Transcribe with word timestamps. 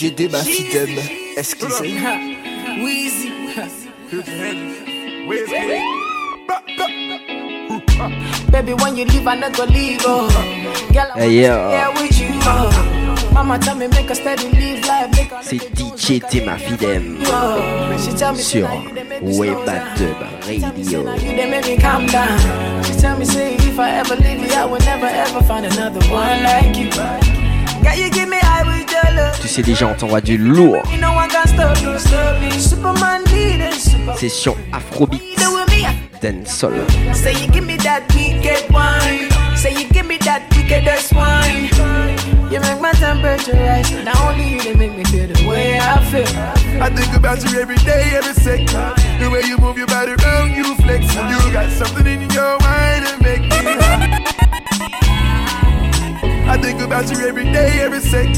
DJ 0.00 0.14
Dema 0.16 0.38
Fidem. 0.38 0.96
Excusez. 1.36 1.80
Wheezy. 2.82 3.30
Baby, 8.50 8.72
when 8.80 8.96
you 8.96 9.04
leave, 9.04 9.26
I 9.26 9.34
not 9.34 9.54
go 9.54 9.64
leave. 9.64 10.00
Oh. 10.06 10.26
Girl, 10.90 11.06
I 11.14 11.20
Hey, 11.20 11.42
yo. 11.42 11.70
yeah, 11.70 11.88
with 12.00 12.18
you. 12.18 12.28
Oh. 12.44 13.30
Mama 13.34 13.58
tell 13.58 13.74
me 13.76 13.88
make 13.88 14.08
a 14.08 14.14
steady 14.14 14.48
live 14.48 14.86
life. 14.86 15.10
Make 15.14 15.32
a 15.32 15.42
C'est 15.42 15.58
DJ 15.74 16.20
Dema 16.30 16.56
Fidem. 16.56 17.18
Oh. 17.26 17.98
She 18.02 18.12
tell 18.16 18.32
me 18.32 18.38
Sur 18.38 18.42
say, 18.42 18.60
now 18.62 18.82
you 18.82 18.94
dey 18.94 19.04
make 19.04 19.22
me 19.22 19.32
slow 19.34 19.44
Weba 19.44 19.66
down. 19.66 19.96
Dub 19.98 20.44
She 20.44 20.60
tell 20.60 20.72
me 20.72 20.82
say, 20.84 20.96
Radio. 20.96 21.02
now 21.04 21.14
you 21.16 21.36
dey 21.36 21.50
make 21.50 21.66
me 21.66 21.76
calm 21.76 22.06
down. 22.06 22.84
She 22.84 22.94
tell 22.94 23.18
me 23.18 23.26
say 23.26 23.54
if 23.56 23.78
I 23.78 23.90
ever 23.90 24.16
leave 24.16 24.40
you, 24.40 24.52
I 24.54 24.64
will 24.64 24.80
never 24.80 25.04
ever 25.06 25.42
find 25.42 25.66
another 25.66 26.00
one 26.08 26.42
like 26.42 26.74
you. 26.78 26.88
Girl, 27.82 27.94
you 27.96 28.10
Tu 29.40 29.48
sais 29.48 29.62
déjà, 29.62 29.86
on 29.86 29.94
t'envoie 29.94 30.20
du 30.20 30.36
lourd. 30.38 30.82
Session 34.16 34.56
Afrobeat. 34.72 35.20
Dancehall. 36.20 36.72
Say 37.14 37.32
you 37.32 37.48
give 37.50 37.64
me 37.64 37.78
that 37.78 38.02
wicked 38.14 38.70
wine. 38.70 39.30
Say 39.56 39.72
you 39.72 39.88
give 39.88 40.06
me 40.06 40.18
that 40.18 40.42
wickedest 40.54 41.14
wine. 41.14 41.70
You 42.52 42.60
make 42.60 42.80
my 42.80 42.92
temperature 42.92 43.56
rise. 43.56 43.90
Not 44.04 44.20
only 44.28 44.54
you, 44.54 44.62
they 44.62 44.74
make 44.74 44.96
me 44.98 45.04
feel 45.04 45.26
the 45.28 45.48
way 45.48 45.78
I 45.80 45.98
feel. 46.10 46.28
I 46.82 46.90
think 46.90 47.16
about 47.16 47.42
you 47.42 47.58
every 47.58 47.76
day, 47.76 48.12
every 48.12 48.34
second. 48.34 48.68
The 48.68 49.30
way 49.32 49.40
you 49.48 49.56
move 49.56 49.78
your 49.78 49.86
body 49.86 50.12
around, 50.12 50.50
you 50.52 50.74
flex. 50.76 51.06
You 51.14 51.52
got 51.52 51.70
something 51.72 52.06
in 52.06 52.28
your 52.30 52.58
mind 52.60 53.06
that 53.06 53.18
make 53.22 53.40
me. 53.40 54.19
I 56.52 56.58
think 56.60 56.80
about 56.80 57.08
you 57.10 57.18
every 57.26 57.44
day, 57.44 57.80
every 57.80 58.00
second. 58.00 58.34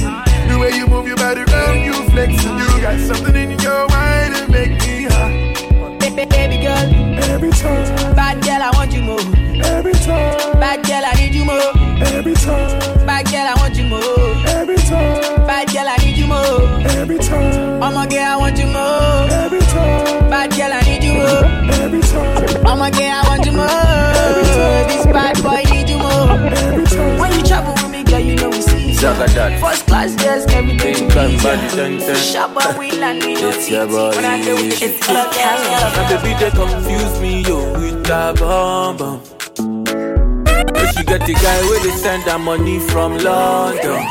The 0.49 0.59
way 0.61 0.71
you 0.77 0.87
move 0.87 1.07
your 1.07 1.17
body 1.17 1.41
around, 1.43 1.81
you 1.81 1.95
flex. 2.11 2.33
You 2.45 2.81
got 2.81 3.01
something 3.01 3.35
in 3.35 3.59
your 3.59 3.89
mind 3.89 4.35
that 4.37 4.49
make 4.51 4.73
me 4.85 5.05
high. 5.09 5.53
Baby, 5.99 6.27
baby 6.27 6.59
girl, 6.61 6.87
Every 7.33 7.51
time, 7.51 8.15
bad 8.15 8.43
girl, 8.45 8.61
I 8.63 8.71
want 8.77 8.93
you 8.93 9.03
more. 9.03 9.21
every 9.65 9.93
time, 9.95 10.61
Bad 10.61 10.85
girl, 10.87 11.03
I 11.07 11.13
need 11.17 11.35
you 11.35 11.45
more. 11.47 11.73
every 12.13 12.35
time, 12.35 13.07
Bad 13.07 13.25
girl, 13.33 13.47
I 13.49 13.55
want 13.57 13.77
you 13.77 13.85
more. 13.89 14.37
every 14.61 14.77
time, 14.77 15.47
Bad 15.47 15.73
girl, 15.73 15.89
I 15.89 15.97
need 16.05 16.17
you 16.19 16.27
more. 16.27 16.69
every 17.01 17.19
time, 17.19 17.83
I'm 17.83 17.97
a 17.97 18.07
girl, 18.07 18.29
I 18.29 18.37
want 18.37 18.59
you 18.59 18.67
more. 18.67 19.25
every 19.41 19.61
time, 19.73 20.29
Bad 20.29 20.51
girl, 20.53 20.73
I 20.73 20.81
need 20.85 21.03
you 21.03 21.15
more. 21.15 21.45
every 21.81 22.01
time, 22.03 22.67
I'm 22.67 22.83
a 22.83 22.91
girl, 22.91 23.09
I 23.09 23.25
want 23.29 23.47
you 23.47 23.53
more. 23.53 24.87
This 24.93 25.07
bad 25.07 25.43
boy 25.43 25.63
need 25.73 25.89
you 25.89 25.99
more. 25.99 26.37
every 26.69 26.85
time. 26.85 27.19
When 27.19 27.33
you 27.33 27.43
travel 27.47 27.75
girl, 28.13 28.21
you 28.21 28.37
know 28.37 28.51
we 28.51 28.61
see. 28.61 28.93
Zaga 28.95 29.27
that. 29.35 29.61
First 29.61 29.87
class, 29.87 30.15
there's 30.23 30.45
everything 30.53 30.79
Big 30.79 30.97
to 31.09 31.15
gun 31.15 31.31
please 31.31 31.43
body 31.43 31.67
ya. 31.67 31.75
dun 31.77 31.93
dun. 31.99 32.17
Shop 32.17 32.57
and 32.67 32.79
we 32.79 32.91
land 33.01 33.23
It's 33.25 33.67
teeth. 33.67 33.71
your. 33.71 34.11
When 34.17 34.25
I 34.25 34.43
do 34.45 34.55
it, 34.57 34.83
it's 34.83 34.99
club 35.07 35.29
My 35.97 36.03
baby 36.11 36.33
they 36.41 36.51
confuse 36.51 37.15
me 37.21 37.43
yo 37.43 37.59
with 37.81 38.05
that 38.07 38.39
bomb 38.39 38.97
bomb. 38.99 39.21
But 40.75 40.87
she 40.95 41.03
get 41.05 41.23
the 41.27 41.35
guy 41.35 41.59
where 41.69 41.81
they 41.85 41.91
send 42.05 42.23
her 42.25 42.39
money 42.39 42.79
from 42.91 43.19
London. 43.19 44.03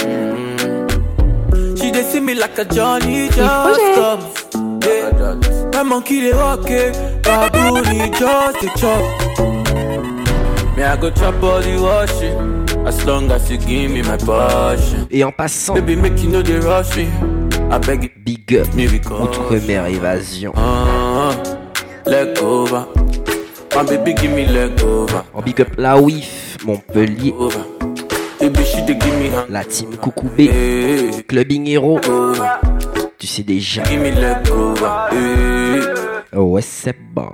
Mm. 0.00 1.78
She 1.80 1.90
they 1.90 2.02
see 2.02 2.20
me 2.20 2.34
like 2.34 2.58
a 2.58 2.64
Johnny 2.64 3.28
just 3.28 3.80
come. 3.96 4.22
Yeah. 4.84 5.70
My 5.72 5.82
monkey 5.82 6.20
they 6.20 6.34
walk 6.34 6.68
it, 6.68 6.92
baboon 7.22 7.84
he 7.86 8.10
just 8.18 8.60
the 8.60 8.68
chop. 8.80 9.02
Me 10.76 10.82
I 10.82 10.96
go 10.96 11.10
chop 11.10 11.42
all 11.42 11.60
the 11.60 11.76
washing, 11.80 12.49
as 12.86 13.04
long 13.06 13.30
as 13.30 13.50
you 13.50 13.58
give 13.58 13.90
me 13.90 14.02
my 14.02 14.16
passion. 14.16 15.06
Et 15.10 15.24
en 15.24 15.32
passant, 15.32 15.74
Baby 15.74 15.96
make 15.96 16.22
you 16.22 16.30
know 16.30 16.42
they 16.42 16.58
rush 16.60 16.96
me. 16.96 17.08
I 17.70 17.78
beg 17.78 18.12
Big 18.24 18.52
Up. 18.58 18.68
Outre-mer 19.12 19.86
Évasion. 19.86 20.52
Uh, 20.56 21.32
leg 22.06 22.36
over. 22.42 22.86
My 23.76 23.84
baby 23.84 24.14
give 24.14 24.32
me 24.32 24.46
leg 24.46 24.72
over. 24.82 25.24
En 25.34 25.42
Big 25.42 25.60
Up 25.60 25.68
La 25.78 25.96
Wif, 26.00 26.56
Montpellier. 26.64 27.32
Baby 28.40 28.64
she 28.64 28.84
give 28.86 29.04
me. 29.18 29.30
La 29.48 29.64
team 29.64 29.96
Coucoubé, 29.96 30.50
Hey, 30.50 31.22
Clubbing 31.28 31.66
Hero. 31.66 31.98
over. 32.08 32.58
Tu 33.18 33.26
sais 33.26 33.42
déjà. 33.42 33.82
Give 33.84 34.00
me 34.00 34.10
leg 34.10 34.50
over. 34.50 35.08
Hey. 35.12 36.38
Ouais, 36.38 36.62
c'est 36.62 36.96
bon. 37.12 37.28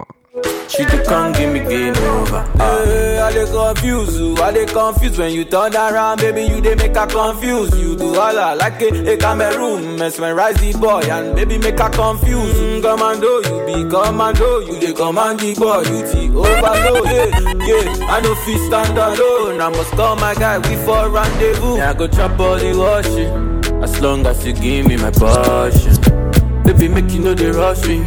She 0.77 0.85
dey 0.85 1.03
come 1.05 1.33
give 1.33 1.53
me 1.53 1.61
game 1.61 1.95
over. 1.97 2.43
Hey, 2.59 3.19
I 3.19 3.33
dey 3.33 3.47
confuse 3.51 4.19
you. 4.21 4.37
I 4.37 4.53
dey 4.53 4.67
confuse 4.67 5.17
when 5.19 5.33
you 5.33 5.45
turn 5.45 5.75
around, 5.75 6.19
baby. 6.21 6.43
You 6.43 6.61
dey 6.61 6.75
make 6.75 6.95
her 6.97 7.07
confuse. 7.07 7.75
You 7.81 7.97
do 7.97 8.15
all 8.15 8.39
I 8.39 8.53
like 8.55 8.83
a, 8.83 9.13
a 9.13 9.17
Cameroon, 9.17 9.97
mesmerize 9.99 10.57
the 10.57 10.79
boy 10.79 11.01
and 11.11 11.35
baby 11.35 11.57
make 11.59 11.79
her 11.79 11.89
confuse. 11.89 12.55
Mm, 12.59 12.83
commando, 12.83 13.39
you 13.49 13.67
be 13.67 13.91
commando. 13.91 14.59
You 14.61 14.79
dey 14.81 14.93
command 14.93 15.41
the 15.41 15.55
boy, 15.55 15.81
you 15.89 16.03
the 16.03 16.23
overload. 16.37 17.07
Yeah, 17.07 17.95
yeah. 17.97 18.07
I 18.13 18.21
no 18.21 18.35
fit 18.35 18.59
stand 18.67 18.99
alone. 18.99 19.61
I 19.61 19.71
must 19.71 19.91
call 19.93 20.17
my 20.17 20.35
guy. 20.35 20.59
We 20.59 20.77
for 20.85 21.09
rendezvous. 21.09 21.77
Yeah, 21.79 21.91
I 21.91 21.95
go 21.95 22.07
chop 22.09 22.39
all 22.39 22.57
the 22.57 22.77
washing. 22.77 23.83
As 23.83 23.99
long 24.01 24.27
as 24.27 24.45
you 24.47 24.53
give 24.53 24.87
me 24.87 24.97
my 24.99 25.11
passion. 25.11 26.63
Baby, 26.65 26.89
make 26.89 27.11
you 27.13 27.21
know 27.21 27.33
they 27.35 27.51
rush 27.51 27.87
me. 27.87 28.05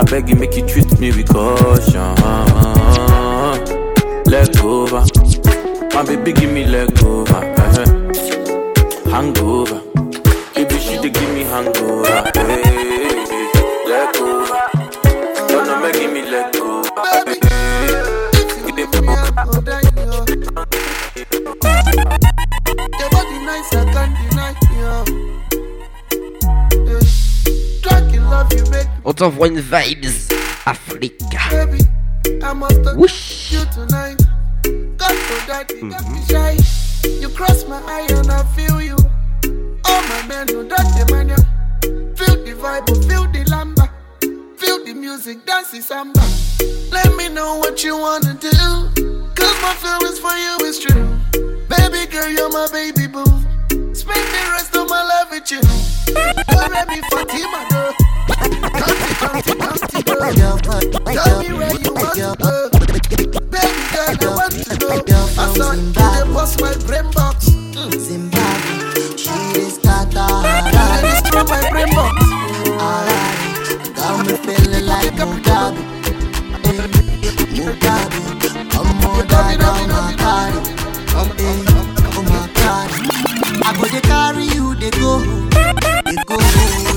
I 0.00 0.04
beg 0.04 0.28
you, 0.30 0.36
make 0.36 0.56
you 0.56 0.66
treat 0.66 0.98
me 0.98 1.12
with 1.12 1.28
caution. 1.28 2.14
Leg 4.24 4.56
over. 4.64 5.04
My 5.94 6.02
baby, 6.06 6.32
give 6.32 6.50
me 6.52 6.64
leg 6.64 7.02
over. 7.04 7.34
Uh-huh. 7.34 7.84
Hangover. 9.10 9.80
Baby, 10.54 10.78
she 10.78 10.96
dey 11.02 11.10
give 11.10 11.30
me 11.34 11.42
hangover. 11.44 12.30
Hey, 12.34 12.62
leg 13.90 14.16
over. 14.16 14.62
Don't 15.48 15.66
know, 15.66 15.80
make 15.82 15.94
give 15.94 16.12
me 16.12 16.22
leg 16.30 16.56
over. 16.56 16.88
Your 22.98 23.10
body 23.10 23.38
nice, 23.44 23.74
I 23.74 23.84
can't 23.92 24.29
On 29.10 29.12
t'envoie 29.12 29.48
une 29.48 29.58
vibes 29.58 30.06
Africa. 30.66 31.40
baby. 31.50 31.80
I 32.44 32.54
must 32.54 32.76
have 32.86 32.96
Whoosh. 32.96 33.50
you 33.50 33.58
tonight. 33.74 34.16
God 34.96 35.16
for 35.26 35.46
that, 35.48 35.68
you 35.72 35.90
got 35.90 36.08
me 36.08 36.20
shy. 36.28 36.56
You 37.20 37.28
cross 37.30 37.66
my 37.66 37.82
eye 37.86 38.06
and 38.08 38.30
I 38.30 38.44
feel 38.54 38.80
you. 38.80 38.94
All 39.84 40.02
my 40.02 40.26
men 40.28 40.46
know 40.46 40.62
that 40.62 40.86
the 40.94 41.12
man, 41.12 41.28
yeah. 41.30 41.42
Feel 42.14 42.36
the 42.44 42.52
vibe, 42.52 42.86
feel 43.08 43.26
the 43.32 43.44
lamba. 43.50 43.90
Feel 44.56 44.84
the 44.84 44.94
music, 44.94 45.44
dance 45.44 45.72
the 45.72 45.82
samba. 45.82 46.20
Let 46.92 47.16
me 47.16 47.28
know 47.30 47.56
what 47.58 47.82
you 47.82 47.98
wanna 47.98 48.34
do. 48.34 48.48
Cause 49.34 49.56
my 49.60 49.74
feelings 49.74 50.20
for 50.20 50.36
you 50.38 50.56
is 50.68 50.78
true. 50.78 51.18
Baby 51.68 52.06
girl, 52.12 52.28
you're 52.28 52.52
my 52.52 52.68
baby 52.70 53.08
boo. 53.08 53.24
Spend 54.00 54.26
the 54.32 54.42
rest 54.52 54.74
of 54.76 54.88
my 54.88 55.02
life 55.04 55.30
with 55.30 55.50
you. 55.52 55.60
You're 56.08 56.70
ready 56.72 57.00
for 57.12 57.20
Tima, 57.28 57.60
girl. 57.68 57.92
County, 58.80 59.12
county, 59.20 59.52
county, 59.60 60.00
girl. 60.08 60.56
Tell 61.12 61.38
me 61.42 61.48
where 61.52 61.74
you 61.76 61.92
want. 61.92 62.16
Baby 63.52 63.82
girl, 63.92 64.08
I 64.08 64.32
want 64.32 64.56
to 64.56 64.72
know. 64.80 65.04
I 65.36 65.44
saw 65.52 65.72
my 66.64 66.72
brain 66.86 67.08
box. 67.12 67.50
Mm. 67.50 67.92
Zimbabwe, 68.00 69.16
she 69.20 69.36
destroy 69.52 71.44
my 71.44 71.60
brain 71.70 71.90
box. 71.94 72.16
Alright, 72.80 73.36
got 73.96 74.16
me 74.26 74.32
feeling 74.32 74.86
like 74.86 75.12
Mugabe. 75.12 75.76
Eh, 76.64 76.88
Mugabe, 77.52 78.16
I'm 78.72 78.88
more 79.02 79.24
than. 79.24 79.60
Eh, 81.38 81.64
oh 82.16 82.22
my 82.22 82.48
God. 82.54 83.19
I 83.62 83.76
go 83.76 83.86
dey 83.88 84.00
carry 84.00 84.44
you, 84.54 84.74
they 84.76 84.90
go, 84.90 85.20
they 86.06 86.16
go, 86.26 86.36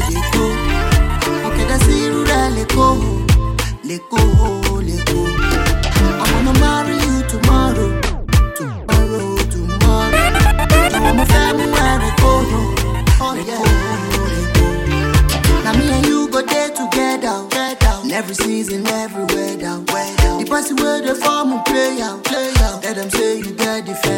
they 0.09 0.21
go. 0.33 0.45
Okay, 1.47 1.65
that's 1.67 1.87
you, 1.87 2.23
let 2.25 2.67
go, 2.69 2.95
let 3.83 4.01
go, 4.09 4.17
let 4.79 5.05
go. 5.05 5.19
I 6.21 6.25
wanna 6.33 6.53
marry 6.59 6.95
you 6.95 7.15
tomorrow, 7.27 7.89
tomorrow, 8.55 9.37
tomorrow. 9.53 10.23
You 10.93 11.01
want 11.03 11.17
my 11.17 11.25
family 11.25 11.67
where 11.71 11.97
they 11.99 12.13
go, 12.21 12.33
oh 13.21 13.35
yeah. 13.47 13.63
Now 15.63 15.73
me 15.77 15.85
and 15.91 16.05
you 16.05 16.27
go 16.29 16.41
there 16.41 16.69
together. 16.69 17.47
In 18.03 18.11
every 18.11 18.35
season, 18.35 18.85
every 18.87 19.23
weather, 19.25 19.79
weather. 19.91 20.43
The 20.43 20.45
person 20.49 20.75
where 20.77 21.01
they 21.01 21.13
form 21.15 21.51
will 21.51 21.61
play 21.61 22.01
out, 22.01 22.23
play 22.23 22.51
out. 22.59 22.83
Let 22.83 22.95
them 22.95 23.09
say 23.09 23.37
you 23.39 23.53
get 23.53 23.85
defender. 23.85 24.12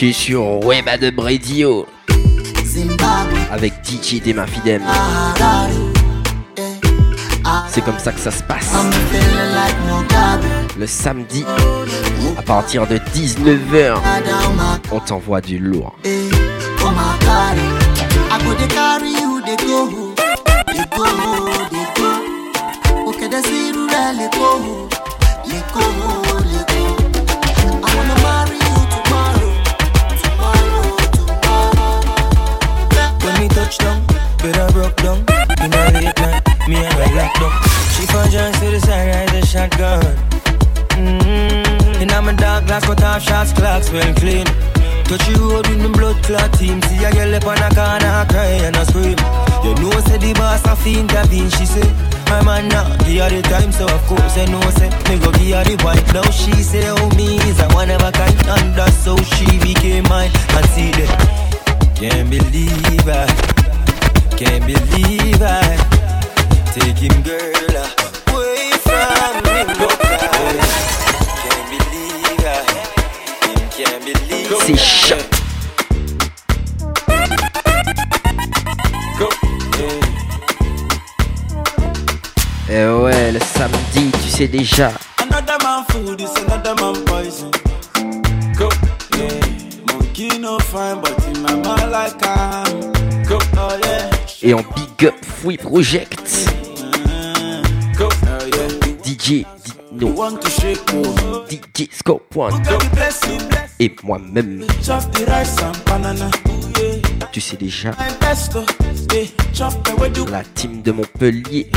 Tu 0.00 0.08
es 0.08 0.12
sur 0.14 0.64
Weba 0.64 0.96
de 0.96 1.12
Radio 1.14 1.86
avec 3.52 3.74
DJ 3.84 4.22
Dema 4.22 4.46
Fidem. 4.46 4.80
C'est 7.68 7.84
comme 7.84 7.98
ça 7.98 8.10
que 8.10 8.18
ça 8.18 8.30
se 8.30 8.42
passe. 8.42 8.72
Le 10.78 10.86
samedi, 10.86 11.44
à 12.38 12.40
partir 12.40 12.86
de 12.86 12.96
19h, 12.96 13.98
I 13.98 14.22
down 14.26 14.56
my 14.56 14.80
on 14.90 15.00
t'envoie 15.00 15.42
du 15.42 15.58
lourd. 15.58 15.94
Well 43.92 44.14
clean. 44.14 44.46
Touch 45.04 45.26
you 45.28 45.50
road 45.50 45.66
with 45.66 45.80
me 45.82 45.88
blood 45.88 46.16
clot 46.22 46.52
team. 46.54 46.80
See 46.82 47.04
a 47.04 47.10
girl 47.10 47.34
up 47.34 47.46
on 47.46 47.58
a 47.58 47.68
corner, 47.74 48.24
cry 48.30 48.62
and 48.66 48.76
a 48.76 48.84
scream. 48.86 49.18
You 49.64 49.74
know, 49.82 49.90
say 50.06 50.18
the 50.18 50.32
boss 50.38 50.64
a 50.66 50.76
fiend 50.76 51.10
intervene. 51.10 51.50
She 51.50 51.66
say, 51.66 51.88
my 52.30 52.42
man 52.44 52.68
now, 52.68 52.86
give 53.04 53.22
her 53.22 53.30
the 53.30 53.42
time, 53.42 53.72
so 53.72 53.84
of 53.86 54.02
course 54.06 54.38
I 54.38 54.46
know, 54.46 54.62
say, 54.78 54.88
me 55.10 55.18
go 55.18 55.32
give 55.32 55.56
her 55.56 55.64
the 55.64 55.76
wine. 55.82 56.04
Now 56.14 56.28
she 56.30 56.52
say, 56.62 56.86
oh 56.86 57.10
me 57.16 57.36
is 57.50 57.58
a 57.60 57.68
one 57.74 57.90
of 57.90 58.02
a 58.02 58.12
kind, 58.12 58.38
and 58.54 58.74
that's 58.78 59.04
how 59.04 59.16
she 59.34 59.58
became 59.58 60.04
mine. 60.08 60.30
And 60.54 60.66
see 60.70 60.90
that, 60.94 61.94
can't 61.96 62.30
believe 62.30 63.08
I. 63.08 63.50
Can't 64.40 64.64
believe 64.64 65.42
I 65.42 65.76
take 66.72 66.96
him, 66.96 67.22
girl, 67.22 67.76
away 67.76 68.09
C'est 74.70 74.76
chaud. 74.76 75.16
Et 82.68 82.86
ouais, 82.86 83.32
le 83.32 83.40
samedi, 83.40 84.12
tu 84.22 84.28
sais 84.28 84.46
déjà. 84.46 84.92
Another 85.18 85.58
man 85.64 85.84
food 85.88 86.20
is 86.20 86.30
another 86.46 86.76
man 86.76 87.04
poison. 87.04 87.50
Go. 88.56 88.68
Yeah. 89.18 89.40
Monkey 89.88 90.38
no 90.38 90.60
fine, 90.60 91.00
but 91.00 91.18
in 91.26 91.42
my 91.42 91.54
mind 91.54 91.90
like 91.90 92.24
I'm. 92.24 92.92
Go. 93.24 93.38
Oh 93.56 93.76
yeah. 93.82 94.08
Et 94.42 94.54
en 94.54 94.62
big 94.76 95.08
up 95.08 95.24
Free 95.24 95.56
Project, 95.56 96.48
Go. 97.98 98.08
Oh 98.08 98.46
yeah. 98.46 98.68
DJ 99.02 99.46
Dino, 99.90 100.12
want 100.12 100.40
to 100.40 100.48
shake 100.48 100.78
oh. 100.94 101.44
DJ 101.48 101.92
Scope 101.92 102.36
One 102.36 102.52
et 103.80 103.96
moi-même. 104.04 104.64
Tu 107.32 107.40
sais 107.40 107.56
déjà, 107.56 107.90
la 110.30 110.44
team 110.54 110.82
de 110.82 110.92
Montpellier. 110.92 111.70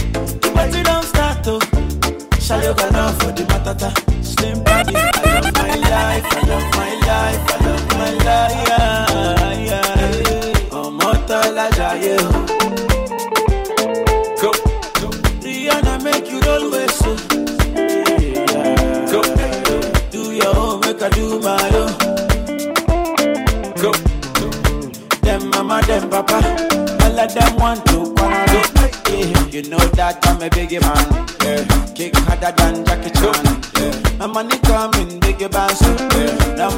Papa, 26.34 27.04
all 27.04 27.20
of 27.20 27.34
them 27.34 27.56
want 27.58 27.86
to 27.88 28.14
quarrel. 28.16 28.64
Yeah, 29.10 29.46
you 29.48 29.62
know 29.70 29.78
that 29.98 30.20
I'm 30.26 30.42
a 30.42 30.50
biggie 30.50 30.82
man. 30.82 31.08
Yeah, 31.44 31.94
kick 31.94 32.16
harder 32.16 32.52
than 32.58 32.86
Jackie 32.86 33.12
Chan. 33.12 33.46
Yeah, 33.76 34.18
my 34.18 34.28
money 34.28 34.58
coming, 34.60 35.20
biggie 35.20 35.52
bounce. 35.52 35.82
Yeah, 35.82 36.70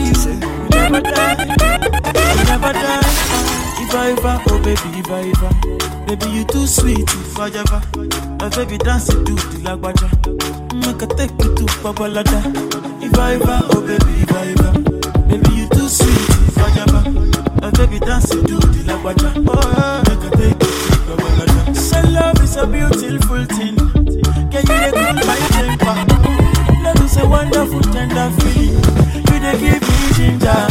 you 0.00 0.68
never 0.70 1.00
die, 1.00 1.44
you 2.36 2.44
never 2.44 2.72
die. 2.72 3.00
Iva, 3.80 4.10
Iva, 4.12 4.42
oh 4.50 4.58
baby, 4.62 4.88
Iva, 4.98 5.16
Iva, 5.22 5.48
baby 6.06 6.26
you 6.30 6.44
too 6.44 6.66
sweet, 6.66 6.98
Iva, 6.98 7.50
Java. 7.50 7.82
My 8.38 8.48
baby 8.50 8.76
dance 8.78 9.08
it 9.08 9.24
to 9.24 9.32
the 9.32 9.58
lagwaja, 9.64 10.08
make 10.74 11.02
I 11.02 11.06
take 11.16 11.30
you 11.42 11.54
to 11.54 11.64
Babalada. 11.82 12.40
Iva, 13.02 13.34
Iva, 13.36 13.60
oh 13.72 13.80
baby, 13.80 14.12
Iva, 14.22 14.40
Iva, 14.52 14.70
baby 15.28 15.50
you 15.54 15.68
too 15.70 15.88
sweet, 15.88 16.28
Iva, 16.48 16.66
Java. 16.76 17.00
My 17.62 17.70
baby 17.70 17.98
dance 18.00 18.28
to 18.28 18.36
the 18.36 18.82
lagwaja, 18.84 19.32
oh 19.48 19.72
yeah, 19.72 20.02
make 20.04 20.24
I 20.26 20.36
take 20.36 20.62
you 20.62 20.68
to 20.68 20.98
Babalada. 21.08 21.76
So 21.76 22.00
love 22.10 22.42
is 22.42 22.56
a 22.56 22.66
beautiful 22.66 23.44
thing, 23.56 23.76
dey 24.84 24.92
cool 24.92 25.14
my 25.26 25.38
temper? 25.54 25.96
Love 26.82 27.02
is 27.04 27.16
a 27.16 27.26
wonderful, 27.26 27.80
tender 27.92 28.30
feeling. 28.40 28.74
You 29.28 29.36
dey 29.40 29.56
give 29.58 29.82
me 29.82 30.12
ginger. 30.14 30.68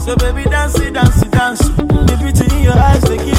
So 0.00 0.14
baby, 0.16 0.44
dance 0.44 0.78
it, 0.78 0.92
dance 0.94 1.22
it, 1.22 1.30
dance. 1.30 1.58
The 1.60 2.16
beauty 2.20 2.44
in 2.56 2.62
your 2.64 2.76
eyes, 2.78 3.02
they 3.02 3.16
give 3.16 3.35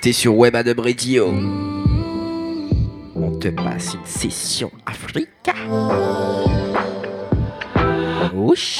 t'es 0.00 0.12
sur 0.12 0.34
Radio. 0.78 1.34
On 3.14 3.32
te 3.38 3.48
passe 3.48 3.94
une 3.94 4.06
session 4.06 4.70
Africa. 4.86 5.52
Ouch. 8.34 8.78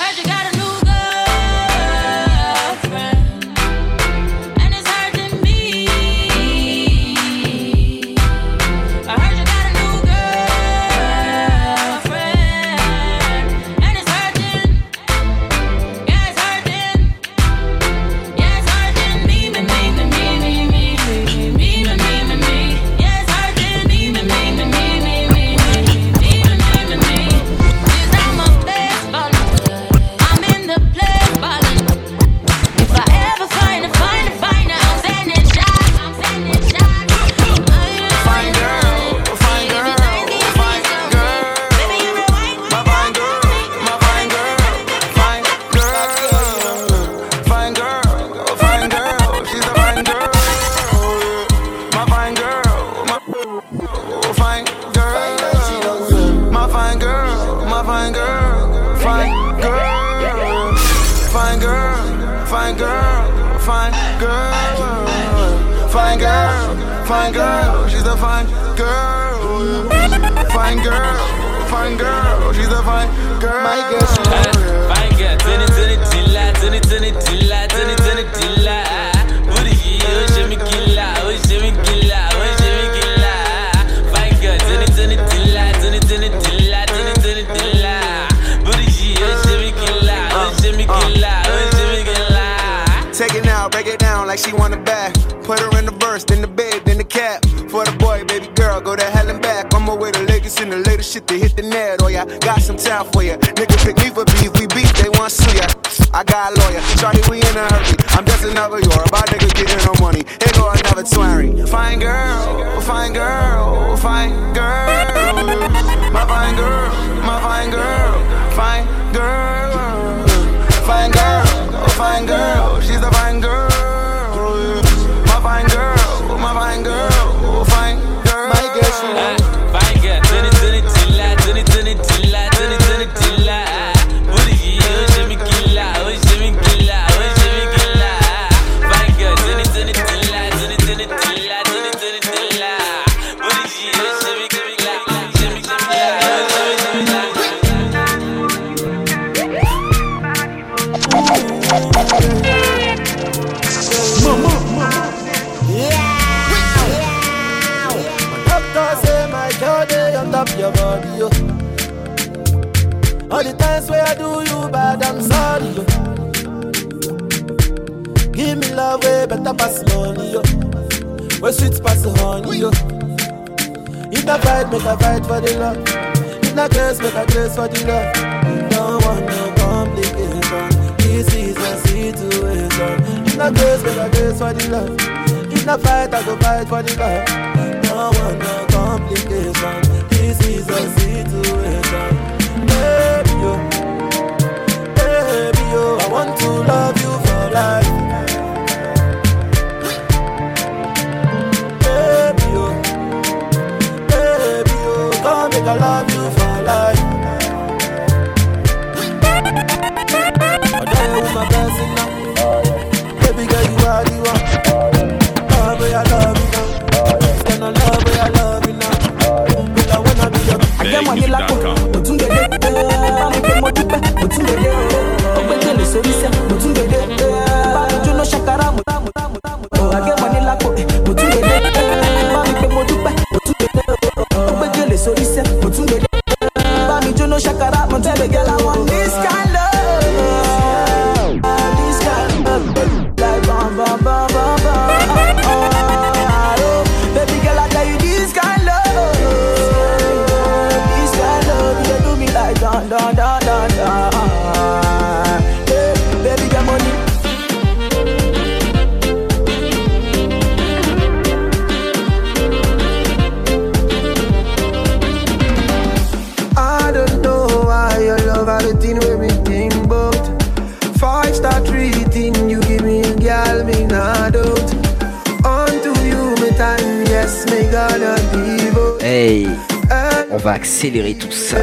On 280.31 280.37
va 280.37 280.53
accélérer 280.53 281.15
tout 281.15 281.33
ça. 281.33 281.57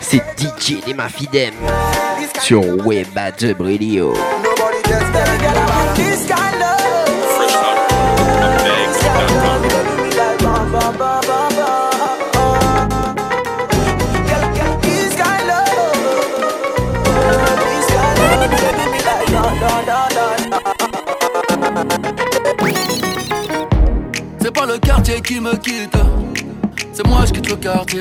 C'est 0.00 0.22
DJ 0.38 0.70
les 0.70 0.80
des 0.86 0.94
Mafidem 0.94 1.54
sur 2.40 2.62
Weba 2.86 3.32
de 3.32 3.52
Brilio. 3.54 4.14
quartier 25.08 25.22
qui 25.22 25.40
me 25.40 25.56
quitte. 25.56 25.96
C'est 26.92 27.06
moi, 27.06 27.20
je 27.26 27.32
quitte 27.32 27.48
le 27.48 27.56
quartier. 27.56 28.00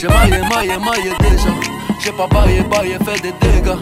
J'ai 0.00 0.08
maillé, 0.08 0.40
maillé, 0.48 0.78
maillé 0.78 1.10
déjà. 1.20 1.50
J'ai 2.02 2.12
pas 2.12 2.26
baillé, 2.28 2.62
baillé, 2.62 2.96
fait 3.04 3.20
des 3.20 3.32
dégâts. 3.40 3.76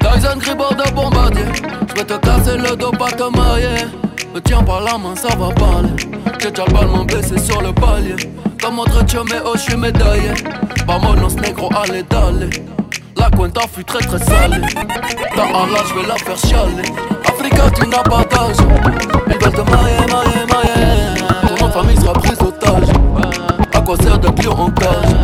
Tyson 0.00 0.38
gris 0.38 0.54
de 0.54 0.90
bombardier. 0.92 1.44
J'vais 1.88 2.04
te 2.04 2.14
casser 2.14 2.56
le 2.56 2.76
dos, 2.76 2.90
pas 2.90 3.10
te 3.10 3.22
mailler. 3.36 3.86
Me 4.34 4.40
tiens 4.40 4.62
par 4.62 4.80
la 4.80 4.98
main, 4.98 5.14
ça 5.14 5.28
va 5.36 5.50
parler. 5.54 5.90
J'ai 6.40 6.50
déjà 6.50 6.64
le 6.66 6.72
ballon 6.72 7.04
blessé 7.04 7.38
sur 7.38 7.62
le 7.62 7.72
palier. 7.72 8.16
Comme 8.60 8.80
entre 8.80 9.04
Dieu, 9.04 9.20
mais 9.30 9.40
oh, 9.44 9.52
j'suis 9.56 9.76
médaillé. 9.76 10.32
Pas 10.86 10.98
monos, 10.98 11.36
négro, 11.36 11.70
allez, 11.76 12.02
d'aller. 12.02 12.50
La 13.16 13.30
cuenta 13.30 13.62
fut 13.72 13.84
très 13.84 14.00
très 14.00 14.18
salée. 14.18 14.60
T'as 15.36 15.42
un 15.42 15.66
là, 15.66 15.80
j'vais 15.88 16.06
la 16.06 16.16
faire 16.16 16.36
chialer. 16.36 16.88
Africa, 17.26 17.70
tu 17.74 17.86
n'as 17.86 18.02
pas 18.02 18.24
d'âge. 18.24 18.56
Ils 19.28 19.44
veulent 19.44 19.52
te 19.52 19.70
mailler, 19.70 20.06
mailler, 20.10 20.46
mailler 20.52 21.27
famille 21.88 22.00
sera 22.00 22.12
prise 22.14 22.38
otage. 22.42 22.88
À 23.72 23.80
quoi 23.80 23.96
sert 23.96 24.18
de 24.18 24.28
client 24.28 24.52
en 24.52 24.70
cage? 24.70 25.14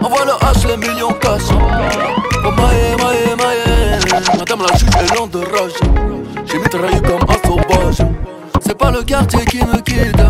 Envoie 0.00 0.24
le 0.24 0.32
H, 0.32 0.68
les 0.68 0.76
millions 0.76 1.12
cash. 1.20 1.42
Oh 1.50 2.50
maïe, 2.50 2.96
maïe, 3.02 3.36
maïe. 3.36 4.38
Madame 4.38 4.62
la 4.68 4.76
juge 4.76 4.88
est 5.00 5.18
lente 5.18 5.30
de 5.32 5.38
rage. 5.38 5.72
J'ai 6.46 6.58
mitraillé 6.58 7.00
comme 7.00 7.22
un 7.28 7.48
sauvage. 7.48 8.08
C'est 8.60 8.76
pas 8.76 8.90
le 8.90 9.02
quartier 9.02 9.44
qui 9.46 9.58
me 9.58 9.80
quitte. 9.80 10.22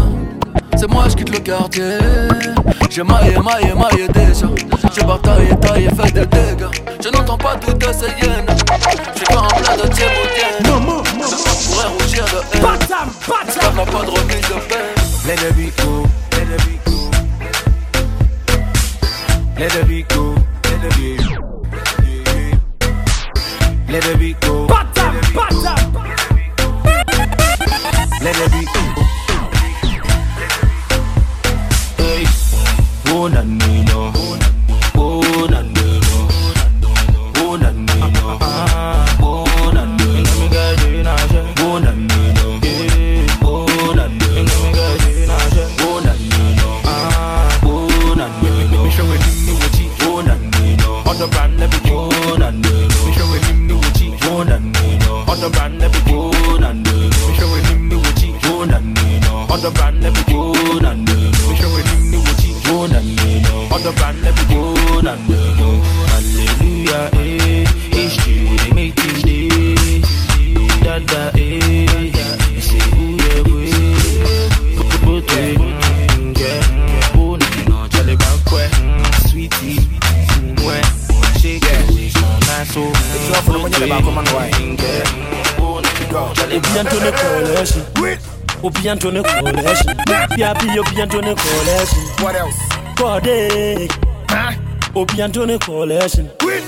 C'est 0.76 0.90
moi, 0.90 1.04
je 1.08 1.16
quitte 1.16 1.30
le 1.30 1.40
quartier. 1.40 1.98
J'ai 2.90 3.02
maillé, 3.02 3.36
maillé, 3.38 3.74
maillé 3.74 4.08
déjà. 4.08 4.46
J'ai 4.94 5.04
bataillé, 5.04 5.56
taillé, 5.60 5.88
fait 5.88 6.12
des 6.12 6.26
dégâts. 6.26 6.70
Je 7.02 7.08
n'entends 7.10 7.38
pas 7.38 7.56
toutes 7.56 7.84
ces 7.92 8.06
hyènes. 8.06 8.46
J'suis 9.14 9.26
pas 9.26 9.40
en 9.40 9.48
plein 9.48 9.76
de 9.76 9.88
thieboudienne. 9.92 10.62
Non, 10.64 10.80
non, 10.80 10.96
non. 10.96 11.02
pourrait 11.02 11.88
rougir 11.98 12.24
de 12.24 12.56
haine. 12.56 12.62
Batam, 12.62 13.10
batam. 13.28 13.84
pas 13.86 14.04
de 14.04 14.10
remise 14.10 14.48
de 14.48 14.68
peine. 14.68 15.04
L'ennemi 15.26 15.63
the 89.12 89.20
Obi 90.80 91.00
and 91.02 91.10
join 91.10 91.24
the. 91.24 91.34
What 92.22 92.36
else? 92.36 92.58
Kode. 92.96 93.90
Obi 94.96 95.20
and 95.20 95.34
the 95.34 95.58
coalition. 95.58 96.30
Quit. 96.38 96.62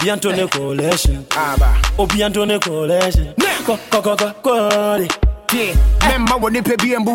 Obi 0.00 0.08
and 0.10 0.20
the 0.22 0.48
coalition. 0.50 1.26
Aba. 1.36 1.82
Obi 1.98 2.22
and 2.22 2.34
the 2.34 2.58
coalition. 2.60 3.34
Ko 3.66 3.76
ko 3.90 4.00
ko 4.02 4.16
ko 4.16 4.32
kode. 4.42 5.08
Yeah. 5.52 5.74
Member 6.08 6.38
when 6.38 6.54
you 6.56 6.62
pay 6.64 6.74
BMB 6.74 7.06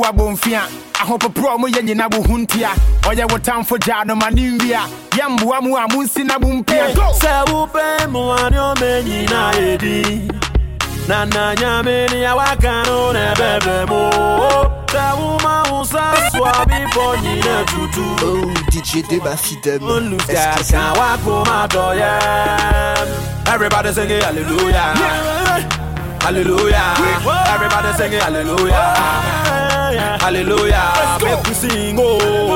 mo 1.59 1.67
yɛ 1.67 1.81
nyina 1.81 2.07
wo 2.13 2.21
ho 2.23 2.37
ntia 2.37 2.71
ɔyɛ 3.03 3.31
wo 3.31 3.37
tamfo 3.37 3.77
gyaa 3.79 4.05
no 4.05 4.15
ma 4.15 4.29
ne 4.29 4.49
mu 4.49 5.51
a 5.53 5.59
mo 5.61 6.03
na 6.23 6.37
mo 6.39 6.47
mpia 6.61 6.93
sɛ 7.19 7.45
wopɛ 7.47 8.07
mmoa 8.07 8.49
ne 8.51 8.57
nyame 11.55 12.07
mo 13.89 14.48
Taouma 14.91 15.63
onza 15.71 16.03
swabi 16.31 16.85
bonyi 16.95 17.35
na 17.43 17.63
tutu 17.65 18.03
Oh 18.25 18.53
DJ 18.71 19.01
Deba 19.09 19.37
Fidem 19.37 19.83
Oluska 19.83 20.55
kawa 20.71 21.17
koma 21.23 21.67
doya 21.67 22.19
Everybody 23.47 23.93
sing 23.93 24.09
it 24.11 24.23
hallelujah 24.23 24.95
Hallelujah 26.21 26.95
Everybody 27.53 27.93
sing 27.97 28.13
it 28.13 28.21
hallelujah 28.23 28.95
Hallelujah 30.19 31.19
Make 31.21 31.43
we 31.47 31.53
sing 31.53 31.97
oh 31.99 32.55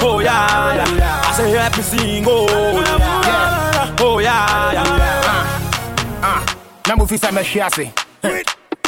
Oh 0.00 0.20
yeah, 0.20 0.74
yeah. 0.74 1.22
I 1.24 1.32
say 1.36 1.50
happy 1.50 1.82
sing 1.82 2.24
oh 2.26 2.46
yeah. 2.46 3.96
Oh 4.00 4.18
yeah, 4.18 4.72
yeah. 4.72 6.22
Ah, 6.22 6.44
na 6.86 6.94
mufi 6.96 7.18
sa 7.18 7.30
meshi 7.30 7.60
ase. 7.60 7.92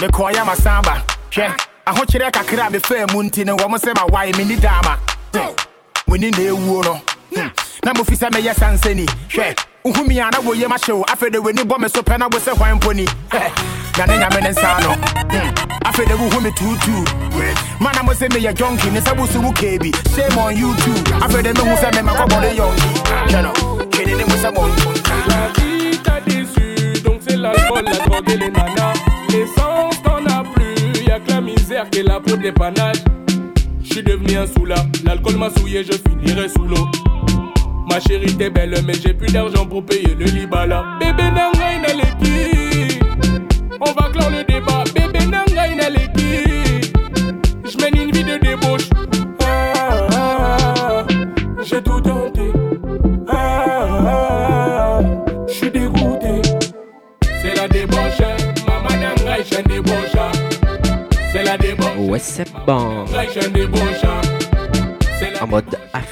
Me 0.01 0.09
koya 0.09 0.45
masamba. 0.45 1.03
Yeah. 1.37 1.55
Ahokyerɛ 1.91 2.31
kakra 2.31 2.67
a 2.67 2.71
mefaa 2.71 3.07
mu 3.13 3.23
nti 3.23 3.45
no 3.45 3.57
wɔ 3.57 3.69
mo 3.71 3.77
sɛ 3.77 3.93
mawae 3.95 4.33
menni 4.37 4.57
daama 4.57 4.97
muni 6.07 6.31
na 6.31 6.39
ɛwuo 6.39 6.85
no. 6.85 7.01
Na 7.85 7.93
mofi 7.93 8.15
sɛ 8.17 8.29
mɛyɛ 8.31 8.55
sansani 8.55 9.07
hwɛ 9.31 9.55
wohu 9.85 10.07
mi 10.07 10.19
a 10.21 10.31
na 10.31 10.39
woyɛ 10.39 10.67
mahyɛ 10.69 10.93
wo. 10.99 11.05
Afei 11.05 11.31
de 11.33 11.39
w'ani 11.41 11.63
bɔ 11.65 11.79
me 11.81 11.89
so 11.89 12.03
pɛ 12.03 12.19
na 12.19 12.27
wo 12.29 12.39
sɛ 12.39 12.53
hwan 12.57 12.79
mpo 12.79 12.95
ni. 12.95 13.05
Na 13.99 14.07
ne 14.07 14.19
nyame 14.19 14.41
ne 14.43 14.51
nsa 14.51 14.81
no. 14.83 14.93
Hmm. 14.95 15.51
afei 15.85 16.07
de 16.07 16.15
wohu 16.15 16.41
me 16.43 16.51
tuutuu 16.51 17.81
mana 17.81 18.03
mo 18.03 18.13
sɛ 18.13 18.29
meyɛ 18.29 18.55
jonki 18.55 18.91
ne 18.93 19.01
sɛ 19.01 19.17
woso 19.17 19.41
wo 19.41 19.51
on 20.43 20.57
you 20.57 20.75
too. 20.77 20.95
Afei 21.21 21.43
de 21.43 21.53
mehu 21.55 21.77
sɛ 21.77 21.91
memakɔbɔde 21.93 22.55
yɔnki 22.55 22.91
hwɛ 23.31 23.43
no 23.43 23.53
twene 23.91 24.17
ne 24.17 24.25
mu 24.25 24.37
sɛ 24.37 24.51
La 25.27 25.49
vie 25.59 25.99
t'a 26.03 26.21
déçu, 26.21 27.03
donc 27.03 27.21
c'est 27.27 27.37
l'alcool, 27.37 27.85
la 27.85 27.93
drogue 28.07 28.31
et 28.31 28.37
les 28.37 28.51
que 31.89 31.97
la 31.97 32.01
est 32.01 32.03
là 32.03 32.21
pour 32.21 32.37
dépannage. 32.37 32.97
J'suis 33.83 34.03
devenu 34.03 34.37
un 34.37 34.47
soula, 34.47 34.75
l'alcool 35.05 35.37
m'a 35.37 35.51
souillé, 35.51 35.85
je 35.85 35.93
finirai 35.93 36.49
sous 36.49 36.65
l'eau. 36.65 36.89
Ma 37.89 38.01
chérie 38.01 38.37
t'es 38.37 38.51
belle, 38.51 38.75
mais 38.87 38.95
j'ai 38.95 39.15
plus 39.15 39.33
d'argent 39.33 39.67
pour 39.67 39.85
payer 39.85 40.15
le 40.19 40.27
libala. 40.27 40.85
Bébé 41.01 41.25
nanga 41.31 41.73
inaleki, 41.77 42.57
on 42.57 42.60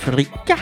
Afrika. 0.08 0.56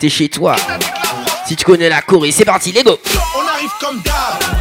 t'es 0.00 0.08
chez 0.08 0.30
toi. 0.30 0.56
Si 1.46 1.54
tu 1.56 1.64
connais 1.64 1.90
la 1.90 2.00
Corée, 2.00 2.32
c'est 2.32 2.46
parti, 2.46 2.72
Lego. 2.72 2.98
On 3.36 3.46
arrive 3.46 3.70
comme 3.78 4.00
d'hab. 4.00 4.59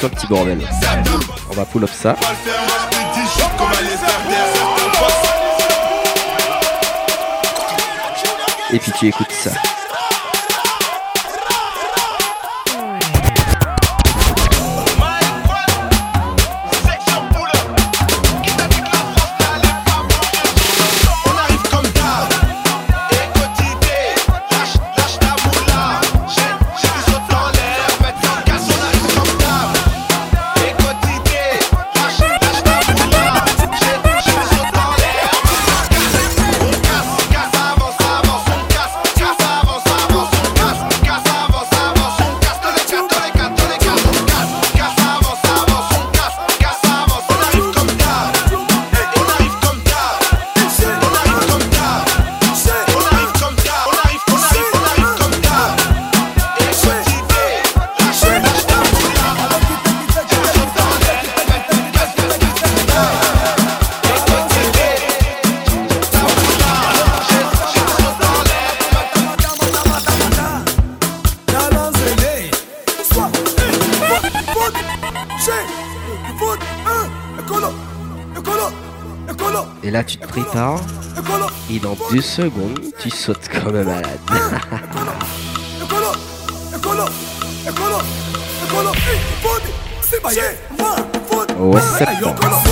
toi, 0.00 0.08
petit 0.08 0.26
bordel. 0.26 0.58
On 1.50 1.54
va 1.54 1.64
pull 1.66 1.84
up 1.84 1.90
ça. 1.92 2.16
Et 8.72 8.78
puis 8.78 8.92
tu 8.98 9.08
écoutes 9.08 9.32
ça. 9.32 9.50
10 82.10 82.22
secondes, 82.22 82.80
tu 82.98 83.08
sautes 83.08 83.48
comme 83.48 83.76
un 83.76 83.84
malade. 83.84 84.18
What's 91.58 92.00
up? 92.02 92.69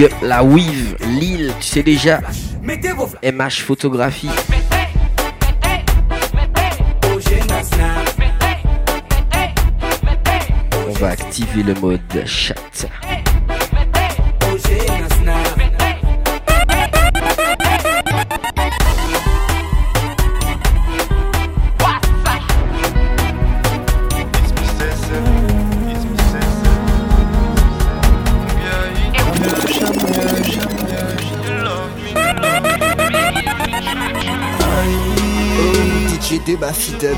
Big 0.00 0.06
up 0.06 0.22
la 0.22 0.42
Weave, 0.42 0.96
Lille, 1.18 1.52
tu 1.60 1.66
sais 1.66 1.82
déjà. 1.82 2.20
MH 3.22 3.60
Photographie. 3.66 4.30
On 10.88 10.92
va 10.92 11.08
activer 11.08 11.62
le 11.62 11.74
mode 11.74 12.00
chat. 12.24 12.54
De 36.50 36.56
ma 36.56 36.72
fidèle. 36.72 37.14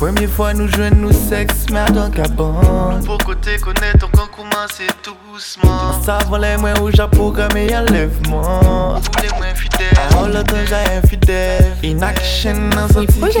Première 0.00 0.28
fois 0.28 0.54
nous 0.54 0.66
joignent 0.66 0.96
nous 0.96 1.12
sexe, 1.12 1.70
merde 1.70 1.98
en 1.98 2.10
cabane. 2.10 3.04
Pour 3.06 3.18
côté 3.18 3.58
connaître 3.58 4.06
encore 4.06 4.28
comment 4.34 4.66
c'est 4.74 4.88
doucement. 5.04 5.70
En 5.70 6.02
savant 6.02 6.38
les 6.38 6.56
moins 6.56 6.74
où 6.80 6.90
j'ai 6.90 7.06
programmé 7.06 7.68
enlèvement. 7.76 8.98
Vous 8.98 9.22
les 9.22 9.28
moins 9.38 9.54
fidèles. 9.54 9.96
Oh 10.20 10.26
le 10.26 10.42
temps 10.42 10.56
j'ai 10.66 10.96
infidèle. 10.96 11.76
In 11.84 12.02
action 12.02 12.70
dans 12.74 12.88
son 12.88 13.04
petit 13.06 13.38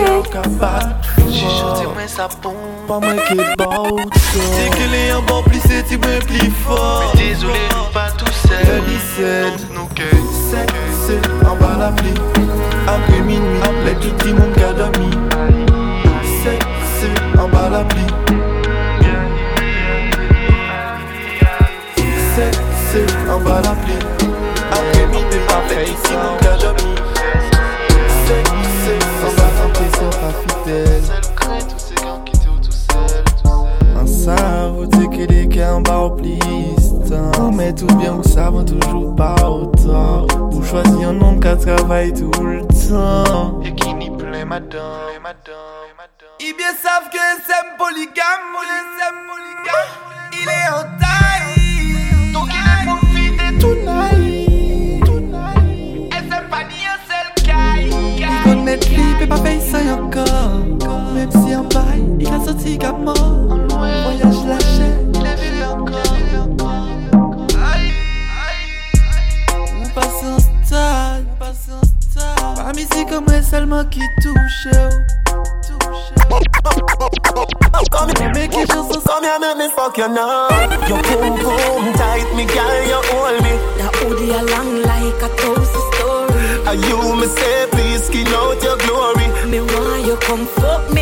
Jijou 1.38 1.70
ti 1.78 1.86
mwen 1.86 2.08
sa 2.10 2.26
pon 2.42 2.56
Pa 2.88 2.98
mwen 2.98 3.18
ke 3.28 3.36
bout 3.60 4.16
Se 4.18 4.64
ke 4.74 4.86
le 4.90 5.02
yon 5.06 5.22
bon 5.28 5.44
plise 5.46 5.84
ti 5.86 5.94
mwen 6.02 6.18
pli 6.26 6.50
for 6.64 7.04
Men 7.04 7.12
dezole 7.20 7.62
pa 7.94 8.08
tou 8.18 8.32
sel 8.40 8.64
Le 8.66 8.78
lised 8.88 9.68
nou 9.70 9.86
ke 9.94 10.08
Sek 10.48 10.74
se 11.04 11.20
an 11.46 11.54
ba 11.62 11.76
la 11.78 11.92
pli 12.00 12.10
Apre 12.90 13.22
Le 13.22 13.94
moun 17.54 17.70
la 17.70 17.84
pli 17.86 18.06
Sek 22.34 22.60
se 22.90 23.06
an 23.30 23.46
ba 23.46 23.62
la 23.62 23.78
pli 23.86 24.02
Apre 24.74 25.06
minwi 25.14 25.38
Le 25.54 25.84
touti 26.58 26.72
moun 26.82 26.97
tout 37.78 37.94
bien, 37.96 38.12
vous 38.12 38.28
savez 38.28 38.64
toujours 38.64 39.14
pas 39.14 39.36
autant. 39.48 40.26
Vous 40.50 40.64
choisissez 40.64 41.04
un 41.04 41.12
nom 41.12 41.38
qui 41.38 41.56
travaille 41.64 42.12
tout 42.12 42.30
le 42.42 42.62
temps. 42.66 43.60
Et 43.62 43.72
qui 43.74 43.94
n'y 43.94 44.10
plaît 44.10 44.44
madame. 44.44 45.22
madame. 45.22 45.78
Ils 46.40 46.54
bien 46.56 46.74
savent 46.82 47.10
que 47.10 47.18
c'est 47.46 47.76
polygame, 47.78 48.24
c'est 48.98 49.07
polygame. 49.07 49.07
Moi 73.88 73.90
seulement 73.90 73.90
qui 73.90 74.00
touche. 74.22 74.68
Come 77.90 78.10
here, 78.18 78.32
make 78.34 78.54
it 78.54 78.68
just 78.68 79.06
come 79.06 79.24
here, 79.24 79.38
make 79.40 79.56
me 79.56 79.68
fuck 79.74 79.96
you 79.96 80.08
now. 80.08 80.48
Your 80.88 81.02
boom 81.02 81.36
boom 81.36 81.92
tight, 81.94 82.26
me 82.34 82.44
girl, 82.46 82.82
you 82.86 83.00
hold 83.10 83.42
me. 83.42 83.58
That 83.78 83.94
hoodie 83.96 84.30
along 84.30 84.82
like 84.82 85.22
a 85.22 85.28
toast 85.36 85.74
story. 85.94 86.34
And 86.66 86.84
you 86.84 87.16
me 87.16 87.26
say, 87.26 87.66
please 87.70 88.04
skin 88.04 88.26
out 88.28 88.62
your 88.62 88.76
glory. 88.78 89.26
Me 89.48 89.60
want 89.60 90.06
you 90.06 90.16
come 90.16 90.46
fuck 90.46 90.92
me 90.92 90.97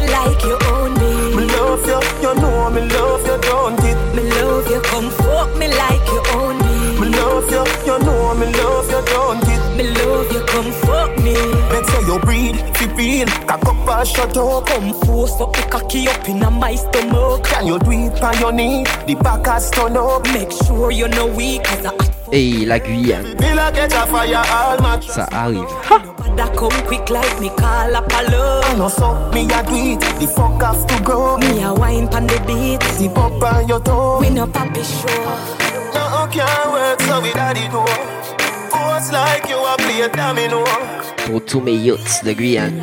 Shut 14.16 14.36
up. 14.38 14.64
Come 14.66 14.94
force 15.04 15.38
up 15.42 15.52
the 15.52 15.62
cocky 15.70 16.08
up 16.08 16.26
in 16.26 16.42
a 16.42 16.50
my 16.50 16.74
stomach. 16.74 17.44
Can 17.44 17.66
you 17.66 17.78
do 17.78 17.90
it 17.90 18.22
on 18.22 18.38
your 18.38 18.52
knee? 18.52 18.84
The 19.06 19.14
back 19.16 19.44
has 19.44 19.70
turn 19.70 19.94
up. 19.96 20.24
Make 20.32 20.50
sure 20.52 20.90
you 20.90 21.06
know 21.08 21.26
weak 21.26 21.70
as 21.70 21.84
a 21.84 21.92
Et 22.32 22.64
la 22.66 22.80
Guyane, 22.80 23.36
ça 25.00 25.28
arrive. 25.32 25.64
That 26.36 26.54
come 26.56 26.72
quick 26.86 27.08
like 27.08 27.40
me 27.40 27.50
call 27.50 27.94
up 27.94 28.10
a 28.10 28.30
love. 28.30 28.64
I 28.64 28.74
know 28.76 28.88
so, 28.88 29.30
me 29.32 29.44
a 29.44 29.62
do 29.62 29.74
it. 29.74 30.00
The 30.18 30.26
fuck 30.26 30.62
have 30.62 30.86
to 30.86 31.02
go. 31.04 31.36
Me 31.38 31.62
a 31.62 31.72
wine 31.72 32.08
pan 32.08 32.26
the 32.26 32.40
beat. 32.46 32.80
The 32.98 33.08
pop 33.14 33.42
on 33.42 33.68
your 33.68 33.80
toe. 33.80 34.18
We 34.20 34.30
no 34.30 34.46
papi 34.46 34.82
show. 34.82 35.06
No, 35.94 36.26
can't 36.32 36.72
work 36.72 37.00
so 37.02 37.20
we 37.20 37.32
daddy 37.32 37.68
do. 37.68 37.84
Force 38.70 39.12
like 39.12 39.48
you 39.48 39.58
a 39.58 39.76
play 39.76 40.00
a 40.00 40.08
domino. 40.08 40.64
Pour 41.26 41.44
tous 41.44 41.60
mes 41.60 41.76
yachts 41.76 42.24
de 42.24 42.32
Guyane. 42.32 42.82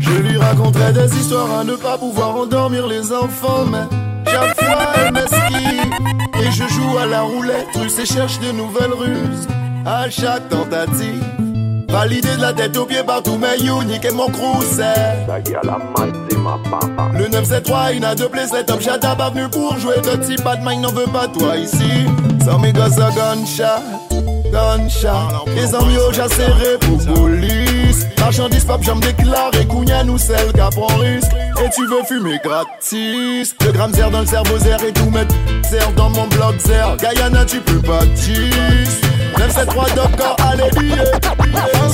Je 0.00 0.10
lui 0.10 0.38
raconterai 0.38 0.92
des 0.92 1.16
histoires 1.16 1.60
à 1.60 1.64
ne 1.64 1.74
pas 1.74 1.98
pouvoir 1.98 2.36
endormir 2.36 2.86
les 2.86 3.12
enfants, 3.12 3.64
mais 3.64 3.86
chaque 4.30 4.60
fois 4.60 4.86
elle 4.96 5.12
m'esquive. 5.12 5.92
Et 6.40 6.50
je 6.52 6.68
joue 6.68 6.98
à 6.98 7.06
la 7.06 7.22
roulette 7.22 7.66
russe 7.74 7.98
et 7.98 8.06
cherche 8.06 8.38
de 8.38 8.52
nouvelles 8.52 8.92
ruses. 8.92 9.48
À 9.84 10.08
chaque 10.08 10.48
tentative, 10.48 11.24
validé 11.88 12.36
de 12.36 12.40
la 12.40 12.52
tête 12.52 12.76
aux 12.76 12.86
pieds 12.86 13.02
par 13.02 13.22
tous 13.22 13.38
mes 13.38 13.58
uniques 13.60 14.04
et 14.04 14.12
mon 14.12 14.28
crew, 14.28 14.62
c'est. 14.70 15.26
Le 17.14 17.28
973, 17.28 17.96
une 17.96 18.04
à 18.04 18.14
deux 18.14 18.28
places, 18.28 18.52
les 18.52 18.64
top 18.64 18.80
chat 18.80 18.98
pas 18.98 19.30
venu 19.30 19.48
pour 19.48 19.78
jouer 19.78 19.96
de 19.96 20.24
type 20.24 20.42
Batman 20.42 20.80
n'en 20.80 20.92
veut 20.92 21.10
pas 21.12 21.28
toi 21.28 21.56
ici. 21.56 22.06
Sans 22.44 22.58
gosses 22.58 22.98
à 22.98 23.10
gunshot, 23.10 24.37
gunshot. 24.50 25.46
Les 25.54 25.74
amis 25.74 25.96
au 25.98 26.12
j'ai 26.12 26.28
serré 26.28 26.78
pour 26.80 26.98
police. 27.14 28.06
Marchandise, 28.18 28.64
pape, 28.64 28.82
j'aime 28.82 29.00
déclaré, 29.00 29.66
Kounia 29.66 30.04
nous 30.04 30.18
celle 30.18 30.52
qui 30.52 30.76
prend 30.76 30.86
risque. 30.98 31.32
Et 31.64 31.70
tu 31.70 31.86
veux 31.86 32.02
fumer 32.06 32.38
gratis. 32.44 33.54
Le 33.64 33.72
gramme 33.72 33.92
zère 33.94 34.10
dans 34.10 34.20
le 34.20 34.26
cerveau 34.26 34.58
zère 34.58 34.82
et 34.84 34.92
tout 34.92 35.10
mettre 35.10 35.34
zère 35.68 35.92
dans 35.92 36.10
mon 36.10 36.26
bloc 36.28 36.58
zère. 36.58 36.96
Guyana, 36.96 37.44
tu 37.44 37.60
peux 37.60 37.80
pas 37.80 38.04
tease. 38.14 39.00
973 39.38 39.94
doctor, 39.94 40.36
allez, 40.50 40.70
billet. 40.78 41.04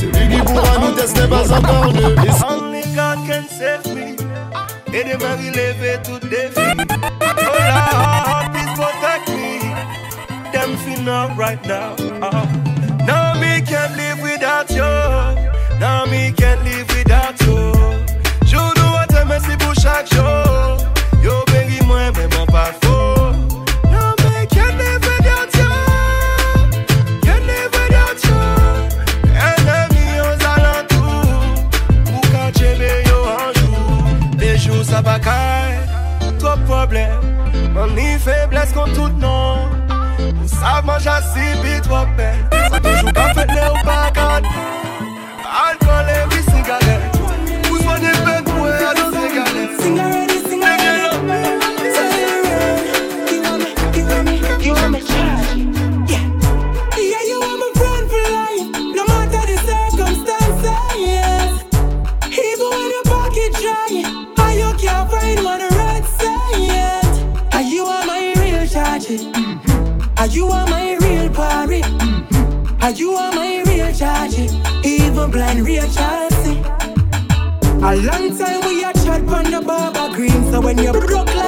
Celui 0.00 0.28
qui 0.36 0.42
pourra 0.42 0.78
nous 0.80 0.92
tester 0.92 1.20
n'est 1.20 1.28
pas 1.28 1.52
encore 1.52 1.92
né. 1.92 2.02
Only 2.48 2.82
God 2.94 3.18
can 3.28 3.44
save 3.50 3.94
me. 3.94 4.16
Et 4.96 5.02
de 5.04 5.16
me 5.16 5.24
relever 5.24 5.98
tout 6.04 6.20
défi. 6.26 6.54
Oh 6.56 7.58
Lord, 7.68 8.50
please 8.52 8.72
protect 8.74 9.02
me. 9.02 9.13
Them 10.64 10.78
feel 10.78 11.02
not 11.02 11.36
right 11.36 11.62
now. 11.66 11.94
Uh, 12.22 12.46
now 13.04 13.34
me 13.34 13.60
can't 13.60 13.94
live 13.98 14.18
without 14.22 14.70
you. 14.70 14.92
Now 15.78 16.06
me 16.06 16.32
can't 16.32 16.64
live 16.64 16.88
without 16.96 17.38
you. 17.42 17.74
Je 18.46 18.56
dois 18.56 19.06
te 19.06 19.22
merci 19.28 19.54
pour 19.58 19.74
chaque 19.74 20.08
jour. 20.14 20.78
Yo, 21.22 21.44
baby, 21.52 21.84
moi, 21.84 22.10
mais 22.16 22.28
mon 22.34 22.46
pas. 22.46 22.72
Now 23.92 24.14
me 24.24 24.46
can't 24.46 24.74
live 24.78 25.02
without 25.04 25.52
you. 25.60 25.70
Can't 27.20 27.44
live 27.44 27.72
without 27.78 28.18
you. 28.24 28.40
Ennemis 29.50 30.18
aux 30.26 30.40
alentours. 30.56 31.44
Ou 32.14 32.20
quand 32.32 32.50
j'ai 32.56 33.02
yo 33.10 33.18
un 33.38 33.52
jour. 33.60 34.38
Des 34.38 34.56
jours 34.56 34.82
ça 34.82 35.02
va. 35.02 35.18
Mon 37.74 38.18
faiblesse 38.18 38.72
contre 38.72 38.94
tout 38.94 39.12
non. 39.18 39.83
Ou 40.64 40.66
savent 40.66 40.86
manger 40.86 41.10
si 41.34 41.62
vite 41.62 41.82
trop 41.82 42.06
belle. 42.16 42.48
Ça 42.70 42.80
toujours 42.80 43.12
pas 43.12 43.34
fait 43.34 43.46
les 43.46 43.68
ou 43.68 43.84
pas 43.84 44.03
A 77.86 77.96
long 77.96 78.34
time 78.38 78.62
we 78.66 78.82
a 78.82 78.94
chat 78.94 79.20
on 79.28 79.44
the 79.50 79.60
barber 79.60 80.16
green 80.16 80.50
So 80.50 80.58
when 80.62 80.78
you 80.78 80.90
broke 80.90 81.26
like 81.36 81.43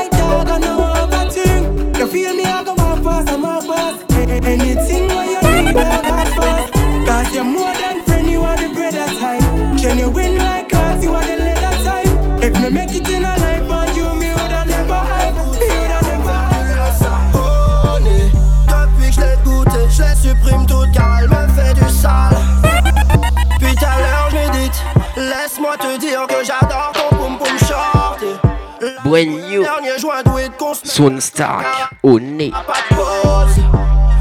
Dernier 29.11 30.51
construire. 30.59 30.93
Swan 30.93 31.21
Stark 31.21 31.65
au 32.03 32.19
nez. 32.19 32.53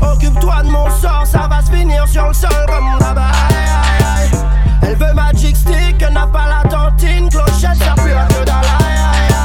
Occupe-toi 0.01 0.63
de 0.63 0.69
mon 0.69 0.89
sort, 0.89 1.25
ça 1.25 1.47
va 1.49 1.61
se 1.61 1.71
finir 1.71 2.07
sur 2.07 2.27
le 2.27 2.33
sol 2.33 2.51
comme 2.67 2.99
là-bas. 2.99 3.31
Elle 4.83 4.95
veut 4.95 5.13
Magic 5.13 5.55
Stick, 5.55 6.01
elle 6.01 6.13
n'a 6.13 6.27
pas 6.27 6.45
la 6.47 6.69
tantine, 6.69 7.29
clochette, 7.29 7.77
ça 7.77 7.95
pue 7.95 8.11
aïe, 8.11 8.45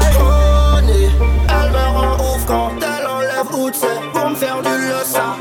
aïe. 0.02 0.16
Honey, 0.20 1.10
elle 1.48 1.70
me 1.72 1.98
rend 1.98 2.16
ouf 2.16 2.44
quand 2.46 2.72
elle 2.78 3.06
enlève 3.06 3.50
route, 3.50 3.78
pour 4.12 4.30
me 4.30 4.34
faire 4.34 4.60
du. 4.60 4.68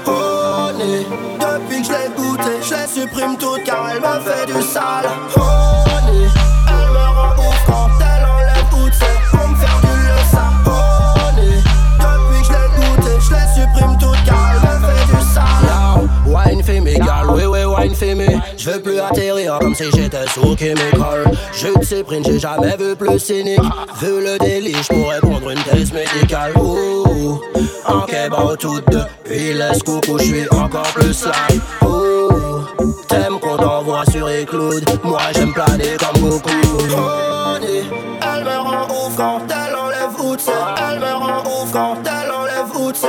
Honey, 0.10 1.06
depuis 1.40 1.82
que 1.82 1.88
je 1.88 1.92
l'ai 1.92 2.10
goûté, 2.16 2.52
je 2.62 2.74
les 2.74 2.88
supprime 2.88 3.38
toutes 3.38 3.64
car 3.66 3.90
elle 3.92 4.00
me 4.00 4.20
fait 4.22 4.46
du 4.46 4.62
sale. 4.62 5.10
Je 18.02 18.70
veux 18.70 18.82
plus 18.82 19.00
atterrir 19.00 19.60
comme 19.60 19.76
si 19.76 19.84
j'étais 19.92 20.26
sous 20.34 20.56
chemical. 20.56 21.30
Je 21.52 21.68
sais, 21.84 22.02
print, 22.02 22.26
j'ai 22.26 22.40
jamais 22.40 22.78
vu 22.78 22.96
plus 22.96 23.20
cynique. 23.20 23.60
Vu 24.02 24.24
le 24.24 24.38
délit, 24.40 24.74
je 24.74 24.88
pourrais 24.88 25.20
prendre 25.20 25.50
une 25.50 25.62
thèse 25.64 25.92
médicale. 25.92 26.54
Ouh, 26.58 27.42
en 27.86 28.02
kebab 28.02 28.58
toutes 28.58 28.90
deux. 28.90 29.04
Puis 29.26 29.54
laisse 29.54 29.84
coucou, 29.84 30.18
je 30.18 30.24
suis 30.24 30.50
encore 30.52 30.88
plus 30.94 31.14
slide. 31.14 31.62
Ouh, 31.82 32.64
t'aimes 33.10 33.38
qu'on 33.42 33.58
t'envoie 33.58 34.06
sur 34.10 34.30
Écloud. 34.30 34.86
Moi 35.04 35.20
j'aime 35.34 35.52
planer 35.52 35.98
comme 36.00 36.22
beaucoup. 36.22 36.50
Elle 38.22 38.44
me 38.46 38.58
rend 38.60 38.86
ouf 38.86 39.16
quand 39.18 39.42
elle 39.50 39.76
enlève 39.76 40.16
route. 40.18 40.42
Elle 40.78 41.00
me 41.00 41.14
rend 41.14 41.42
ouf 41.42 41.72
quand 41.74 41.98
elle 42.06 42.32
enlève 42.32 42.72
route. 42.74 43.06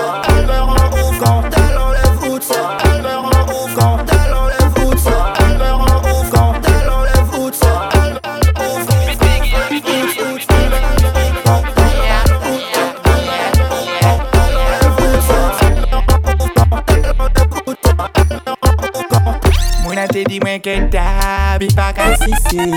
Mwen 20.61 20.91
ke 20.91 20.93
dab, 20.93 21.63
i 21.63 21.69
pa 21.75 21.93
ka 21.93 22.15
sise 22.17 22.69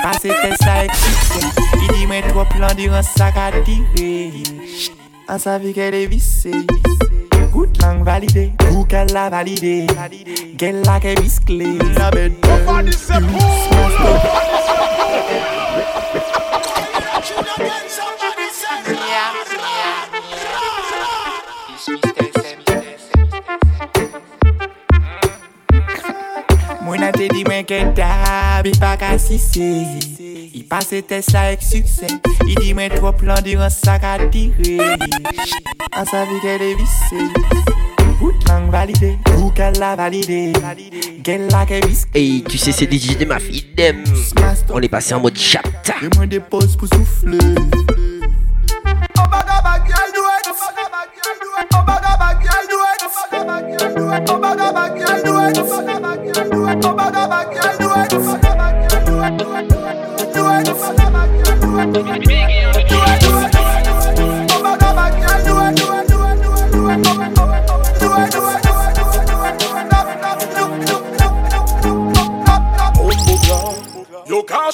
Pase 0.00 0.28
te 0.28 0.56
sa 0.62 0.84
eksiste 0.84 1.40
I 1.82 1.88
di 1.92 2.06
mwen 2.06 2.22
tro 2.28 2.44
plan 2.44 2.76
di 2.76 2.88
ran 2.88 3.02
sa 3.02 3.30
ka 3.30 3.50
dire 3.64 4.32
An 5.28 5.38
sa 5.38 5.58
vi 5.58 5.72
ke 5.72 5.90
de 5.90 6.06
visse 6.06 6.52
Gout 7.52 7.78
lang 7.80 8.04
valide, 8.04 8.52
ou 8.72 8.84
ke 8.84 9.04
la 9.12 9.28
valide 9.30 9.86
Gel 10.56 10.82
la 10.84 10.98
ke 11.00 11.14
biskle 11.20 11.76
La 11.96 12.10
bed 12.10 12.32
Mwen 12.46 12.88
a 18.00 18.05
te 27.16 27.28
di 27.32 27.44
mwen 27.48 27.64
ke 27.64 27.80
dab, 27.96 28.66
i 28.68 28.72
pa 28.76 28.94
ka 29.00 29.14
sise. 29.20 29.68
I 30.56 30.62
pase 30.68 31.02
test 31.08 31.34
la 31.34 31.50
ek 31.52 31.60
sukse 31.64 32.08
I 32.48 32.54
di 32.56 32.72
mwen 32.76 32.92
tro 32.94 33.12
plan 33.16 33.42
di 33.44 33.56
ran 33.56 33.72
sa 33.72 33.96
ka 34.00 34.16
dire. 34.32 34.96
An 35.96 36.08
sa 36.08 36.24
vi 36.28 36.40
ke 36.44 36.56
de 36.60 36.70
vise 36.80 37.24
Bout 38.16 38.46
lang 38.48 38.70
valide, 38.72 39.16
ou 39.36 39.50
ke 39.52 39.68
la 39.76 39.94
valide. 39.96 40.52
Gen 41.24 41.48
la 41.52 41.66
ke 41.68 41.80
Et 42.14 42.44
tu 42.48 42.56
sais, 42.56 42.72
c'est 42.72 42.90
DJ 42.90 43.18
de 43.18 43.24
ma 43.24 43.38
fille 43.38 43.66
Dem. 43.76 44.04
On 44.70 44.80
est 44.80 44.88
passé 44.88 45.14
en 45.14 45.20
mode 45.20 45.36
pauses 46.50 46.76
pour 46.76 46.88
souffler 46.88 47.38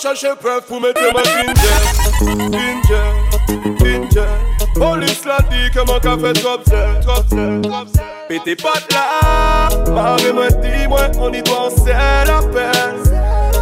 chercher 0.03 0.35
preuve 0.41 0.63
pour 0.67 0.81
mettre 0.81 1.01
ma 1.15 1.23
ginger 1.23 1.53
Ginger, 2.51 3.09
ginger 3.79 4.27
Police 4.75 5.25
l'a 5.25 5.39
dit 5.43 5.71
que 5.73 5.81
mon 5.87 5.99
café 6.01 6.33
trop 6.41 6.59
zèle, 6.67 7.01
trop 7.01 7.23
zèle, 7.29 7.61
trop 7.63 7.87
zèle 7.87 8.22
pété 8.33 8.57
pote 8.57 8.89
là. 8.93 9.69
Marre 9.93 10.35
moi 10.35 10.49
dis 10.49 10.89
moi 10.89 11.09
on 11.19 11.33
y 11.33 11.43
doit 11.43 11.67
en 11.67 11.71
c'est 11.71 11.93
la 11.93 12.41
peine. 12.53 13.03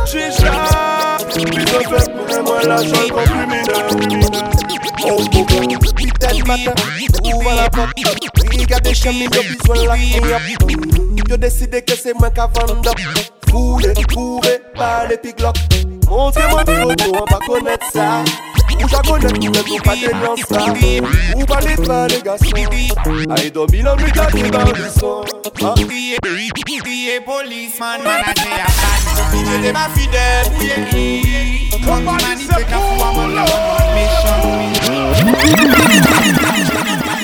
J'ai 0.06 0.30
jamais 0.30 1.42
plus 1.44 1.64
de 1.64 1.68
fait 1.70 2.12
pour 2.12 2.44
moi 2.44 2.62
la 2.62 2.82
joie 2.82 3.08
qu'on 3.10 3.26
fulmine 3.26 3.62
Oh 5.04 5.22
bobo 5.32 5.44
Tête 6.18 6.46
matin, 6.46 6.72
ouvre 7.24 7.54
la 7.54 7.70
porte 7.70 7.90
Regardez 8.58 8.94
chez 8.94 9.12
moi, 9.12 9.28
j'ai 9.32 9.54
besoin 9.54 9.82
de 9.82 10.30
la 10.30 10.38
couille 10.58 11.20
J'ai 11.28 11.38
décidé 11.38 11.82
que 11.82 11.94
c'est 11.94 12.14
moi 12.14 12.30
qui 12.30 12.40
vendre 12.40 12.92
Foulé, 13.48 13.92
fourré, 14.12 14.60
par 14.74 15.08
les 15.08 15.16
piglocs 15.16 15.56
Montrez-moi 16.08 16.64
du 16.64 16.76
logo, 16.76 16.94
on 17.14 17.32
va 17.32 17.38
connaître 17.46 17.86
ça. 17.92 18.24
Mucha 18.80 19.02
conectura 19.02 19.62
tu 19.62 19.76
pateniosa 19.84 20.62
Uba 21.34 21.58
a 21.58 21.62
se 21.62 21.68
a 21.68 22.38
a 33.42 33.86
mission 33.94 34.40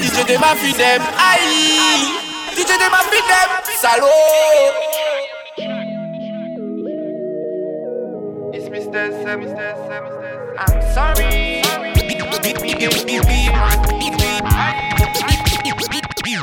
DJ 0.00 0.16
Dema 0.26 0.54
Fidem 0.56 1.02
Ayi 1.18 2.16
Diye 2.54 2.76
It's 8.52 8.68
Mr. 8.68 9.22
Sam, 9.22 9.40
Mr. 9.40 9.76
Sam, 9.86 10.04
Mr. 10.04 10.15
I'm 10.58 10.80
sorry. 10.94 11.62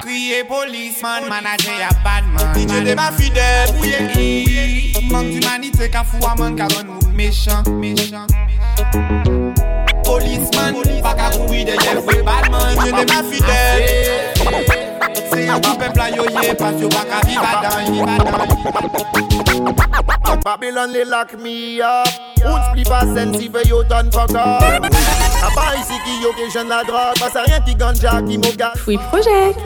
Kriye 0.01 0.43
polisman, 0.43 1.29
manaje 1.29 1.71
ya 1.79 1.89
badman 2.03 2.53
Dije 2.53 2.83
de 2.83 2.95
ma 2.95 3.11
fidel, 3.11 3.69
ouye 3.79 4.93
Mank 5.11 5.33
d'umanite 5.33 5.89
ka 5.91 6.03
fwa 6.03 6.35
man 6.35 6.55
karon 6.57 6.87
mou 6.87 7.11
mechan 7.13 7.63
Polisman, 10.03 10.75
baka 11.03 11.29
kouwi 11.31 11.65
de 11.65 11.77
jefwe 11.77 12.23
badman 12.23 12.75
Dije 12.75 12.91
de 12.91 13.05
ma 13.13 13.23
fidel 13.23 14.82
Se 15.31 15.45
yon 15.45 15.59
pa 15.59 15.75
pepla 15.75 16.09
yo 16.15 16.23
ye, 16.29 16.53
pas 16.55 16.73
yo 16.79 16.87
baka 16.89 17.19
vi 17.27 17.35
badan 17.35 17.83
Babylon 20.43 20.91
le 20.91 21.03
lak 21.05 21.33
mi 21.39 21.79
spli 22.69 22.83
pa 22.83 23.01
sensive 23.01 23.61
yo 23.67 23.83
ton 23.83 24.09
A 25.43 25.49
pa 25.55 25.75
isi 25.75 25.97
ki 26.03 26.23
yo 26.23 26.31
ke 26.33 26.49
jen 26.51 26.67
la 26.67 26.83
drog 26.83 27.19
Pas 27.19 27.35
a 27.35 27.43
rien 27.43 27.61
ki 27.65 27.75
ganja 27.75 28.21
ki 28.27 28.37
mo 28.37 28.51
gas. 28.57 28.79
Fui 28.79 28.97
Project 29.09 29.59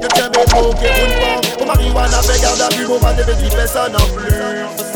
Yo 0.00 0.08
tjen 0.14 0.30
be 0.32 0.44
pou 0.52 0.68
un 0.68 1.12
pon 1.20 1.40
Ou 1.60 1.66
marihuana 1.66 2.20
pe 2.24 2.38
garda 2.40 2.68
bu 2.76 2.92
Ou 2.92 3.00
pa 3.00 3.12
te 3.12 3.24
di 3.24 3.48
pe 3.52 3.64
an 3.78 3.96
plus 4.14 4.88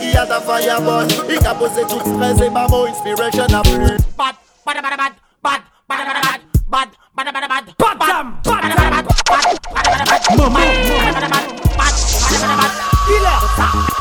Y 0.00 0.16
a 0.16 0.26
ta 0.26 0.40
faya 0.40 0.80
bon 0.80 1.08
Y 1.28 1.38
ka 1.42 1.54
pose 1.54 1.84
tout 1.88 2.00
stress 2.00 2.40
E 2.40 2.50
ba 2.50 2.66
mo 2.68 2.86
inspiration 2.86 3.52
an 3.54 3.62
plus 3.62 4.00
Bad, 4.16 4.36
bad, 4.64 4.82
bad, 4.82 4.96
bad 4.96 5.12
Bad, 5.42 5.60
bad, 5.88 5.98
bad, 6.06 6.22
bad 6.22 6.40
Bad, 6.68 6.88
bad, 7.14 7.32
bad, 7.32 7.34
bad 7.34 7.45
bad, 10.36 10.52
bad, 10.52 11.14
bad, 11.14 11.30
bad, 11.30 11.60
bad, 11.78 12.56
bad, 12.56 12.76
Them 13.56 13.95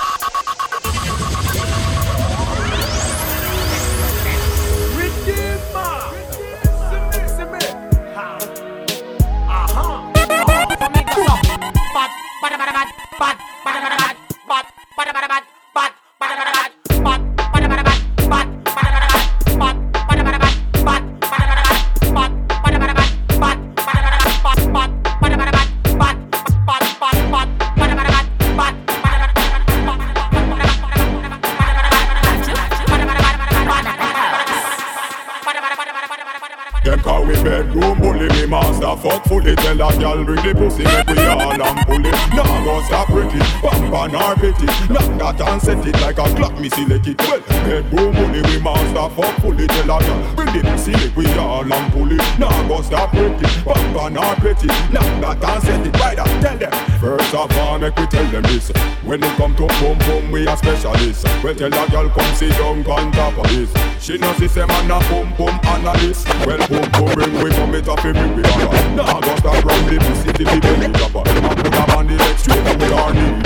Tell 40.05 40.23
bring 40.23 40.37
the 40.45 40.53
pussy 40.53 40.83
Make 40.83 41.07
we 41.07 41.25
all 41.25 41.49
and 41.49 41.79
pull 41.87 42.05
it. 42.05 42.13
Nah 42.37 42.63
go 42.63 42.79
stop 42.83 43.07
pretty 43.07 43.39
Bamba 43.57 44.05
nor 44.13 44.35
petty 44.37 44.67
Knock 44.93 45.17
that 45.17 45.41
and 45.49 45.59
set 45.59 45.81
it 45.81 45.99
like 45.99 46.19
a 46.19 46.29
clock 46.35 46.53
Me 46.59 46.69
select 46.69 47.07
it. 47.07 47.17
Well 47.25 47.41
Bedroom 47.65 48.13
bully 48.13 48.41
We 48.45 48.61
master 48.61 49.09
fuck 49.17 49.41
fully 49.41 49.65
Tell 49.65 49.97
a 49.97 49.99
gal. 50.05 50.35
Bring 50.35 50.53
the 50.53 50.61
pussy 50.61 50.91
Make 50.91 51.15
we 51.15 51.25
all 51.33 51.65
and 51.65 51.91
pull 51.91 52.11
it. 52.11 52.21
Nah 52.37 52.67
go 52.67 52.83
stop 52.83 53.09
pretty 53.17 53.49
Bamba 53.65 54.13
nor 54.13 54.35
petty 54.35 54.67
Knock 54.93 55.41
that 55.41 55.43
and 55.43 55.63
set 55.63 55.87
it 55.87 55.99
right 55.99 56.19
up 56.19 56.29
Tell 56.39 56.55
them. 56.55 56.99
First 57.01 57.33
of 57.33 57.57
all 57.57 57.79
make 57.79 57.97
we 57.97 58.05
tell 58.05 58.29
them 58.29 58.43
this 58.43 58.69
When 59.05 59.23
it 59.23 59.37
come 59.37 59.55
to 59.55 59.67
boom 59.79 59.97
boom 59.99 60.31
We 60.31 60.47
a 60.47 60.57
specialist. 60.57 61.25
Well 61.43 61.53
tell 61.53 61.67
a 61.67 61.87
gal 61.89 62.09
come 62.09 62.35
sit 62.35 62.49
down 62.51 62.85
on 62.87 63.11
top 63.11 63.37
of 63.37 63.47
this. 63.53 63.71
She 64.03 64.17
know 64.17 64.33
see 64.33 64.47
say 64.47 64.65
man 64.65 64.89
a 64.89 64.99
boom 65.09 65.31
boom 65.37 65.59
analyst. 65.63 66.27
Well 66.45 66.57
boom 66.67 66.89
boom 66.91 67.13
bring 67.13 67.33
we 67.43 67.51
come 67.51 67.75
it 67.75 67.87
up 67.87 68.01
bring 68.01 68.35
we 68.35 68.41
holler 68.43 68.95
Nah 68.95 69.19
go 69.21 69.35
stop 69.37 69.63
run 69.63 69.85
the 69.85 69.99
pussy 70.01 70.33
till 70.33 70.49
the 70.49 70.59
belly 70.59 70.91
drop 70.93 71.27
And 71.27 71.57
put 71.57 71.73
a 71.73 71.97
on 71.97 72.07
the 72.07 72.15
leg 72.15 72.37
straight 72.39 72.65
up 72.65 72.77
with 72.79 72.91
our 72.93 73.13
knee 73.13 73.41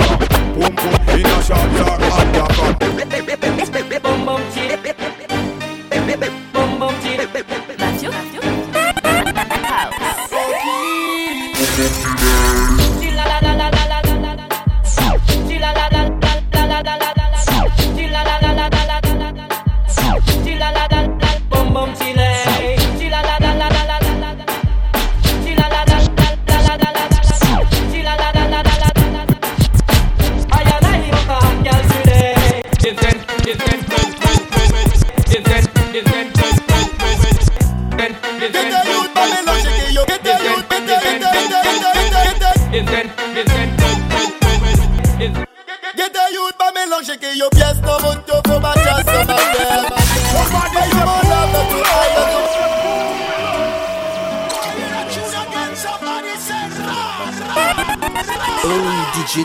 Boom 0.56 0.74
boom 0.74 1.18
in 1.18 1.26
a 1.26 1.42
shot 1.42 1.70
yard 1.76 2.02
and 2.02 3.44
a 3.44 3.49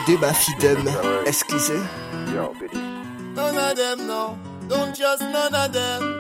do 0.06 0.18
my 0.20 0.30
fidem. 0.30 0.86
Excusez. 1.26 1.82
None 3.36 3.58
of 3.58 3.76
them, 3.76 4.08
no. 4.08 4.38
Don't 4.68 4.96
just 4.96 5.22
none 5.22 5.54
of 5.54 5.74
them. 5.74 6.15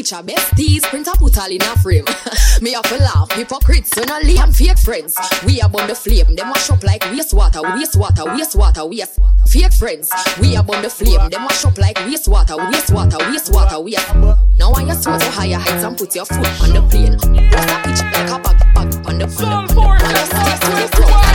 picture 0.00 0.22
besties, 0.22 0.82
print 0.84 1.06
a 1.08 1.10
put 1.18 1.36
all 1.36 1.50
in 1.50 1.60
a 1.60 1.76
frame. 1.78 2.06
me 2.62 2.72
have 2.72 2.84
to 2.84 2.96
laugh, 2.96 3.30
hypocrites, 3.32 3.94
and 3.98 4.10
I 4.10 4.20
leave 4.20 4.56
fake 4.56 4.78
friends. 4.78 5.14
We 5.44 5.60
are 5.60 5.68
on 5.68 5.88
the 5.88 5.94
flame, 5.94 6.34
them 6.36 6.48
mash 6.48 6.70
up 6.70 6.82
like 6.82 7.02
wastewater, 7.12 7.62
wastewater, 7.76 8.24
wastewater, 8.34 8.88
waste. 8.88 9.18
Fake 9.46 9.74
friends, 9.74 10.10
we 10.40 10.56
are 10.56 10.64
on 10.64 10.80
the 10.82 10.88
flame, 10.88 11.28
them 11.28 11.42
mash 11.42 11.66
up 11.66 11.76
like 11.76 11.96
wastewater, 11.96 12.56
wastewater, 12.72 13.18
wastewater, 13.28 13.84
waste. 13.84 14.14
Now 14.58 14.72
I 14.72 14.86
just 14.86 15.06
want 15.06 15.20
to 15.20 15.30
higher 15.30 15.58
heights 15.58 15.84
and 15.84 15.98
put 15.98 16.14
your 16.14 16.24
foot 16.24 16.62
on 16.62 16.72
the 16.72 16.82
plane. 16.88 17.12
What's 17.12 17.70
a 17.70 17.76
picture 17.84 18.10
like 18.10 18.30
a 18.30 18.38
bag, 18.40 18.74
bag 18.74 19.06
on 19.06 19.18
the 19.18 19.26
plane? 19.26 19.50
Some 19.50 19.68
form 19.68 20.00
of 20.00 21.29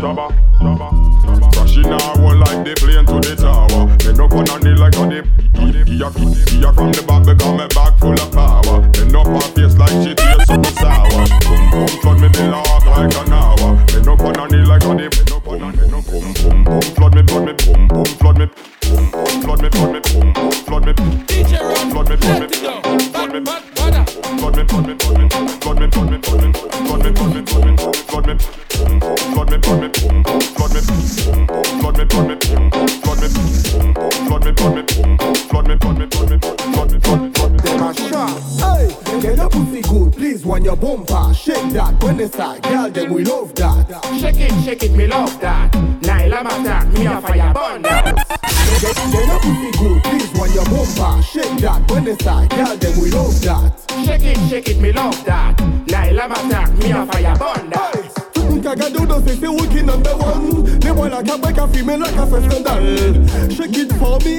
jabba, 0.00 0.28
jabba. 0.60 1.05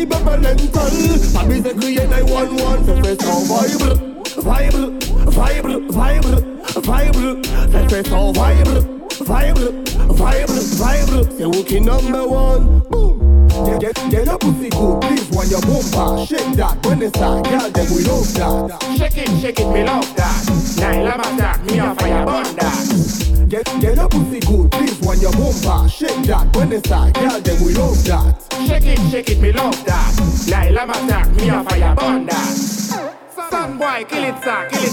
governmental 0.05 0.91
Papi 1.33 1.61
se 1.61 1.73
crie 1.73 1.95
911 1.95 2.85
Se 2.85 2.93
fait 3.03 3.21
sans 3.21 3.41
vibre 3.43 3.93
Vibre, 4.37 4.91
vibre, 5.27 5.79
vibre, 5.89 6.37
vibre 6.75 7.27
Se 7.71 7.95
fait 7.95 8.07
sans 8.07 8.31
vibre 8.31 8.79
Vibre, 9.19 9.67
vibre, 10.09 10.59
vibre 10.75 11.27
C'est 11.37 11.45
Wookie 11.45 11.81
number 11.81 12.29
one? 12.29 12.81
Boom. 12.89 13.17
Get, 13.65 13.79
get, 13.79 14.09
get 14.11 14.25
your 14.25 14.37
pussy 14.37 14.69
good, 14.69 15.01
please, 15.01 15.29
when 15.31 15.49
your 15.49 15.61
bumper 15.61 16.25
Shake 16.25 16.53
that, 16.57 16.85
when 16.85 17.01
it's 17.01 17.17
a 17.17 17.41
girl, 17.41 17.69
then 17.71 17.87
we 17.91 18.03
love 18.03 18.33
that. 18.35 18.83
Shake 18.97 19.17
it, 19.17 19.41
shake 19.41 19.59
it, 19.59 19.67
me 19.73 19.83
love 19.83 20.16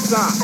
stop. 0.05 0.43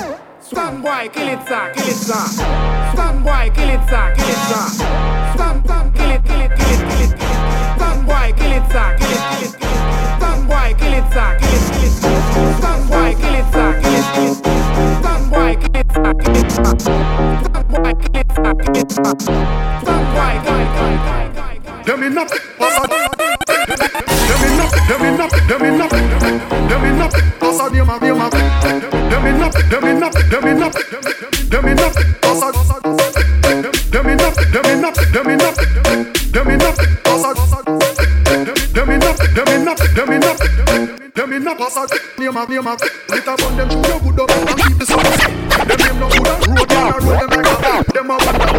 socks, 41.88 42.18
name 42.18 42.36
of 42.36 42.48
name 42.48 42.66
of 42.66 42.80
Lit 43.08 43.28
up 43.28 43.42
on 43.42 43.56
them, 43.56 43.70
show 43.70 44.00
you 44.04 44.12
good 44.12 44.30
up 44.30 44.30
and 44.30 44.58
keep 44.62 44.78
the 44.78 44.86
socks 44.86 45.24
Them 45.66 45.78
name 45.78 46.00
no 46.00 46.08
good 46.10 46.26
and 46.26 46.58
road, 46.58 46.68
them 46.68 46.84
a 46.84 46.98
road, 47.00 47.20
them 47.20 47.30
like 47.30 47.88
a 47.88 47.92
Them 47.92 48.10
a 48.10 48.16
wonder 48.16 48.49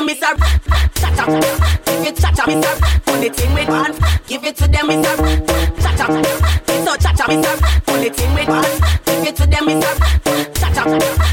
them, 0.00 0.08
it's 0.08 0.22
a 0.22 0.36
cha 1.00 1.14
cha. 1.16 1.24
If 1.86 2.06
you 2.06 2.12
cha 2.12 2.32
cha, 2.32 2.44
it's 2.48 2.66
a 2.66 3.00
put 3.00 3.24
it 3.24 3.40
in 3.40 3.54
with 3.54 3.68
one. 3.68 3.92
Give 4.26 4.44
it 4.44 4.56
to 4.56 4.68
them, 4.68 4.88
Mr. 4.88 5.12
a 5.12 5.82
cha 5.82 5.96
cha. 5.96 6.06
It's 6.68 6.88
a 6.88 6.98
cha 6.98 7.12
cha, 7.12 7.26
it's 7.28 7.48
a 7.48 7.80
put 7.82 8.00
it 8.00 8.20
in 8.20 8.34
with 8.34 8.48
one. 8.48 8.64
Give 9.04 9.26
it 9.26 9.36
to 9.36 9.46
them, 9.46 9.66
Mr. 9.66 9.90
a 9.90 10.54
cha 10.58 10.68
cha. 10.72 10.84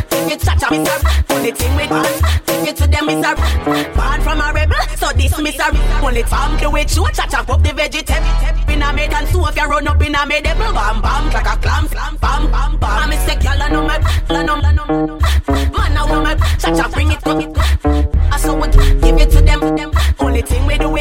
give 0.10 0.32
it 0.32 0.40
cha 0.42 0.56
cha, 0.56 0.68
it's 0.72 0.90
a 0.90 1.24
put 1.24 1.46
it 1.46 1.62
in 1.62 1.76
with 1.76 1.90
one. 1.90 2.04
Give 2.48 2.68
it 2.68 2.78
to 2.78 2.88
them, 2.88 3.08
Mr. 3.08 3.32
a 3.32 3.96
born 3.96 4.22
from 4.22 4.42
a 4.42 4.54
rebel. 4.54 4.78
So 4.98 5.08
this 5.14 5.38
miss 5.40 5.60
a 5.60 5.72
pull 6.00 6.18
it 6.18 6.28
from 6.28 6.58
the 6.58 6.70
way 6.70 6.84
true. 6.84 7.08
Cha 7.14 7.28
cha, 7.28 7.44
pop 7.44 7.64
the 7.64 7.74
vegetable. 7.74 8.74
In 8.74 8.82
a 8.82 8.92
maid 8.94 9.14
and 9.14 9.28
so 9.30 9.48
if 9.48 9.56
you 9.56 9.66
run 9.66 9.88
up 9.88 10.02
in 10.02 10.16
a 10.16 10.26
maid, 10.26 10.44
bam 10.44 11.02
bam, 11.02 11.30
like 11.32 11.48
a 11.48 11.58
clam, 11.58 11.88
slam, 11.88 12.18
bam 12.18 12.52
bam 12.52 12.78
bam. 12.78 13.04
I'm 13.04 13.12
a 13.12 13.18
sick 13.26 13.40
girl, 13.40 13.62
I 13.62 13.70
know 13.70 13.84
my, 13.86 13.98
I 14.30 14.44
know, 14.44 14.56
I 14.56 14.74
know, 14.74 14.86
man, 15.48 15.98
I 15.98 16.06
want 16.10 16.24
my 16.24 16.36
cha 16.58 16.76
cha, 16.76 16.90
bring 16.90 17.12
it 17.12 17.26
up. 17.26 17.47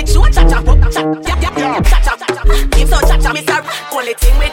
So 0.07 0.23
cha 0.31 0.43
cha, 0.49 0.63
cha 0.63 0.91
cha, 0.91 1.01
yeah 1.27 1.41
yeah 1.43 1.57
yeah, 1.59 1.81
cha 1.83 1.99
cha, 2.17 2.17
give 2.71 2.89
so 2.89 3.01
cha 3.01 3.17
cha, 3.19 3.33
Mister. 3.33 3.61
Only 3.93 4.15
thing 4.15 4.39
we 4.39 4.49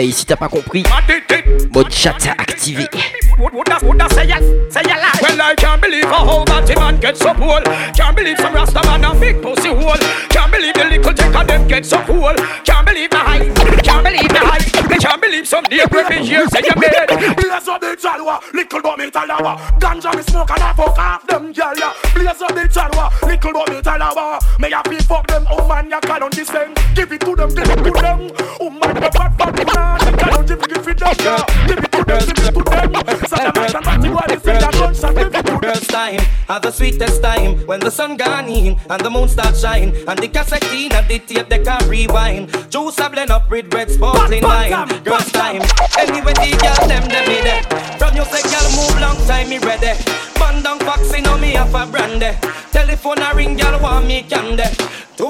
Hey, 0.00 0.12
si 0.12 0.24
t'as 0.24 0.34
pas 0.34 0.48
compris, 0.48 0.82
Mad 0.84 1.04
did 1.06 1.30
it, 1.30 1.74
mode 1.74 1.90
chat 1.90 2.16
activé. 2.38 2.88
would, 3.38 3.52
would 3.52 3.68
I, 3.68 3.78
would 3.84 4.00
I 4.00 4.08
say 4.08 4.30
a, 4.30 4.70
say 4.72 4.80
a 4.80 4.96
lie? 4.96 5.12
Well, 5.20 5.42
I 5.42 5.54
can't 5.54 5.78
believe 5.78 6.04
a 6.04 6.14
whole 6.14 6.46
batty 6.46 6.74
man 6.76 6.98
get 6.98 7.18
so 7.18 7.34
cool. 7.34 7.60
Can't 7.92 8.16
believe 8.16 8.38
some 8.38 8.54
rasta 8.54 8.80
man 8.86 9.04
a 9.04 9.14
big 9.20 9.42
pussy 9.42 9.68
hole. 9.68 10.00
Can't 10.30 10.50
believe 10.50 10.72
the 10.72 10.86
little 10.86 11.12
take 11.12 11.34
of 11.34 11.46
them 11.46 11.68
get 11.68 11.84
so 11.84 11.98
cool. 12.04 12.32
Can't 12.64 12.86
believe 12.86 13.10
the 13.10 13.18
hype, 13.18 13.54
can't 13.84 14.02
believe 14.02 14.30
the 14.30 14.38
hype. 14.38 14.88
They 14.88 14.96
can't 14.96 15.20
believe 15.20 15.46
some 15.46 15.64
day 15.64 15.80
every 15.80 16.24
year 16.24 16.48
say 16.48 16.62
you 16.64 16.80
made. 16.80 17.36
Blaze 17.36 17.68
up 17.68 17.82
the 17.82 17.94
chalwa, 18.00 18.40
little 18.54 18.80
but 18.80 18.96
me 18.96 19.10
talawa. 19.10 19.58
Ganja 19.80 20.16
me 20.16 20.22
smoke 20.22 20.50
and 20.50 20.62
I 20.62 20.72
fuck 20.72 20.96
half 20.96 21.26
them 21.26 21.52
gyal 21.52 21.76
ya. 21.76 21.92
Blaze 22.14 22.40
up 22.40 22.54
the 22.54 22.64
chalwa, 22.72 23.12
little 23.20 23.52
but 23.52 23.68
me 23.68 23.82
talawa. 23.82 24.40
May 24.58 24.72
I 24.72 24.80
be 24.80 24.96
fuck 24.96 25.26
them, 25.26 25.46
oh 25.50 25.68
man, 25.68 25.90
ya 25.90 26.00
can't 26.00 26.22
understand. 26.22 26.78
Give 26.94 27.12
it 27.12 27.20
to 27.20 27.36
them, 27.36 27.50
give 27.54 27.68
it 27.68 27.84
to 27.84 27.90
them. 27.90 28.30
It, 31.24 31.68
give 31.68 31.78
it 31.78 31.92
to 31.92 32.04
them, 32.04 32.26
give 32.34 32.48
it 32.48 32.54
to 32.54 32.62
them. 32.64 32.92
Saddam 33.30 33.74
and 33.74 33.84
Batty 33.84 34.08
boy, 34.08 34.26
they 34.28 34.38
say 34.38 34.58
give 35.14 35.34
it 35.34 35.46
to 35.46 35.58
them. 35.60 35.76
Time, 35.90 36.20
have 36.48 36.62
the 36.62 36.70
sweetest 36.70 37.22
time 37.22 37.66
when 37.66 37.80
the 37.80 37.90
sun 37.90 38.16
gone 38.16 38.48
in 38.48 38.76
and 38.88 39.00
the 39.04 39.10
moon 39.10 39.28
start 39.28 39.56
shine 39.56 39.94
and 40.08 40.18
the 40.18 40.28
cassette 40.28 40.64
in 40.72 40.92
and 40.92 41.06
the 41.08 41.18
tape 41.18 41.48
they 41.48 41.62
can 41.62 41.88
rewind. 41.88 42.50
Juice 42.70 42.98
a 42.98 43.08
blend 43.08 43.30
up 43.30 43.50
with 43.50 43.72
red 43.72 43.90
sparkling 43.90 44.42
wine. 44.42 44.88
Girls 45.02 45.30
time, 45.32 45.62
anyway 45.98 46.32
the 46.34 46.58
girl 46.60 46.88
them 46.88 47.08
them 47.08 47.28
me 47.28 47.40
there. 47.42 47.62
From 47.98 48.16
you 48.16 48.24
say 48.24 48.42
girl 48.50 48.68
move 48.76 49.00
long 49.00 49.16
time 49.26 49.48
me 49.48 49.58
ready. 49.58 49.98
Band 50.38 50.64
down 50.64 50.78
vaccine 50.80 51.26
on 51.26 51.40
me 51.40 51.52
have 51.52 51.74
a 51.74 51.86
brandy. 51.86 52.32
Telephone 52.72 53.18
a 53.22 53.34
ring 53.34 53.56
girl 53.56 53.80
want 53.80 54.06
me 54.06 54.22
candy. 54.22 54.64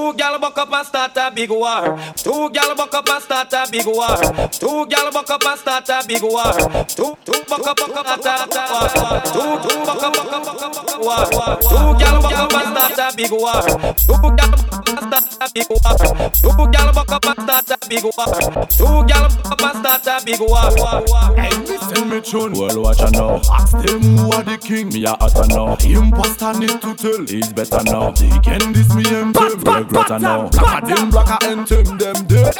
Two 0.00 0.14
gal 0.14 0.38
buck 0.38 0.56
up 0.56 0.72
and 0.72 0.86
start 0.86 1.16
a 1.18 1.30
big 1.30 1.50
war. 1.50 1.98
Two 2.16 2.48
gal 2.54 2.74
buck 2.74 2.94
up 2.94 3.06
and 3.06 3.22
start 3.22 3.52
a 3.52 3.70
big 3.70 3.86
war. 3.86 4.16
Two 4.48 4.86
gal 4.86 5.12
buck 5.12 5.28
up 5.28 5.44
and 5.44 5.60
start 5.60 5.88
a 5.90 6.02
big 6.08 6.22
war. 6.22 6.52
Two 6.88 7.14
two 7.22 7.44
buck 7.46 7.66
up 7.66 7.76
buck 7.76 7.96
up 7.96 8.08
and 8.08 8.22
start 8.22 8.56
a 8.56 8.62
war. 8.72 9.20
Two 9.28 9.68
two 9.68 9.84
buck 9.84 10.02
up 10.02 10.14
buck 10.14 10.32
up 10.32 10.44
buck 10.46 10.62
up 10.62 10.72
buck 10.72 10.90
up 10.90 11.00
war. 11.04 11.26
Two 11.60 11.98
gal 12.00 12.22
buck 12.22 12.32
up 12.32 12.52
and 12.54 12.76
start 12.76 13.12
a 13.12 13.16
big 13.16 13.30
war. 13.30 13.60
Two 14.08 14.16
gal 14.36 14.50
and 14.88 15.04
start 15.04 15.36
a 15.40 15.52
big 15.52 15.68
war. 15.68 16.30
Two 16.32 16.70
gal 16.72 16.92
buck 16.94 17.12
up 17.12 17.26
and 17.26 17.40
start 17.44 17.70
a 17.70 17.88
big 17.88 18.04
war. 18.04 18.66
Two 18.72 19.04
gal 19.06 19.28
buck 19.28 19.52
up 19.52 19.62
and 19.62 19.84
start 19.84 20.06
a 20.06 20.24
big 20.24 20.40
war. 20.40 21.36
Hey, 21.36 21.56
listen 21.66 22.08
me 22.08 22.20
tune. 22.22 22.52
Well, 22.52 22.82
watch 22.82 23.00
out 23.00 23.12
now. 23.12 23.36
Ask 23.52 23.72
them 23.72 24.00
who 24.00 24.32
are 24.32 24.42
the 24.42 24.56
king. 24.56 24.88
Me 24.88 25.04
a 25.04 25.10
hotter 25.10 25.46
now. 25.48 25.76
Imposter 25.84 26.58
need 26.58 26.80
to 26.80 26.94
tell. 26.94 27.22
It's 27.28 27.52
better 27.52 27.84
now. 27.84 28.10
They 28.12 28.30
can 28.40 28.72
this 28.72 28.88
me 28.94 29.04
and 29.14 29.34
them. 29.34 29.89
Regret 29.90 30.10
uh, 30.12 30.18
now. 30.18 30.48
Black 30.50 30.84
them 30.84 31.10
black 31.10 31.42
and 31.42 31.66
them 31.66 31.98
them 31.98 32.14
dead. 32.30 32.54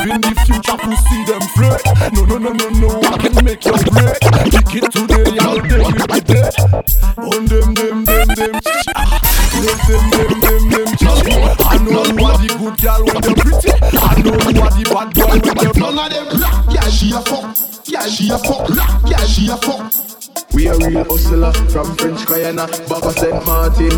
Even 0.00 0.20
the 0.24 0.32
future 0.48 0.78
to 0.80 0.96
see 0.96 1.24
them 1.28 1.44
flirt. 1.52 1.84
No 2.14 2.24
no 2.24 2.38
no 2.38 2.52
no 2.56 2.68
no. 2.80 3.00
I 3.04 3.18
can 3.18 3.44
make 3.44 3.64
you 3.66 3.76
break. 3.92 4.16
Kick 4.48 4.80
it 4.80 4.90
today, 4.90 5.36
all 5.44 5.60
day 5.60 5.84
you 5.84 6.06
be 6.08 6.20
dead. 6.24 6.56
On 7.20 7.44
them 7.44 7.74
them 7.74 8.04
them 8.04 8.28
them. 8.32 8.54
Them 9.60 9.78
them 9.84 10.04
them 10.08 10.40
them 10.40 10.62
them. 10.72 10.88
chichi. 10.96 11.36
I 11.68 11.76
know 11.84 12.00
who 12.00 12.24
are 12.24 12.38
the 12.40 12.48
good 12.56 12.76
girl 12.80 13.04
when 13.04 13.20
they're 13.20 13.36
pretty. 13.36 13.72
I 14.00 14.16
know 14.24 14.32
who 14.40 14.50
are 14.56 14.72
the 14.72 14.84
bad 14.88 15.12
boy 15.12 15.36
when 15.36 15.54
they're 15.60 15.76
None 15.76 15.98
of 15.98 16.10
them 16.10 16.38
black, 16.38 16.74
yeah, 16.74 16.88
she 16.88 17.12
a 17.12 17.20
fuck. 17.20 17.56
Yeah, 17.84 18.06
she 18.06 18.30
a 18.30 18.38
fuck. 18.38 18.68
Yeah, 19.04 19.24
she 19.26 19.48
a 19.50 19.56
fuck. 19.58 20.09
We 20.52 20.66
a 20.66 20.74
real 20.76 21.04
hustler 21.04 21.52
from 21.70 21.94
French 21.96 22.26
Guyana, 22.26 22.66
back 22.66 23.04
of 23.04 23.18
St. 23.18 23.46
Martin. 23.46 23.90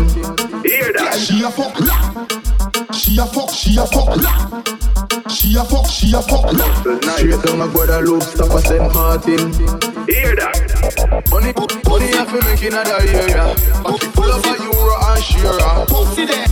Hear 0.63 0.93
that? 0.93 1.01
Yeah, 1.03 1.17
she 1.17 1.43
a 1.43 1.49
fuck. 1.49 1.75
She 2.93 3.17
a 3.17 3.25
fuck. 3.25 3.49
She 3.49 3.77
a 3.77 3.85
fuck. 3.85 4.13
She 5.29 5.55
a 5.57 5.63
fuck. 5.63 5.87
She 5.89 6.13
a 6.13 6.21
fuck. 6.21 6.49
Straight 7.17 7.41
down 7.41 7.61
a 7.61 7.67
Guadeloupe, 7.67 8.23
stop 8.23 8.51
at 8.51 8.63
St. 8.63 8.93
Martin. 8.93 9.51
Hear 10.05 10.35
that? 10.37 11.25
Money, 11.31 11.53
money 11.89 12.07
have 12.13 12.29
to 12.31 12.39
make 12.45 12.63
in 12.63 12.73
other 12.73 13.01
area. 13.01 13.55
Pocket 13.83 14.13
full 14.13 14.31
of 14.31 14.45
a 14.45 14.53
euro 14.63 14.95
and 15.09 15.23
share. 15.23 15.85
Pussy 15.87 16.25
there. 16.25 16.47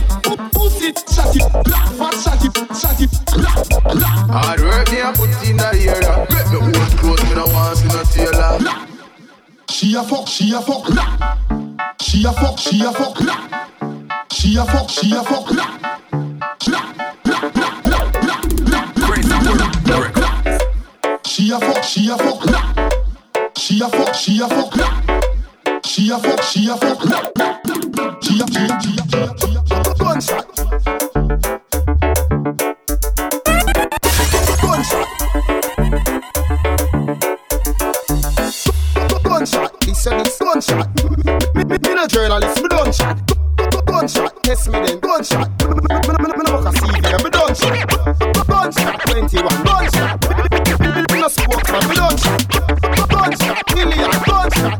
Pussy. 0.50 0.92
Shut 1.14 1.36
it. 1.36 1.46
Black 1.64 1.88
fat. 1.94 2.14
Shut 2.18 2.44
it. 2.44 2.54
Shut 2.74 3.00
it. 3.00 3.10
Black. 3.38 3.68
Black. 3.84 4.18
Hard 4.30 4.60
work 4.60 4.90
me 4.90 5.00
a 5.00 5.12
put 5.12 5.30
in 5.48 5.56
the 5.56 5.68
area. 5.72 6.26
Make 6.28 6.50
me 6.50 6.58
own 6.58 6.90
clothes, 6.98 7.22
me 7.24 7.34
no 7.34 7.46
want 7.46 7.78
see 7.78 7.88
no 7.88 8.30
tailor. 8.30 8.91
She 9.72 9.94
a 9.94 10.02
fuck. 10.02 10.28
She 10.28 10.52
a 10.52 10.60
fuck. 10.60 10.86
She 12.02 12.24
a 12.26 12.32
fuck. 12.32 12.58
She 12.58 12.82
a 12.84 12.92
fuck. 12.92 13.16
She 14.30 14.56
a 14.58 14.64
fuck. 14.64 14.90
She 14.90 15.14
a 15.14 15.22
fuck. 15.24 15.24
She 15.24 15.24
a 15.24 15.24
fuck. 15.24 15.48
She 21.24 21.50
a 21.50 21.58
fuck. 21.58 21.84
She 21.84 22.10
a 22.10 22.18
fuck. 22.18 22.34
She 23.56 23.80
a 23.80 23.80
fuck. 23.80 23.80
She 23.80 23.80
a 23.80 23.88
fuck. 23.88 24.14
She 24.14 24.40
a 24.42 24.48
fuck. 24.48 24.72
She 25.86 26.10
a 26.10 26.18
she 26.42 26.68
a 26.68 26.68
she 26.68 26.68
a 26.68 26.76
she 28.20 28.40
a 28.40 28.46
she 28.46 29.16
a. 29.16 29.94
Gunshot. 29.98 30.51
A 40.04 40.10
this 40.24 40.36
gunshot. 40.36 40.88
Me 41.54 41.62
me 41.62 41.78
me 41.78 41.94
no 41.94 42.06
journalist. 42.08 42.60
Me 42.60 42.68
done 42.68 42.92
shot. 42.92 43.22
Gunshot. 43.86 44.42
Test 44.42 44.68
me 44.68 44.80
then. 44.84 44.98
Gunshot. 44.98 45.48
Me 45.62 45.68
me 45.68 45.78
me 46.18 46.26
me 46.26 46.42
no 46.42 46.54
work 46.58 46.66
a 46.66 46.72
CV. 46.74 47.22
Me 47.22 47.30
done 47.30 47.54
shot. 47.54 47.86
Gunshot. 48.48 49.00
Twenty 49.06 49.38
one. 49.38 49.62
Gunshot. 49.62 50.18
Me 50.80 50.88
me 50.90 51.02
me 51.06 51.20
no 51.20 51.28
spokesman. 51.28 51.88
Me 51.88 51.94
done 51.94 52.16
shot. 52.18 52.48
Gunshot. 53.10 53.74
Million. 53.76 54.10
Gunshot. 54.26 54.74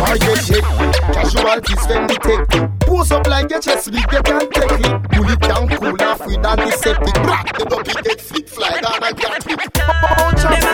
Why 0.00 0.16
get 0.16 0.38
hit? 0.38 0.64
Casualties 1.12 1.86
when 1.88 2.08
take 2.08 2.70
Pose 2.86 3.10
up 3.12 3.26
like 3.26 3.50
your 3.50 3.60
chest 3.60 3.90
big, 3.90 4.00
you 4.12 4.22
can't 4.22 4.50
take 4.50 4.80
it 4.80 5.10
Bullet 5.10 5.40
can 5.40 5.68
cool 5.68 6.02
off 6.02 6.26
with 6.26 6.44
antiseptic 6.44 7.14
Brak, 7.22 7.58
the 7.58 7.64
dopey 7.64 7.92
get 8.02 8.20
flip, 8.20 8.48
fly 8.48 8.80
down 8.80 9.02
and 9.02 9.16
get 9.16 9.46
it 9.46 9.70
Oh, 9.76 10.65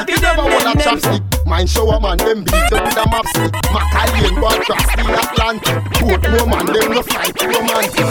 a 0.73 0.83
chopstick 0.83 1.47
Mind 1.47 1.69
shower 1.69 2.01
man, 2.01 2.17
them 2.19 2.45
beat 2.45 2.71
you 2.71 2.81
with 2.83 2.97
a 2.97 3.05
map 3.11 3.27
stick 3.27 3.53
Macallian 3.73 4.35
boy 4.41 4.57
cross 4.65 4.87
the 4.97 5.05
Atlantic 5.13 5.79
Boat 6.01 6.23
no 6.33 6.47
man, 6.47 6.67
them 6.67 6.93
no 6.93 7.03
fight 7.03 7.37
romantic 7.43 8.09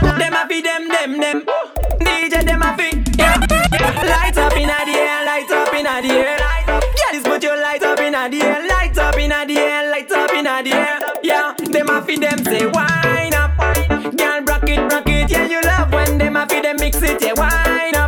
Them 0.00 0.34
a 0.34 0.46
fi 0.48 0.60
them, 0.62 0.88
them, 0.88 1.20
them. 1.20 1.44
DJ 2.00 2.44
them 2.44 2.62
a 2.62 2.76
fi, 2.76 2.88
yeah, 3.18 3.36
yeah. 3.72 4.02
Light 4.08 4.38
up 4.38 4.56
inna 4.56 4.78
the 4.86 4.94
air, 4.96 5.24
light 5.26 5.50
up 5.50 5.74
inna 5.74 6.00
the 6.00 6.08
air. 6.08 6.38
Girls, 7.12 7.24
put 7.24 7.42
your 7.42 7.56
light 7.60 7.82
up 7.82 8.00
inna 8.00 8.28
the 8.30 8.40
air, 8.40 8.66
light 8.68 8.96
up 8.96 9.18
inna 9.18 9.44
the 9.46 9.58
air, 9.58 9.90
light 9.90 10.10
up 10.10 10.32
inna 10.32 10.62
the 10.62 10.72
air. 10.72 10.98
Yeah, 11.22 11.54
them 11.58 11.90
a 11.90 12.00
fi 12.02 12.16
them 12.16 12.38
say 12.44 12.66
wine 12.66 13.34
up, 13.34 13.56
girl, 14.16 14.40
rock 14.44 14.68
it, 14.68 14.80
rock 14.92 15.06
it. 15.06 15.30
Yeah, 15.30 15.46
you 15.46 15.60
love 15.62 15.92
when 15.92 16.16
them 16.18 16.36
a 16.36 16.46
fi 16.46 16.60
them 16.62 16.76
mix 16.78 17.02
it. 17.02 17.20
Yeah, 17.22 17.34
wine 17.36 17.94
up, 17.94 17.99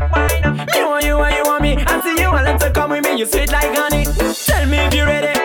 you 3.22 3.28
sweet 3.28 3.52
like 3.52 3.74
honey. 3.76 4.04
Tell 4.46 4.66
me 4.66 4.78
if 4.78 4.94
you're 4.94 5.06
ready, 5.06 5.41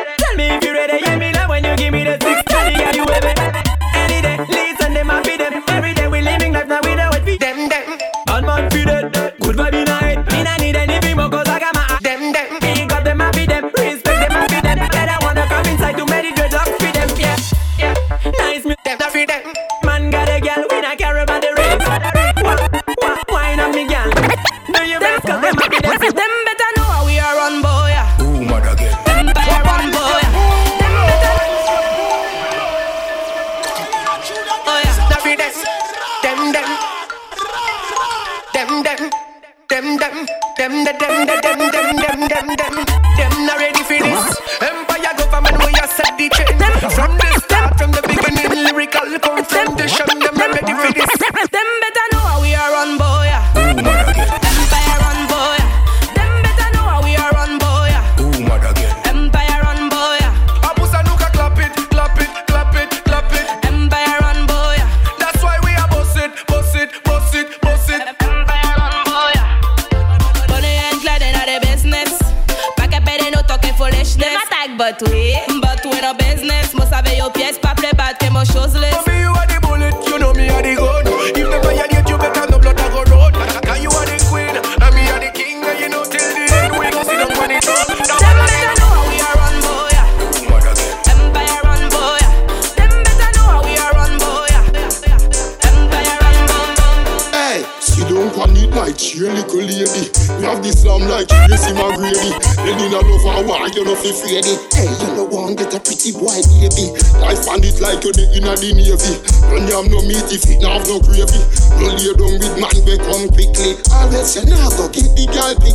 cheer 99.18 99.34
little 99.34 99.66
lady. 99.66 100.14
We 100.38 100.46
have 100.46 100.62
the 100.62 100.70
slam 100.70 101.02
like 101.10 101.28
Tracy 101.50 101.74
McGrady. 101.74 102.32
Then 102.62 102.78
in 102.78 102.94
a 102.94 103.02
love 103.02 103.26
a 103.26 103.42
while, 103.50 103.70
you 103.70 103.84
know 103.84 103.98
afraid 103.98 104.46
it. 104.46 104.62
Hey, 104.74 104.86
you 105.02 105.10
know 105.18 105.26
one 105.26 105.56
get 105.56 105.74
a 105.74 105.80
pretty 105.82 106.14
boy 106.14 106.38
baby. 106.62 106.94
Life 107.18 107.46
find 107.46 107.66
it 107.66 107.82
like 107.82 108.06
you're 108.06 108.14
the 108.14 108.30
inna 108.38 108.54
the 108.54 108.78
navy. 108.78 109.14
When 109.50 109.66
you 109.66 109.74
have 109.74 109.90
no 109.90 110.06
meat 110.06 110.30
if 110.30 110.46
not 110.62 110.78
have 110.78 110.88
no 110.88 111.02
gravy. 111.02 111.42
No 111.82 111.94
lay 111.98 112.14
down 112.14 112.38
with 112.38 112.56
man 112.62 112.78
come 113.02 113.30
quickly. 113.34 113.74
Always 113.90 114.38
you 114.38 114.46
now 114.46 114.70
go 114.78 114.86
get 114.94 115.10
the 115.18 115.26
girl 115.34 115.54
me. 115.66 115.74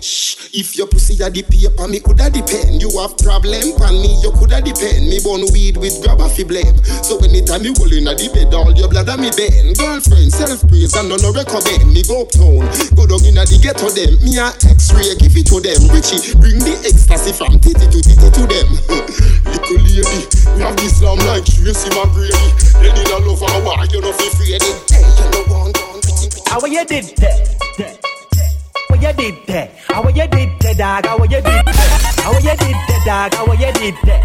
Shh, 0.00 0.40
if 0.56 0.76
your 0.76 0.88
pussy 0.88 1.20
a 1.22 1.28
the 1.28 1.44
paper, 1.44 1.86
me 1.86 2.00
coulda 2.00 2.30
depend. 2.32 2.80
You 2.80 2.88
have 2.98 3.14
problem 3.20 3.76
pan 3.76 3.94
me, 4.00 4.16
you 4.24 4.32
coulda 4.32 4.64
depend. 4.64 5.06
Me 5.06 5.20
born 5.20 5.44
weed 5.52 5.76
with 5.76 6.00
grab 6.00 6.24
fi 6.32 6.44
blame. 6.44 6.76
So 7.04 7.20
anytime 7.20 7.62
you 7.62 7.76
roll 7.76 7.92
inna 7.92 8.16
the 8.16 8.32
bed, 8.32 8.54
all 8.54 8.72
your 8.72 8.88
blood 8.88 9.08
a 9.08 9.16
me 9.20 9.28
bend. 9.36 9.76
Girlfriend, 9.76 10.32
self 10.32 10.64
praise 10.66 10.96
and 10.96 11.08
no 11.12 11.16
no 11.20 11.32
recommend. 11.36 11.92
Me 11.92 12.02
go 12.02 12.24
uptown, 12.24 12.64
go 12.94 13.06
down 13.06 13.22
inna 13.26 13.42
the 13.46 13.58
ghetto 13.58 13.88
them. 13.90 14.12
Me 14.22 14.38
a 14.38 14.52
X-ray, 14.54 15.14
give 15.18 15.36
it 15.36 15.46
to 15.50 15.58
them. 15.58 15.80
Richie, 15.90 16.34
bring 16.38 16.58
the 16.60 16.74
ecstasy 16.86 17.32
from 17.32 17.58
titty 17.58 17.86
to 17.86 17.98
titty 18.00 18.28
to 18.30 18.42
them. 18.46 18.68
Little 19.46 19.80
lady, 19.82 20.22
me 20.54 20.62
have 20.62 20.76
this 20.76 20.98
slam 20.98 21.18
like 21.26 21.44
Tracy 21.46 21.90
McGrady. 21.94 22.46
Then 22.80 22.94
in 22.94 23.10
a 23.10 23.18
love 23.22 23.42
a 23.42 23.48
while, 23.64 23.86
you 23.86 24.00
know 24.00 24.12
fi 24.12 24.26
afraid. 24.30 24.62
Hey, 24.90 25.02
you 25.02 25.42
one 25.50 25.72
down, 25.72 26.00
pretty 26.00 26.30
pretty. 26.30 26.50
How 26.50 26.64
you 26.66 26.84
did 26.84 27.16
that? 27.18 27.50
How 28.88 28.96
you 28.96 29.12
did 29.12 29.36
that? 29.46 29.70
How 29.88 30.06
you 30.08 30.26
did 30.26 30.50
that, 30.60 30.76
dog? 30.78 31.06
How 31.06 31.22
you 31.24 31.28
did 31.28 31.44
that? 31.44 31.74
How 32.20 32.32
you 32.38 32.54
did 32.54 32.76
that, 33.06 33.32
dog? 33.32 33.48
How 33.48 33.52
you 33.52 33.72
did 33.72 33.96
that? 34.04 34.22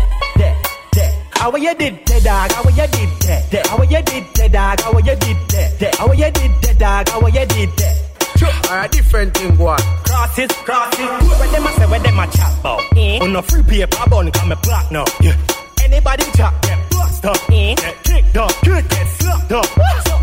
How 1.32 1.56
you 1.56 1.74
did 1.76 2.06
that, 2.06 2.24
dog? 2.24 2.52
How 2.52 2.70
you 2.70 2.88
did 2.88 3.10
that? 3.22 3.68
How 3.68 3.82
you 3.84 4.02
did 4.02 4.26
that, 4.36 4.52
dog? 4.52 4.82
How 4.82 4.98
you 4.98 5.16
did? 5.16 5.38
That. 5.80 5.96
How 5.96 6.12
you 6.12 6.32
did 6.32 6.52
that, 6.62 7.06
dog? 7.06 7.10
How 7.10 7.28
you 7.28 7.46
did 7.46 7.70
that? 7.78 8.05
Sure, 8.38 8.50
a 8.70 8.88
different 8.90 9.34
thing, 9.36 9.56
boy. 9.56 9.78
Crosses, 10.04 10.52
crosses. 10.64 11.00
Where 11.40 11.50
them 11.52 11.66
a 11.66 11.72
say, 11.72 11.86
where 11.88 12.00
them 12.00 12.20
a 12.20 12.28
chat 12.28 12.60
about? 12.60 12.82
Eh? 12.98 13.20
On 13.22 13.36
a 13.36 13.42
free 13.42 13.64
paper 13.64 14.10
bun, 14.10 14.32
come 14.32 14.52
a 14.52 14.56
black 14.58 14.92
now. 14.92 15.06
Yeah. 15.22 15.38
Anybody 15.84 16.24
chat, 16.36 16.54
get 16.64 16.90
bust 16.90 17.26
up. 17.26 17.38
Eh? 17.50 17.76
Get 17.76 18.04
kicked 18.04 18.38
up, 18.38 18.52
kick, 18.62 18.90
get 18.90 19.08
slapped 19.08 19.52
up. 19.52 19.66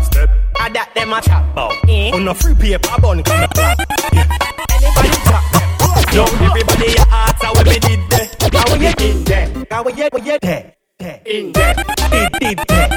Step. 0.03 0.29
I 0.59 0.69
that 0.69 0.93
them 0.93 1.13
a 1.13 1.21
chat 1.21 1.43
about. 1.51 1.73
Eh? 1.89 2.11
On 2.13 2.27
a 2.27 2.33
free 2.35 2.53
paper 2.55 3.01
bun, 3.01 3.23
come 3.23 3.43
a 3.43 3.47
black. 3.47 3.77
Yeah. 4.13 4.27
Anybody 4.69 5.09
chat, 5.25 5.43
get 5.53 5.79
bust 5.79 6.17
up. 6.17 6.41
Everybody 6.41 6.91
your 6.93 7.05
hearts, 7.09 7.43
how 7.43 7.53
we 7.53 7.63
did 7.79 7.99
that? 8.11 8.27
How 8.53 8.73
we 8.73 8.93
did 8.93 9.25
that? 9.25 9.71
How 9.71 9.83
we 9.83 9.91
did 9.91 10.11
that? 10.41 10.77
In 11.25 11.51
there, 11.51 11.73
did 12.39 12.57
that? 12.67 12.89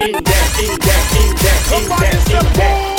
In 0.00 0.12
there, 0.12 0.48
in 0.58 0.78
there, 0.80 1.04
in 1.12 1.30
there, 1.36 1.60
in 1.76 1.88
there, 1.88 2.40
in 2.40 2.52
there. 2.54 2.95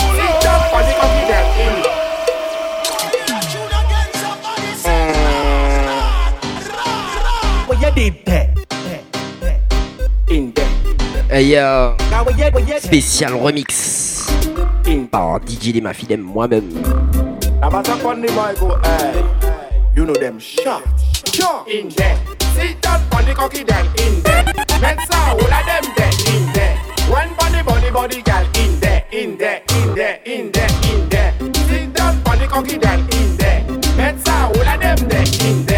Hey 11.30 11.50
yo, 11.50 11.96
spécial 12.80 13.34
remix 13.34 14.28
par 15.10 15.40
DJ 15.44 15.74
Les 15.74 16.18
moi-même. 16.18 16.70
Mic, 18.22 18.60
go, 18.60 18.78
hey. 18.84 19.24
You 19.96 20.06
know 20.06 20.14
them 20.14 20.40
shot, 20.40 20.84
shot 21.34 21.68
in 21.68 21.90
there. 21.90 22.18
Sit 22.54 22.80
down 22.84 23.02
on 23.14 23.26
the 23.26 23.34
cocky 23.34 23.64
then 23.64 23.88
in 23.98 24.22
there. 24.22 24.46
Mensa, 24.80 25.18
all 25.32 25.42
of 25.42 25.66
them 25.66 25.84
in 26.28 26.54
there. 26.54 26.78
One 27.10 27.34
body, 27.36 27.64
body, 27.64 27.90
body, 27.90 28.22
girl 28.22 28.46
in 28.60 28.80
there, 28.80 29.06
in 29.12 29.38
there, 29.40 29.64
in 29.70 29.96
there, 29.96 30.20
in 30.24 30.52
there, 30.52 30.70
in 30.84 31.10
there. 31.10 31.34
Sit 31.68 31.94
down 31.96 32.22
on 32.28 32.38
the 32.38 32.46
cocky 32.48 32.78
then 32.78 33.00
in 33.00 33.38
there. 33.38 33.64
Mensa, 33.98 34.52
all 34.54 34.70
of 34.70 34.80
them 34.80 35.10
there 35.10 35.26
in 35.50 35.66
there. 35.66 35.77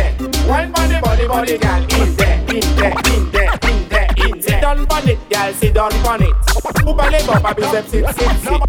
One 1.20 1.28
body, 1.28 1.57
body, 1.57 1.57
body, 1.57 1.57
girl 1.57 2.01
in 2.01 2.15
there, 2.15 2.39
in 2.39 2.61
there, 2.78 2.93
in 3.11 3.32
there, 3.32 3.53
in 3.67 3.89
there, 3.89 4.07
in 4.15 4.39
there. 4.39 4.41
Sit 4.41 4.61
down 4.61 4.80
on 4.80 5.09
it, 5.09 5.30
girl, 5.30 5.53
sit 5.53 5.74
down 5.74 5.93
on 6.07 6.24
it. 6.24 6.36
Who 6.84 6.93
bally 6.95 7.20
go, 7.26 7.39
baby, 7.43 7.63
sit, 7.63 7.89
sit, 7.89 8.15
sit, 8.15 8.39
sit. 8.39 8.61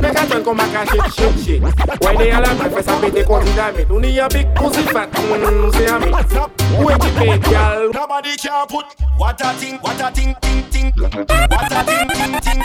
Make 0.00 0.16
a 0.16 0.26
drink 0.28 0.44
come 0.44 0.56
back 0.56 0.72
and 0.72 0.88
shit, 0.88 1.12
shit, 1.12 1.44
shit. 1.44 1.62
Why 2.00 2.16
they 2.16 2.30
all 2.30 2.44
have 2.44 2.58
breakfast 2.58 2.88
and 2.88 3.02
pay 3.02 3.10
the 3.10 3.24
cut 3.26 3.44
in 3.44 3.58
a 3.58 3.72
bit? 3.72 3.90
Only 3.90 4.18
a 4.18 4.28
big 4.28 4.54
pussy 4.54 4.82
fat, 4.82 5.10
mm, 5.10 5.72
see 5.74 5.84
a 5.84 5.98
me. 5.98 6.12
Wait 6.84 7.04
it, 7.04 7.14
big 7.18 7.42
girl. 7.50 7.90
Nobody 7.92 8.36
can 8.36 8.66
put 8.68 8.86
what 9.16 9.40
a 9.40 9.52
thing, 9.54 9.78
what 9.78 10.00
a 10.00 10.10
thing, 10.12 10.36
ting, 10.40 10.70
ting. 10.70 10.92
What 10.96 11.12
a 11.12 11.82
thing, 11.84 12.08
ting, 12.08 12.40
ting. 12.40 12.62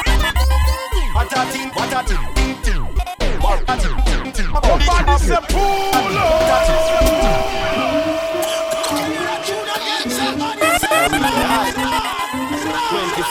What 1.15 1.33
a 1.33 1.45
thing, 1.49 1.69
what 1.73 1.93
a 1.93 2.03
thing, 2.05 2.23
ting, 2.35 2.55
ting. 2.61 2.83
What 3.41 3.63
a 3.67 3.75
thing, 3.75 3.97
ting, 4.05 4.31
ting. 4.33 4.53
Nobody 4.53 5.17
say 5.17 5.41
pull 5.49 6.34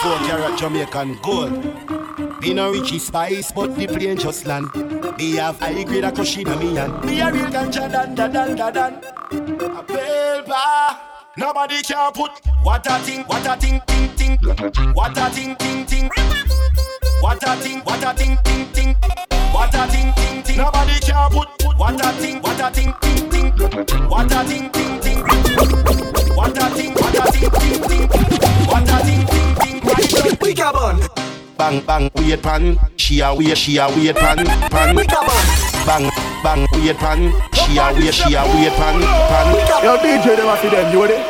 Twenty-four 0.05 0.27
carat 0.27 0.59
Jamaican 0.59 1.19
gold. 1.23 2.39
Been 2.39 2.59
a 2.59 2.69
Richie 2.69 2.99
Spice, 2.99 3.51
but 3.51 3.75
the 3.75 3.87
plane 3.87 4.17
just 4.17 4.45
land. 4.45 4.69
They 5.17 5.31
have 5.31 5.59
high 5.59 5.83
grade 5.83 6.03
a 6.03 6.11
crushing 6.11 6.47
me 6.59 6.77
and 6.77 7.03
me 7.03 7.21
a 7.21 7.31
real 7.31 7.45
ganja 7.45 7.91
dan 7.91 8.13
dan 8.13 8.31
dan 8.31 8.55
dan 8.55 8.73
dan. 8.73 8.93
A 9.77 9.81
paper. 9.81 10.97
Nobody 11.37 11.81
can 11.81 12.11
put 12.13 12.31
what 12.61 12.85
a 12.85 12.99
thing, 12.99 13.23
what 13.23 13.47
a 13.47 13.57
thing, 13.57 13.81
ting 13.87 14.15
ting. 14.15 14.37
What 14.93 15.17
a 15.17 15.29
thing, 15.31 15.55
ting 15.55 15.85
ting. 15.87 16.09
What 17.21 17.41
a 17.41 17.55
thing, 17.55 17.79
what 17.79 18.03
a 18.03 18.13
thing, 18.13 18.37
ting 18.43 18.71
ting. 18.73 18.95
What 19.51 19.73
a 19.73 19.87
thing, 19.87 20.13
ting 20.13 20.43
ting. 20.43 20.57
Nobody 20.57 20.99
can 20.99 21.31
put 21.31 21.49
what 21.79 22.05
a 22.05 22.11
thing, 22.21 22.41
what 22.43 22.61
a 22.61 22.69
thing, 22.69 22.93
ting 23.01 23.29
ting. 23.31 23.51
What 24.07 24.31
a 24.31 24.43
thing, 24.43 24.69
ting 24.69 24.99
ting. 24.99 25.19
What 26.35 26.57
a 26.61 26.69
thing, 26.69 26.93
what 26.93 27.17
a 27.17 27.31
thing, 27.31 27.49
ting 27.49 27.81
ting. 27.89 28.34
Right 30.57 30.75
up. 30.75 30.97
We 30.97 30.99
carbon. 30.99 31.07
Bang 31.57 31.81
bang 31.85 32.09
weird 32.15 32.41
pan, 32.41 32.79
she 32.97 33.21
a 33.21 33.33
weird 33.33 33.57
she 33.57 33.77
a 33.77 33.87
weird 33.89 34.15
pan 34.15 34.45
pan. 34.69 34.95
Bang 35.85 36.09
bang 36.43 36.67
weird 36.73 36.97
pan, 36.97 37.33
she 37.53 37.77
a 37.77 37.93
weird 37.93 38.13
she 38.13 38.33
a 38.33 38.43
weird 38.53 38.73
pan 38.73 39.01
pan. 39.01 39.55
Yo, 39.83 39.97
DJ, 39.97 40.35
them 40.35 40.47
a 40.47 40.55
fi 40.57 40.69
them, 40.69 40.91
you 40.91 41.01
ready? 41.01 41.23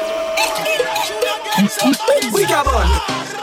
We 2.34 2.46
carbon. 2.46 2.88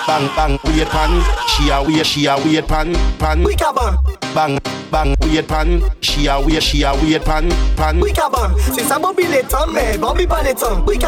Bang 0.07 0.28
bang 0.37 0.59
weird 0.64 0.89
pan, 0.89 1.22
she 1.49 1.70
a 1.70 1.83
weird 1.83 2.07
she 2.07 2.26
a 2.26 2.37
weird 2.45 2.66
pan 2.66 2.95
pan. 3.18 3.43
We 3.43 3.55
carbon. 3.57 3.99
Bang 4.35 4.59
bang 4.91 5.16
weird 5.22 5.49
pan, 5.49 5.83
she 6.01 6.26
a 6.26 6.41
weird 6.41 6.62
she 6.62 6.83
a 6.83 6.95
weird 6.95 7.24
pan 7.24 7.51
pan. 7.76 8.01
We 8.01 8.12
carbon. 8.12 8.57
C'est 8.74 8.85
ça 8.85 8.99
Bobby 8.99 9.26
les 9.26 9.43
temps, 9.43 9.66
mais 9.72 9.97
Bobby 9.99 10.26
pas 10.26 10.43
les 10.43 10.55
temps. 10.55 10.85
We 10.87 10.99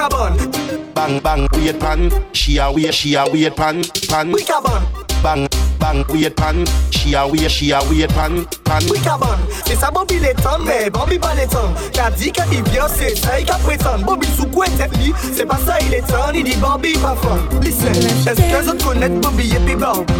We 0.00 0.08
carbon. 0.08 0.50
Bang 0.94 1.20
bang 1.20 1.46
weird 1.52 1.78
pan, 1.78 2.10
she 2.32 2.56
a 2.56 2.72
weird 2.72 2.94
she 2.94 3.16
a 3.16 3.24
weird 3.30 3.54
pan 3.54 3.82
pan. 4.08 4.32
We 4.32 4.42
carbon. 4.42 4.82
Bang 5.22 5.46
bang 5.78 6.06
weird 6.08 6.34
pan, 6.38 6.64
she 6.90 7.12
a 7.12 7.28
weird 7.28 7.50
she 7.50 7.70
a 7.72 7.80
weird 7.84 8.08
pan 8.08 8.46
pan. 8.64 8.80
Oui, 8.90 8.98
carbone, 9.00 9.38
c'est 9.66 9.76
ça 9.76 9.90
Bobby 9.90 10.18
les 10.18 10.32
temps, 10.32 10.58
mais 10.64 10.88
Bobby 10.88 11.18
pas 11.18 11.34
les 11.34 11.46
temps. 11.46 11.74
Qu'a 11.92 12.10
dit 12.10 12.32
qu'il 12.32 12.62
vient, 12.72 12.88
c'est 12.88 13.14
ça, 13.14 13.38
il 13.38 13.44
qu'a 13.44 13.56
prétend. 13.56 13.98
Bobby 13.98 14.26
sous 14.38 14.46
quoi 14.46 14.64
tête 14.78 14.96
lui, 14.96 15.12
c'est 15.34 15.44
pas 15.44 15.58
ça, 15.66 15.76
il 15.82 15.92
est 15.92 16.00
temps, 16.00 16.32
il 16.32 16.44
dit 16.44 16.56
Bobby 16.56 16.94
pas 16.94 17.14
fun. 17.16 17.38
Listen, 17.60 17.94
est-ce 17.94 18.40
que 18.40 18.70
vous 18.70 18.82
connaissez 18.82 19.10
Bobby 19.10 19.52
et 19.54 19.58
puis 19.58 19.76
Bob? 19.76 20.10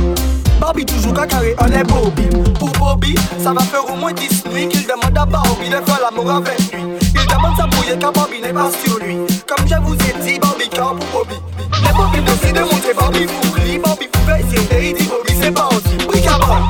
Barbie 0.60 0.84
toujours 0.84 1.14
qu'à 1.14 1.26
carré, 1.26 1.56
on 1.58 1.72
est 1.72 1.84
Bobby. 1.84 2.28
Pour 2.58 2.68
Bobby, 2.72 3.14
ça 3.42 3.54
va 3.54 3.62
faire 3.62 3.90
au 3.90 3.96
moins 3.96 4.12
10 4.12 4.44
nuits 4.52 4.68
qu'il 4.68 4.86
demande 4.86 5.16
à 5.16 5.24
Barbie 5.24 5.70
de 5.70 5.76
faire 5.76 6.00
l'amour 6.02 6.30
avec 6.32 6.58
lui. 6.70 6.89
Il 7.02 7.26
demande 7.26 7.56
sa 7.56 7.66
bouille 7.66 7.98
car 7.98 8.12
Barbie 8.12 8.40
n'est 8.40 8.52
pas 8.52 8.70
sur 8.84 8.98
lui. 8.98 9.16
Comme 9.46 9.66
je 9.66 9.76
vous 9.82 9.94
ai 9.94 10.12
dit, 10.24 10.38
Barbie 10.38 10.68
car 10.68 10.94
pour 10.94 11.24
Bobby. 11.24 11.36
Mais 11.82 11.92
Bobby 11.92 12.20
décide 12.22 12.56
de 12.56 12.60
montrer 12.60 12.94
Barbie 12.94 13.26
pour 13.26 13.56
lui. 13.56 13.78
Barbie 13.78 14.08
pouvait 14.08 14.40
essayer 14.40 14.78
et 14.78 14.90
il 14.90 14.96
dit 14.96 15.08
Bobby 15.08 15.32
c'est 15.40 15.50
pas 15.52 15.68
aussi. 15.68 15.96
Bricabon. 16.06 16.60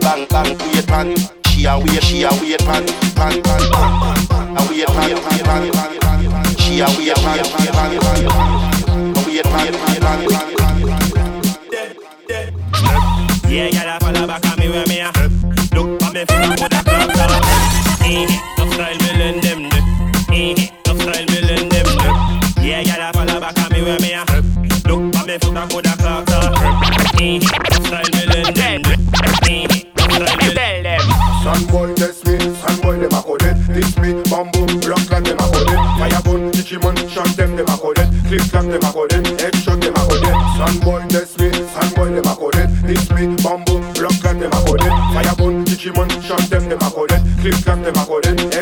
Bang 0.00 0.26
bang, 0.30 0.56
wait 0.72 0.86
pan. 0.86 1.14
She 1.46 1.66
a 1.66 1.78
wait, 1.78 2.02
she 2.02 2.24
a 2.24 2.30
wait 2.42 2.58
pan, 2.64 2.84
pan 3.14 3.40
pan. 3.42 3.62
A 4.56 4.62
wait 4.68 4.86
pan, 4.86 5.14
pan 5.22 5.38
pan, 5.44 5.70
pan. 5.72 6.42
She 6.58 6.80
a 6.80 6.86
wait 6.98 7.14
pan, 7.14 7.38
pan 7.52 7.66
pan, 7.72 7.92
pan. 8.00 8.26
A 9.14 9.20
wait 9.26 9.42
pan, 9.42 9.72
pan 9.72 9.96
pan, 10.00 10.20
pan. 10.28 10.44
Yeah, 13.48 13.68
yeah, 13.68 13.98
follow 14.00 14.26
back 14.26 14.44
at 14.46 14.58
me 14.58 14.68
where 14.68 14.86
me 14.88 14.98
a 14.98 15.12
Look 15.74 16.02
for 16.02 16.12
me 16.12 16.24
from 16.24 16.50
a 16.50 16.56
good 16.56 16.70
club 17.12 17.83
Eh, 18.06 18.26
tough 18.56 18.72
style 18.74 18.98
me 18.98 19.10
learn 19.18 19.40
them 19.40 19.68
do. 19.68 19.78
Eh, 20.32 20.68
tough 20.84 21.00
style 21.00 21.26
me 21.26 21.40
learn 21.40 21.68
them 21.68 21.86
do. 21.86 22.62
Yeah, 22.62 22.80
yeah, 22.80 23.12
follow 23.12 23.40
back 23.40 23.58
at 23.58 23.70
me 23.72 23.82
where 23.82 23.98
me 24.00 24.12
a 24.12 24.24
Look 24.88 25.14
for 25.14 25.24
me 25.26 25.38
from 25.38 25.56
a 25.56 25.66
good 25.68 25.84
club 25.98 26.28
Eh, 27.20 27.40
tough 27.40 27.86
style 27.86 28.10
me 28.12 28.22
learn 28.32 28.54
them 28.54 28.82
do. 28.82 28.92
Eh, 29.48 29.66
tough 29.96 30.12
style 30.12 30.36
me 30.36 30.54
tell 30.54 30.82
them. 30.82 31.00
Sun 31.42 31.66
boy 31.66 31.94
test 31.94 32.26
me, 32.26 32.38
sun 32.38 32.80
boy 32.80 32.98
dem 32.98 33.12
a 33.12 33.20
coded 33.22 33.56
This 33.68 33.96
me, 33.98 34.12
bamboo, 34.30 34.64
rock 34.88 35.04
clan 35.08 35.22
dem 35.24 35.36
a 35.36 35.46
coded 35.52 35.80
Fire 36.00 36.22
gun, 36.24 36.50
Digimon, 36.52 36.96
shot 37.08 37.28
them 37.36 37.56
dem 37.56 37.66
a 37.68 37.76
coded 37.76 38.08
Click 38.28 38.42
clap 38.50 38.64
dem 38.64 38.80
a 38.80 38.90
coded, 38.92 39.24
headshot 39.40 39.80
dem 39.80 39.92
a 39.92 40.02
coded 40.08 40.36
Sun 40.56 40.80
boy 40.80 41.02
test 41.08 41.23
Clip-Clap 47.44 47.84
der 47.84 47.92
Marolen 47.92 48.53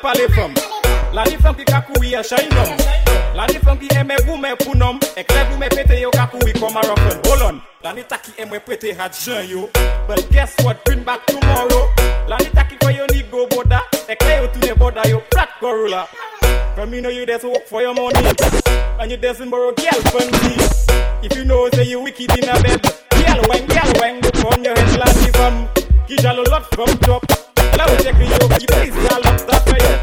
pa 0.00 0.12
le 0.14 0.28
fom. 0.34 0.52
La 1.12 1.24
li 1.24 1.36
fom 1.42 1.54
ki 1.54 1.64
kakouye 1.64 2.16
a 2.16 2.22
chay 2.22 2.48
nom. 2.54 2.76
La 3.36 3.46
li 3.46 3.58
fom 3.64 3.78
ki 3.78 3.88
eme 3.98 4.16
boume 4.26 4.54
pou 4.62 4.74
nom. 4.74 4.98
E 5.16 5.24
kre 5.24 5.44
boume 5.50 5.68
pete 5.74 6.00
yo 6.00 6.10
kakouye 6.10 6.54
koma 6.58 6.82
rofen 6.86 7.20
Bolon, 7.24 7.60
la 7.84 7.92
li 7.92 8.04
taki 8.08 8.32
eme 8.42 8.60
pete 8.64 8.94
hat 8.98 9.14
jen 9.14 9.48
yo. 9.48 9.68
But 10.08 10.26
guess 10.30 10.54
what, 10.64 10.84
bring 10.84 11.04
back 11.04 11.26
tomorrow. 11.26 11.88
La 12.28 12.36
li 12.38 12.50
taki 12.54 12.76
kwayo 12.76 13.06
ni 13.12 13.22
go 13.30 13.46
boda. 13.46 13.82
E 14.08 14.16
kre 14.16 14.42
yo 14.42 14.48
tune 14.54 14.74
boda 14.74 15.08
yo. 15.08 15.20
Plat 15.30 15.48
gorula 15.60 16.06
From 16.74 16.94
you 16.94 17.00
know 17.00 17.10
you 17.10 17.26
just 17.26 17.44
work 17.44 17.66
for 17.66 17.82
your 17.82 17.94
money. 17.94 18.18
And 18.98 19.10
you 19.10 19.16
just 19.16 19.40
borrow 19.50 19.72
girl 19.72 20.00
from 20.12 20.30
me 20.42 20.56
If 21.22 21.34
you 21.36 21.44
know 21.44 21.68
say 21.72 21.84
you 21.84 22.02
wicked 22.02 22.36
in 22.36 22.48
a 22.48 22.60
bed 22.60 22.82
Girl 23.10 23.42
wang, 23.48 23.66
girl 23.66 23.92
wang, 23.98 24.20
look 24.20 24.44
on 24.44 24.62
your 24.62 24.76
head 24.76 24.98
like 24.98 25.26
you 25.26 25.32
from 25.32 25.68
Give 26.06 26.24
a 26.24 26.32
lot 26.50 26.66
from 26.74 26.98
top 26.98 27.24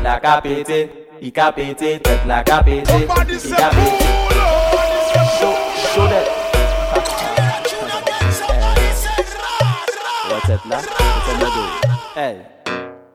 La 0.04 0.20
kapete, 0.20 0.90
i 1.22 1.32
kapete, 1.32 2.00
tek 2.00 2.26
la 2.26 2.44
kapete, 2.44 2.96
i 2.96 3.06
kapete 3.06 3.50
Show, 5.38 5.54
show 5.94 6.08
that 6.08 6.28
Tet 10.48 10.66
la, 10.66 10.82
tet 10.82 11.38
la 11.42 11.50
do 11.56 11.64
Hey. 12.16 12.36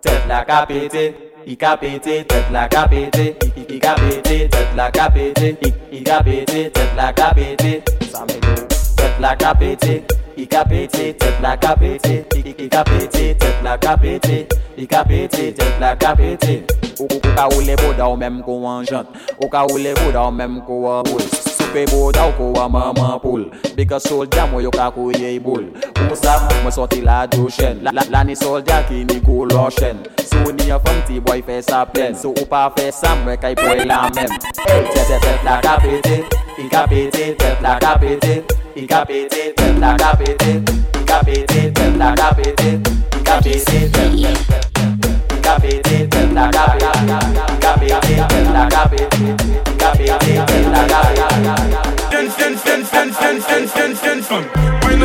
Tet 0.01 0.29
la 0.29 0.45
kapete, 0.45 1.15
i 1.47 1.57
kapete, 1.57 2.25
tet 2.29 2.51
la 2.53 2.69
kapete 2.69 3.35
I 3.69 3.79
kapete, 3.81 4.49
tet 4.49 4.77
la 4.77 4.91
kapete, 4.91 5.57
i 5.91 6.05
kapete, 6.05 6.71
tet 6.71 6.97
la 6.97 7.13
kapete 7.13 7.83
Sa 8.11 8.25
me 8.27 8.39
do 8.41 8.67
Tet 8.97 9.19
la 9.19 9.35
kapete 9.35 10.22
I 10.35 10.47
ka 10.47 10.65
pete, 10.65 11.13
tet 11.19 11.41
la 11.43 11.57
ka 11.57 11.75
pete. 11.77 12.25
I 12.35 12.69
ka 12.69 12.83
pete, 12.85 13.35
tet 13.39 13.63
la 13.63 13.77
ka 13.77 13.97
pete. 13.97 14.47
I 14.79 14.87
ka 14.87 15.05
pete, 15.05 15.53
tet 15.53 15.81
la 15.81 15.95
ka 15.95 16.15
pete. 16.15 16.65
Ou 17.01 17.21
ka 17.37 17.49
oule 17.53 17.77
boda 17.77 18.09
ou 18.09 18.17
menm 18.17 18.43
ko 18.43 18.57
an 18.67 18.85
jant. 18.89 19.09
Ou 19.41 19.49
ka 19.49 19.67
oule 19.69 19.93
boda 20.01 20.25
ou 20.25 20.33
menm 20.33 20.61
ko 20.65 20.79
an 20.89 21.03
boul 21.09 21.21
Soupe 21.21 21.85
boda 21.91 22.25
ou 22.29 22.37
ko 22.39 22.63
an 22.63 22.73
maman 22.73 23.19
poul. 23.21 23.45
Bika 23.77 24.01
solja 24.01 24.47
mwen 24.47 24.65
yo 24.65 24.71
ka 24.71 24.91
kouye 24.95 25.35
boul. 25.41 25.69
Ou 26.09 26.17
sa 26.17 26.39
mwen 26.63 26.73
soti 26.73 27.03
la 27.05 27.27
doshen 27.27 27.85
La 27.85 28.25
ni 28.25 28.37
solja 28.37 28.83
ki 28.89 29.05
ni 29.05 29.21
go 29.21 29.45
loshen 29.45 30.01
Sou 30.25 30.53
ni 30.53 30.71
an 30.71 30.81
fom 30.85 31.05
ti 31.09 31.21
boy 31.21 31.43
fe 31.45 31.61
sa 31.63 31.85
plen. 31.85 32.17
Sou 32.17 32.33
ou 32.33 32.49
pa 32.49 32.69
fe 32.77 32.89
sa 32.93 33.17
mwen 33.25 33.41
kay 33.41 33.59
boy 33.59 33.85
e 33.85 33.89
la 33.89 34.07
menm 34.15 34.33
Tet 34.65 34.93
tet 34.97 35.13
tet 35.21 35.45
la 35.45 35.61
ka 35.61 35.77
pete. 35.85 36.23
I 36.59 36.69
ka 36.73 36.87
pete, 36.87 37.33
tet 37.37 37.61
la 37.61 37.79
ka 37.81 37.97
pete. 37.99 38.62
incapacitated, 38.77 39.61
incapacitated, 39.61 40.73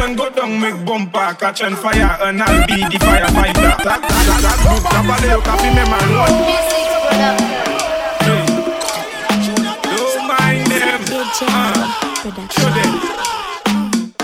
and 0.07 0.17
go 0.17 0.29
down, 0.29 0.59
make 0.59 0.85
bumper 0.85 1.35
catch 1.39 1.61
on 1.63 1.75
fire, 1.75 2.17
and 2.21 2.41
I'll 2.41 2.67
be 2.67 2.75
the 2.75 2.97
firefighter. 2.99 3.77
That 3.83 4.01
that 4.43 4.59
me 5.63 5.73
man. 5.75 6.07
Don't 9.95 10.27
mind 10.27 10.67
them. 10.71 11.01
Show 12.51 12.69
them. 12.69 13.36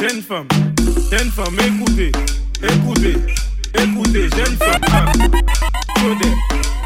Jeune 0.03 0.21
femme, 0.21 0.47
jeune 1.09 1.31
femme, 1.31 1.57
écoutez, 1.65 2.11
écoutez, 2.61 3.15
écoutez, 3.73 4.29
jeune 4.35 4.57
femme. 4.57 4.81
Uh, 5.99 6.82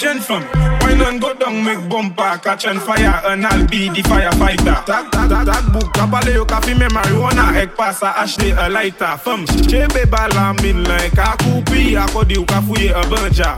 jen 0.00 0.20
fam. 0.20 0.42
Wine 0.82 1.02
an 1.02 1.18
go 1.18 1.34
down 1.34 1.62
mek 1.64 1.78
bompa 1.88 2.40
Catch 2.42 2.64
an 2.64 2.80
fire 2.80 3.20
an 3.26 3.44
al 3.44 3.66
be 3.66 3.88
di 3.90 4.02
firefighter. 4.02 4.82
Tak 4.86 5.10
tak 5.12 5.28
tak 5.28 5.44
tak 5.44 5.62
buk 5.72 5.92
Kapale 5.92 6.34
yo 6.34 6.44
kafi 6.44 6.74
me 6.74 6.88
marijuana 6.88 7.52
Ek 7.56 7.76
pasa 7.76 8.12
ashte 8.16 8.56
a 8.56 8.68
lighter 8.68 9.18
Fam. 9.18 9.44
Chebe 9.68 10.08
bala 10.10 10.54
min 10.62 10.84
lan 10.84 11.10
Ka 11.10 11.36
koupi 11.36 11.96
akodi 11.96 12.34
yo 12.34 12.44
ka 12.44 12.60
fuye 12.62 12.90
a 12.90 13.02
banja. 13.10 13.54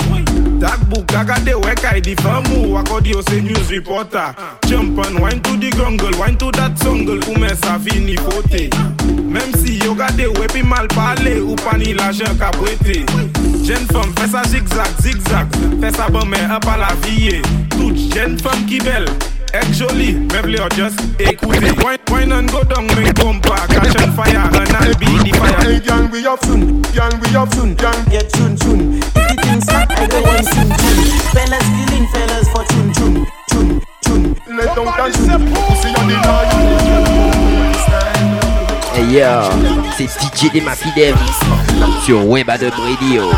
Tak 0.60 0.80
buk 0.90 1.06
kagade 1.06 1.54
wek 1.62 1.84
ay 1.84 2.00
di 2.00 2.14
famu 2.16 2.76
Akodi 2.78 3.14
yo 3.14 3.22
se 3.22 3.40
news 3.40 3.70
reporter. 3.70 4.34
Jump 4.66 4.98
an 4.98 5.20
wine 5.20 5.40
to 5.42 5.56
di 5.56 5.70
grungle 5.70 6.18
Wine 6.18 6.36
to 6.38 6.50
dat 6.50 6.76
sungle 6.78 7.20
Koume 7.20 7.48
sa 7.62 7.78
fini 7.78 8.16
fote 8.16 8.70
Mem 9.22 9.52
si 9.54 9.78
yo 9.78 9.94
gade 9.94 10.26
wepi 10.38 10.62
mal 10.62 10.88
pale 10.88 11.40
Ou 11.40 11.54
pani 11.56 11.94
la 11.94 12.10
jen 12.12 12.36
ka 12.38 12.50
bwete. 12.58 13.06
Jeune 13.64 13.86
femme 13.92 14.12
fais 14.18 14.28
ça 14.28 14.42
zigzag, 14.44 14.86
zigzag, 15.00 15.46
fais 15.80 15.92
ça 15.92 16.08
bon 16.08 16.26
up 16.50 16.66
à 16.66 16.76
la 16.76 16.88
vie. 17.06 17.40
Toute 17.70 17.96
jeune 18.12 18.38
femme 18.38 18.66
qui 18.66 18.78
belle, 18.78 19.06
est 19.52 19.72
jolie, 19.72 20.14
meuble 20.32 20.56
or 20.60 20.68
just 20.76 20.98
écoutez. 21.20 21.70
Wine, 21.84 21.98
wine 22.10 22.32
and 22.32 22.46
go 22.50 22.64
down, 22.64 22.86
make 22.96 23.14
bumper, 23.14 23.54
catch 23.68 24.02
on 24.02 24.12
fire, 24.12 24.50
and 24.52 24.76
I'll 24.76 24.94
be 24.98 25.30
the 25.30 25.36
fire. 25.36 25.60
Hey, 25.60 25.80
gang, 25.80 26.10
we 26.10 26.26
up 26.26 26.44
soon. 26.44 26.82
Gang, 26.92 27.20
we 27.20 27.36
up 27.36 27.54
soon. 27.54 27.74
Gang, 27.76 28.04
get 28.10 28.28
tune, 28.30 28.56
tune. 28.56 28.98
If 28.98 29.12
the 29.14 29.42
things 29.42 29.64
stop, 29.64 29.90
I 29.90 30.06
go 30.08 30.20
one 30.22 30.42
soon, 30.42 30.68
tune. 30.68 31.04
Fellas 31.30 31.66
killing 31.76 32.06
fellas 32.08 32.48
for 32.50 32.64
tune, 32.64 32.92
tune, 32.92 33.26
tune, 33.48 33.80
tune. 34.02 34.56
Let 34.56 34.74
down 34.74 34.86
dance, 34.96 35.16
pussy 35.16 35.88
on 35.94 36.08
the 36.08 36.18
Hey 36.18 36.51
yo, 39.12 39.20
c'est 39.96 40.06
DJ 40.06 40.50
Dema 40.52 40.74
Fidem 40.74 41.14
sur 42.04 42.26
Web 42.26 42.48
Adam 42.48 42.70
Radio. 42.70 43.30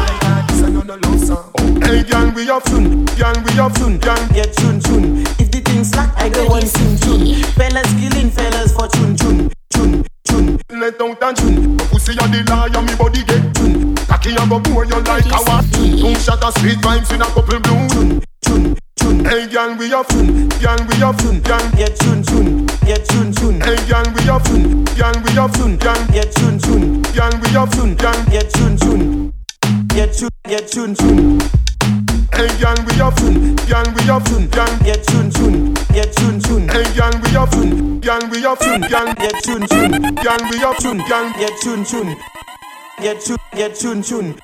Hey, 1.83 2.05
gang, 2.05 2.33
we 2.35 2.49
up 2.49 2.63
soon. 2.69 3.05
Gang, 3.17 3.35
we 3.45 3.59
up 3.59 3.77
soon. 3.77 3.99
Gang, 3.99 4.29
get 4.33 4.55
tune, 4.57 4.81
tune. 4.81 5.25
If 5.39 5.51
the 5.51 5.61
things 5.61 5.91
slack, 5.91 6.11
I 6.17 6.29
go 6.29 6.47
one 6.47 6.67
soon, 6.67 6.97
tune. 6.99 7.43
Fellas 7.57 7.93
killing 7.99 8.31
fellas 8.31 8.73
for 8.73 8.89
tune, 8.89 9.17
tune, 9.17 9.51
tune, 9.71 10.05
tune. 10.25 10.61
Let 10.71 10.99
down 10.99 11.17
dance, 11.21 11.41
tune. 11.41 11.77
Pussy 11.91 12.19
on 12.21 12.31
the 12.31 12.45
lie, 12.49 12.69
me 12.69 12.95
body 12.97 13.25
get 13.25 13.55
tune. 13.55 13.95
Cocky 14.07 14.31
and 14.37 14.51
go 14.51 14.61
boy, 14.61 14.85
you 14.85 15.01
like 15.03 15.27
a 15.27 15.39
what? 15.43 15.71
Boom 15.73 16.15
shot 16.15 16.43
a 16.45 16.53
sweet 16.61 16.79
vibes 16.79 17.13
in 17.13 17.21
a 17.21 17.27
couple 17.27 17.61
bloom. 17.61 17.89
Tune, 17.89 18.23
tune, 18.43 18.77
tune. 18.97 19.25
Hey, 19.25 19.49
gang, 19.49 19.77
we 19.77 19.93
up 19.93 20.11
soon. 20.13 20.49
Gang, 20.61 20.87
we 20.87 21.03
up 21.03 21.21
soon. 21.21 21.41
Gang, 21.41 21.71
get 21.73 21.97
tune, 21.97 22.23
tune. 22.23 22.64
Get 22.87 23.07
tune, 23.07 23.33
tune. 23.33 23.61
Hey, 23.63 23.77
gang, 23.89 24.13
we 24.13 24.29
up 24.29 24.47
soon. 24.47 24.85
Gang, 24.85 25.23
we 25.25 25.39
up 25.39 25.57
soon. 25.57 25.79
Gang, 25.79 26.07
get 26.13 26.31
tune, 26.33 26.59
tune. 26.59 27.01
Gang, 27.15 27.41
we 27.41 27.57
up 27.57 27.73
soon. 27.73 27.95
Gang, 27.95 28.25
get 28.27 28.51
tune, 28.51 28.77
tune. 28.77 29.33
Get 29.89 30.13
tune, 30.13 30.29
get 30.45 30.69
tune, 30.69 30.95
tune. 30.95 31.41
Hey, 32.35 32.49
gang, 32.61 32.77
we 32.85 33.01
up 33.01 33.19
soon. 33.19 33.57
Gang, 33.57 33.95
we 33.95 34.11
up 34.11 34.29
soon. 34.29 34.49
Gang, 34.49 34.79
get 34.85 35.03
tune, 35.05 35.31
tune. 35.31 35.73
Get 35.95 36.13
tune, 36.13 36.39
tune. 36.41 36.69
Hey, 36.69 36.85
gang, 36.95 37.19
we 37.23 37.35
up 37.35 37.55
soon. 37.55 38.01
Gang, 38.01 38.29
we 38.31 38.45
up 38.45 38.63
soon. 38.63 38.81
Gang, 38.83 39.15
get 39.15 39.43
tune, 39.43 39.67
tune. 39.67 40.15
Gang, 40.17 40.51
we 40.51 40.63
up 40.63 40.79
soon. 40.79 40.99
Gang, 41.09 41.33
get 41.39 41.59
tune, 41.63 41.85
tune. 41.85 42.17
Get 43.01 43.21
tune, 43.23 43.39
get 43.57 43.75
tune, 43.77 44.03
tune. 44.03 44.37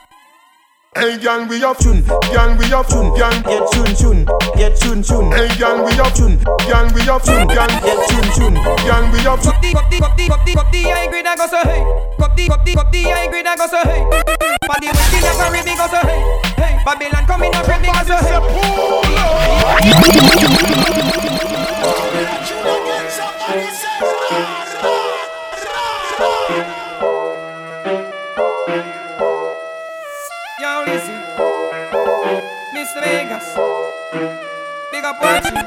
Hey, 0.97 1.19
gang, 1.19 1.47
we 1.47 1.63
up 1.63 1.79
tune. 1.79 2.03
Gang, 2.35 2.59
we 2.59 2.73
up 2.73 2.89
tune. 2.89 3.15
Gang, 3.15 3.43
get 3.45 3.63
tune, 3.71 3.95
tune. 3.95 4.25
Get 4.57 4.75
tune, 4.75 5.05
tune. 5.05 5.31
Hey, 5.31 5.47
gang, 5.57 5.85
we 5.85 5.93
up 6.01 6.13
tune. 6.15 6.37
Gang, 6.67 6.93
we 6.93 7.09
up 7.09 7.23
tune. 7.23 7.47
Gang, 7.47 7.71
get 7.79 8.09
tune, 8.11 8.33
tune. 8.35 8.55
Gang, 8.83 9.13
we 9.13 9.25
up 9.25 9.41
tune. 9.41 9.55
The, 9.63 9.71
cup 9.71 9.89
the, 9.89 9.99
cup 10.01 10.17
the, 10.17 10.27
cup 10.27 10.73
the 10.73 10.83
high 10.83 11.07
grade 11.07 11.27
I 11.27 11.37
go 11.37 11.47
so 11.47 11.59
uh, 11.59 11.65
hey. 11.65 11.85
Cup 12.19 12.35
the, 12.37 12.49
cup 12.49 12.65
the, 12.65 12.75
cup 12.75 12.91
the 12.91 13.03
high 13.05 13.29
grade 13.29 13.47
I 13.47 13.55
go 13.55 13.69
so 13.69 13.79
uh, 13.79 13.85
hey. 13.87 14.03
Body 14.67 14.89
with 14.89 15.11
the 15.15 15.21
never 15.23 15.53
really 15.55 15.77
go 15.79 15.87
so 15.87 16.03
hey. 16.03 16.21
Hey, 16.59 16.83
Babylon 16.85 17.25
coming 17.27 17.55
up 17.55 17.69
ready 17.69 17.87
go 17.87 18.03
so 18.03 18.15
uh, 18.19 18.41
hey. 21.37 21.40
Up 35.11 35.19
watching. 35.21 35.55
Cup 35.55 35.67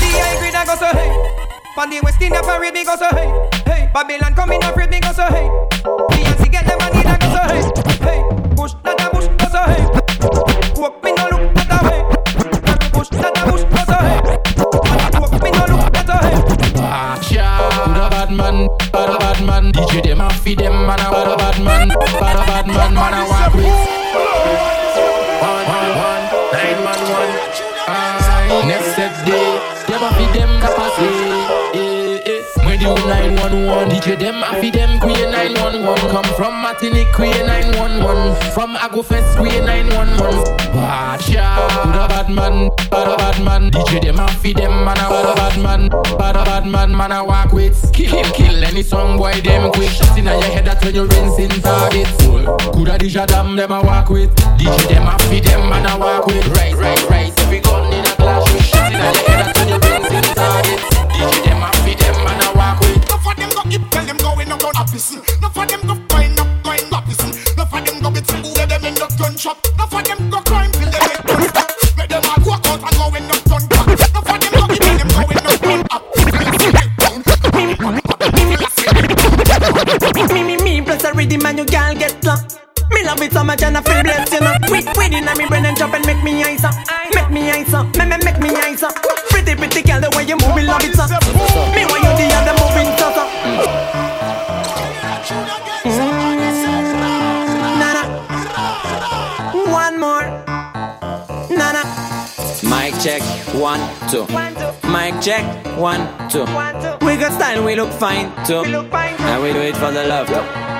the 0.00 0.08
high 0.16 0.40
grade 0.40 0.56
I 0.56 0.64
go 0.64 0.74
so 0.74 0.86
hey. 0.88 1.12
Pan 1.76 1.90
the 1.90 2.00
West 2.00 2.22
Indian 2.22 2.42
parade 2.42 2.72
me 2.72 2.82
go 2.82 2.96
so 2.96 3.10
hey. 3.12 3.28
Hey, 3.68 3.90
Babylon 3.92 4.34
coming 4.34 4.64
up 4.64 4.74
ready 4.74 5.00
go 5.00 5.12
so 5.12 5.28
hey. 5.28 5.52
Beyonce 5.84 6.50
get 6.50 6.64
them 6.64 6.78
money 6.80 7.02
that 7.04 7.20
go 7.20 7.28
so 7.28 7.44
hey. 7.44 7.60
Hey, 8.08 8.24
push 8.56 8.72
that 8.84 9.04
a 9.04 9.10
push 9.12 9.28
go 9.36 9.46
so 9.52 9.60
hey. 9.68 9.84
Walk 10.80 11.04
me 11.04 11.12
no 11.12 11.28
look 11.28 11.52
that 11.60 11.76
a 11.76 11.84
way. 11.84 12.00
Push 12.96 13.12
that 13.12 13.36
a 13.36 13.44
push 13.52 13.68
go 13.68 13.84
so 13.84 14.00
hey. 14.00 14.16
Walk 15.20 15.36
me 15.44 15.50
no 15.52 15.76
look 15.76 15.92
that 15.92 16.08
a 16.08 16.16
hey. 16.24 16.40
Acha, 16.88 17.68
Buddha 17.84 18.08
bad 18.08 18.32
man, 18.32 18.64
bad 18.96 19.12
a 19.12 19.20
bad 19.20 19.44
man. 19.44 19.68
DJ 19.72 20.00
them 20.08 20.22
a 20.22 20.32
feed 20.32 20.56
them 20.56 20.86
man 20.86 21.04
a 21.04 21.12
bad 21.12 21.28
a 21.28 21.36
bad 21.36 21.60
man, 21.60 21.88
bad 22.16 22.36
a 22.40 22.48
bad 22.48 22.66
man 22.66 22.94
man 22.96 23.12
a 23.12 23.28
walk 23.28 23.52
with. 23.52 24.01
911. 33.52 33.90
DJ 33.90 34.18
them, 34.18 34.42
I 34.42 34.60
feed 34.60 34.74
them, 34.74 34.98
Queen 34.98 35.30
911. 35.30 36.10
Come 36.10 36.24
from 36.36 36.54
Martinique, 36.62 37.12
Queen 37.12 37.36
911. 37.44 38.52
From 38.52 38.74
Agofest, 38.76 39.36
Queen 39.36 39.64
911. 39.64 40.72
Watch 40.72 41.36
out, 41.36 41.68
the 41.92 42.08
bad 42.08 42.30
man, 42.30 42.70
bad 42.90 43.16
bad 43.18 43.44
man. 43.44 43.70
DJ 43.70 44.00
them, 44.00 44.20
I 44.20 44.32
feed 44.36 44.56
them, 44.56 44.72
man, 44.84 44.96
a 44.96 45.08
bad 45.10 45.36
bad 45.36 45.62
man, 45.62 45.88
bad 46.16 46.32
bad 46.32 46.66
man, 46.66 46.96
man, 46.96 47.12
I 47.12 47.20
walk 47.20 47.52
with. 47.52 47.92
Kill, 47.92 48.24
kill 48.32 48.64
any 48.64 48.82
song 48.82 49.18
boy, 49.18 49.38
them 49.42 49.70
quick. 49.72 49.90
Shot 49.90 50.16
in 50.16 50.24
your 50.24 50.40
head, 50.40 50.64
that's 50.64 50.82
when 50.82 50.94
you're 50.94 51.06
rinsing 51.06 51.60
target. 51.60 52.08
Coulda 52.72 52.96
DJ 52.96 53.26
them, 53.26 53.56
them 53.56 53.72
I 53.72 53.82
walk 53.82 54.08
with. 54.08 54.34
DJ 54.56 54.88
them, 54.88 55.06
I 55.06 55.18
feed 55.28 55.44
them, 55.44 55.68
man, 55.68 55.86
I 55.86 55.98
walk 55.98 56.26
with. 56.26 56.46
Right, 56.56 56.74
right, 56.74 57.02
right. 57.10 57.40
Every 57.40 57.60
gun 57.60 57.92
in 57.92 58.00
a 58.00 58.16
clash, 58.16 58.48
shot 58.64 58.92
in 58.92 58.98
your 58.98 59.12
head, 59.12 59.44
that's 59.44 59.58
when 59.60 59.68
you're 59.68 59.78
rinsing 59.78 60.34
target. 60.34 60.80
DJ 61.12 61.44
them. 61.44 61.51
On 64.74 64.82
office. 64.82 65.12
Enough 65.12 65.56
of 65.56 65.68
them 65.68 65.80
go 65.86 65.94
find 66.08 66.38
up 66.38 66.64
mind 66.64 66.92
office. 66.92 67.52
Enough 67.52 67.74
of 67.74 67.84
them 67.84 68.02
go 68.02 68.10
who 68.10 68.54
let 68.54 68.68
them 68.68 68.84
in 68.84 68.94
the 68.94 69.14
gun 69.18 69.36
shop. 69.36 69.58
One, 103.72 104.10
two. 104.10 104.24
Mic 104.88 105.14
check, 105.22 105.44
one, 105.78 106.02
two. 106.28 106.44
We 107.04 107.16
got 107.16 107.32
style, 107.32 107.64
we 107.64 107.74
look 107.74 107.90
fine 107.92 108.28
too. 108.44 108.62
And 108.64 109.42
we 109.42 109.52
do 109.52 109.60
it 109.60 109.76
for 109.76 109.90
the 109.90 110.04
love. 110.06 110.28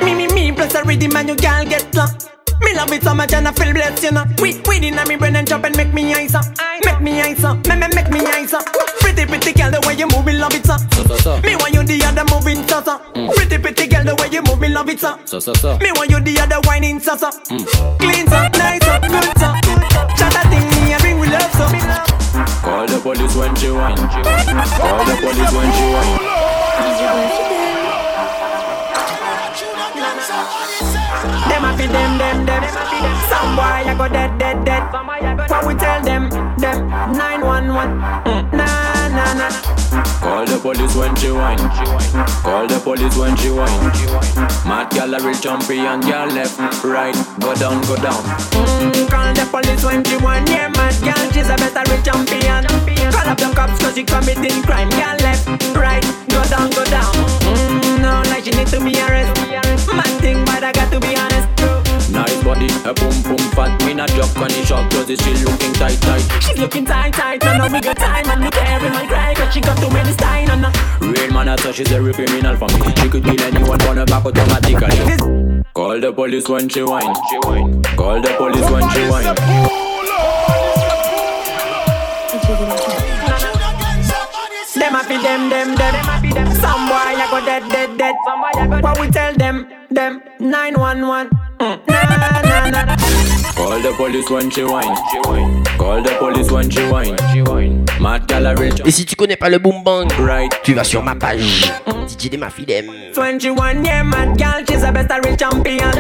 Me, 0.02 0.14
me, 0.14 0.26
me, 0.28 0.52
plus 0.52 0.74
a 0.74 0.84
rhythm 0.84 1.16
and 1.16 1.28
you 1.28 1.36
can't 1.36 1.68
get 1.68 1.94
locked. 1.94 2.28
Me 2.60 2.74
love 2.76 2.92
it 2.92 3.02
so 3.02 3.14
much 3.14 3.32
and 3.32 3.48
I 3.48 3.52
feel 3.52 3.72
blessed, 3.72 4.04
you 4.04 4.10
know. 4.12 4.24
With, 4.38 4.66
with 4.66 4.84
it, 4.84 5.08
me 5.08 5.16
brain 5.16 5.36
and 5.36 5.46
jump 5.46 5.64
and 5.64 5.76
make 5.76 5.92
me 5.94 6.14
eyes 6.14 6.34
up. 6.34 6.44
Make 6.84 7.00
me 7.00 7.20
eyes 7.20 7.42
up, 7.44 7.66
me, 7.66 7.76
me, 7.76 7.88
make 7.94 8.10
me 8.10 8.20
eyes 8.26 8.52
up. 8.52 8.64
Pretty, 9.00 9.26
pretty 9.26 9.52
girl, 9.52 9.70
the 9.70 9.80
way 9.86 9.94
you 9.94 10.06
move, 10.08 10.26
me 10.26 10.32
love 10.34 10.54
it, 10.54 10.66
so. 10.66 10.76
So, 10.92 11.02
so, 11.04 11.16
so. 11.16 11.40
Me 11.40 11.56
want 11.56 11.74
you 11.74 11.82
the 11.82 12.04
other 12.04 12.24
moving, 12.32 12.66
so, 12.68 12.82
so. 12.82 12.98
Mm. 13.14 13.34
Pretty, 13.34 13.58
pretty 13.58 13.86
girl, 13.86 14.04
the 14.04 14.14
way 14.16 14.28
you 14.30 14.42
move, 14.42 14.60
me 14.60 14.68
love 14.68 14.88
it, 14.88 15.00
so. 15.00 15.18
So, 15.24 15.40
so, 15.40 15.54
so. 15.54 15.78
Me 15.78 15.90
want 15.92 16.10
you 16.10 16.20
the 16.20 16.38
other 16.40 16.60
whining, 16.68 17.00
so, 17.00 17.16
so. 17.16 17.30
Mm. 17.30 17.98
Clean, 17.98 18.26
so, 18.26 18.38
nice, 18.58 18.84
so, 18.84 19.00
good, 19.08 19.38
so. 19.38 19.51
Police 23.32 23.36
when 23.36 23.56
she. 23.56 23.68
Call 23.68 25.04
the 25.04 25.16
police 25.20 25.52
when 25.52 25.72
she 25.72 25.84
a 31.64 31.76
fi 31.76 31.86
them, 31.86 32.18
them, 32.18 32.46
them. 32.46 32.62
Some 33.28 33.56
boy 33.56 33.90
a 33.90 33.94
go 33.96 34.08
dead, 34.08 34.38
dead, 34.38 34.64
dead. 34.64 34.82
What 35.48 35.66
we 35.66 35.74
tell 35.74 36.02
them, 36.02 36.28
them 36.58 36.88
911. 37.12 38.00
Mm. 38.24 38.52
Nah, 38.52 39.08
nah, 39.08 39.34
nah. 39.34 39.81
The 40.52 40.58
police 40.58 40.94
when 40.94 41.16
she 41.16 41.32
whine. 41.32 41.56
Call 42.44 42.66
the 42.68 42.78
police 42.84 43.16
when 43.16 43.34
she 43.38 43.48
whine. 43.48 43.88
Mad 44.68 44.90
gal 44.90 45.14
a 45.14 45.18
real 45.24 45.32
champion, 45.32 46.00
gal 46.02 46.28
left, 46.28 46.84
right, 46.84 47.16
go 47.40 47.54
down, 47.54 47.80
go 47.88 47.96
down. 47.96 48.20
Mm, 48.52 49.08
call 49.08 49.32
the 49.32 49.48
police 49.50 49.82
when 49.82 50.04
she 50.04 50.16
want 50.18 50.48
Yeah, 50.50 50.68
mad 50.76 50.92
girl, 51.00 51.24
she's 51.32 51.48
a 51.48 51.56
better 51.56 51.82
rich 51.90 52.04
champion 52.04 52.64
Call 53.12 53.28
up 53.28 53.38
the 53.38 53.52
cops 53.56 53.80
cause 53.80 53.94
she 53.94 54.04
committing 54.04 54.62
crime 54.62 54.90
Girl 54.90 55.01
Me 64.02 64.08
joke 64.18 64.36
on 64.36 64.48
the 64.48 64.66
short 64.66 64.90
clothes, 64.90 65.14
she 65.22 65.32
looking 65.44 65.72
tight 65.74 66.00
tight. 66.02 66.42
She's 66.42 66.58
looking 66.58 66.84
tight, 66.84 67.14
tight, 67.14 67.40
no, 67.44 67.56
no, 67.58 67.72
we 67.72 67.80
got 67.80 67.96
time 67.96 68.28
And 68.30 68.40
look 68.42 68.56
every 68.56 68.90
man 68.90 69.06
cry 69.06 69.32
cause 69.32 69.54
she 69.54 69.60
got 69.60 69.78
too 69.78 69.90
many 69.90 70.10
style 70.10 70.58
no. 70.58 70.72
Real 71.00 71.32
man, 71.32 71.48
I 71.48 71.54
thought 71.54 71.76
she's 71.76 71.88
a 71.92 72.02
real 72.02 72.12
criminal 72.12 72.56
for 72.56 72.66
me. 72.66 72.92
She 72.96 73.08
could 73.08 73.22
kill 73.22 73.40
anyone, 73.40 73.80
on 73.82 73.98
her 73.98 74.06
back 74.06 74.24
automatically. 74.24 75.62
Call 75.72 76.00
the 76.00 76.12
police 76.12 76.48
when 76.48 76.68
she 76.68 76.82
whine. 76.82 77.14
Call 77.94 78.20
the 78.20 78.34
police 78.38 78.68
when 78.70 78.90
she 78.90 79.06
whine. 79.06 79.82
Them 84.82 84.96
a 84.96 85.02
fi 85.04 85.16
them, 85.22 85.48
them, 85.48 85.74
them 85.76 85.94
Some 86.58 86.88
boy 86.88 87.14
a 87.14 87.26
go 87.30 87.38
dead, 87.44 87.70
dead, 87.70 87.96
dead 87.98 88.14
What 88.82 88.98
we 88.98 89.06
tell 89.08 89.32
them, 89.34 89.41
them 89.94 90.20
911 90.40 91.30
mm. 91.58 91.80
Nah, 91.88 92.70
nah, 92.70 92.84
nah 92.84 92.96
Call 93.54 93.80
the 93.80 93.92
police 93.96 94.28
when 94.30 94.50
she 94.50 94.64
whine. 94.64 94.94
Call 95.78 96.02
the 96.02 96.16
police 96.18 96.50
when 96.50 96.70
she 96.70 96.82
whine. 96.90 97.16
Mad 98.00 98.30
real 98.58 98.74
Et 98.84 98.90
si 98.90 99.04
tu 99.04 99.14
connais 99.14 99.36
pas 99.36 99.48
le 99.48 99.58
boom 99.58 99.84
bang, 99.84 100.08
tu 100.64 100.74
vas 100.74 100.84
sur 100.84 101.02
ma 101.02 101.14
page. 101.14 101.70
DJ 102.08 102.30
de 102.30 102.36
ma 102.38 102.50
fidèle. 102.50 102.86
21 103.14 103.84
yeah 103.84 104.02
mad 104.02 104.36
girl, 104.38 104.64
she's 104.68 104.82
a 104.82 104.90
better 104.90 105.20
rich 105.24 105.38
champion. 105.38 105.92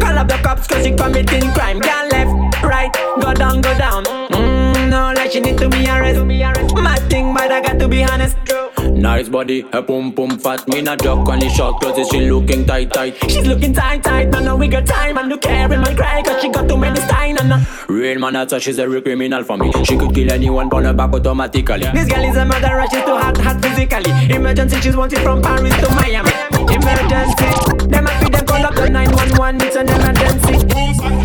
Call 0.00 0.18
up 0.18 0.28
the 0.28 0.38
cops 0.42 0.66
cause 0.66 0.84
she 0.84 0.94
committing 0.94 1.50
crime. 1.52 1.78
Girl 1.78 2.08
left, 2.10 2.62
right, 2.62 2.92
go 3.20 3.32
down, 3.32 3.62
go 3.62 3.72
down. 3.78 4.04
Mm, 4.04 4.90
no, 4.90 5.12
like 5.14 5.30
she 5.32 5.40
need 5.40 5.58
to 5.58 5.68
be 5.68 5.86
arrested. 5.86 6.26
Mad 6.26 7.00
thing, 7.08 7.32
but 7.32 7.50
I 7.50 7.60
got 7.62 7.78
to 7.78 7.88
be 7.88 8.04
honest. 8.04 8.36
Nice 8.78 9.28
body, 9.28 9.64
a 9.72 9.82
boom 9.82 10.10
boom 10.12 10.38
fat. 10.38 10.66
Me 10.68 10.80
not 10.82 11.00
joke 11.02 11.28
on 11.28 11.38
the 11.38 11.48
short 11.48 11.80
clothes, 11.80 12.08
she 12.08 12.30
looking 12.30 12.64
tight 12.64 12.92
tight. 12.92 13.16
She's 13.30 13.46
looking 13.46 13.72
tight, 13.72 14.02
tight, 14.02 14.28
no, 14.28 14.40
no, 14.40 14.56
we 14.56 14.68
got 14.68 14.86
time. 14.86 15.18
And 15.18 15.28
look 15.28 15.46
every 15.46 15.76
man 15.76 15.96
cry 15.96 16.22
cause 16.22 16.40
she 16.42 16.48
got 16.48 16.68
too 16.68 16.76
many 16.76 17.00
style. 17.00 17.34
No, 17.34 17.42
no. 17.42 17.64
Real 17.88 18.18
man, 18.18 18.36
I 18.36 18.44
thought 18.44 18.62
she's 18.62 18.78
a 18.78 18.88
real 18.88 19.02
criminal 19.02 19.44
for 19.44 19.56
me. 19.56 19.72
She 19.84 19.96
could 19.96 20.14
kill 20.14 20.32
anyone, 20.32 20.72
on 20.72 20.84
her 20.84 20.92
back 20.92 21.12
automatically. 21.12 21.86
This 21.92 22.08
girl 22.08 22.24
is 22.24 22.36
a 22.36 22.44
murderer, 22.44 22.84
she's 22.90 23.02
too 23.02 23.16
hot, 23.16 23.36
hot 23.36 23.62
physically. 23.62 24.34
Emergency, 24.34 24.80
she's 24.80 24.96
wanted 24.96 25.18
from 25.20 25.42
Paris 25.42 25.74
to 25.76 25.90
Miami. 25.94 26.30
Emergency, 26.74 27.86
them 27.88 28.06
a 28.06 28.10
feed 28.20 28.32
them 28.34 28.46
call 28.46 28.64
up 28.64 28.74
the 28.74 28.88
911, 28.90 29.60
it's 29.62 29.76
an 29.76 29.88
emergency. 29.88 31.16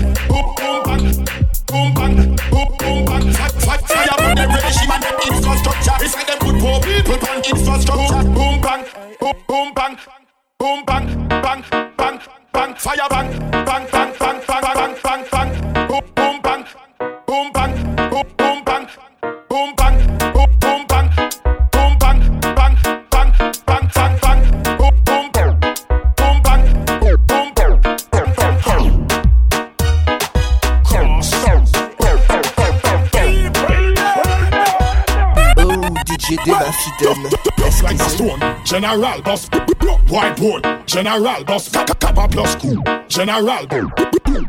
Boom 1.72 1.94
bang, 1.94 2.16
boom 2.52 2.68
boom 2.80 3.06
bang. 3.06 3.32
Fire 3.32 3.80
fire 3.88 4.16
on 4.20 4.36
the 4.36 4.46
regime 4.52 4.92
and 4.92 5.04
the 5.04 5.12
infrastructure. 5.32 5.96
It's 6.04 6.16
like 6.16 6.28
them 6.28 6.40
put 6.40 6.60
poor 6.60 6.80
people 6.82 7.30
on 7.30 7.38
infrastructure. 7.38 8.24
Boom 8.36 8.60
bang, 8.60 8.84
boom 9.22 9.36
boom 9.48 9.74
bang, 9.74 9.98
boom 10.60 10.84
bang, 10.86 11.06
bang 11.30 11.64
bang 11.98 12.20
bang. 12.52 12.76
Fire 12.76 13.08
bang, 13.10 13.28
bang 13.52 13.88
bang 13.90 14.12
bang 14.20 14.42
bang 14.48 14.64
bang 14.76 14.96
bang 15.02 15.24
bang. 15.32 15.88
Boom 15.88 16.04
boom 16.14 16.42
bang, 16.44 16.66
boom 17.26 17.52
bang, 17.54 17.72
boom 18.12 18.28
boom 18.38 18.64
bang, 18.66 18.88
boom 19.50 19.76
bang, 19.78 19.96
boom 20.34 20.50
boom 20.60 20.91
Oh, 36.32 36.36
DJ 36.36 36.46
de 36.46 36.52
ma 36.52 36.72
fidèle. 36.72 37.30
Just 37.58 37.84
like 37.84 38.00
a 38.00 38.10
stone, 38.10 38.40
General 38.64 39.22
Boss, 39.22 39.50
White 40.10 40.38
Bull, 40.38 40.62
General 40.86 41.44
Boss, 41.44 41.70
Kappa 41.70 42.28
Plus 42.28 42.56
Cool, 42.56 42.82
General 43.08 43.68
Bull, 43.68 43.88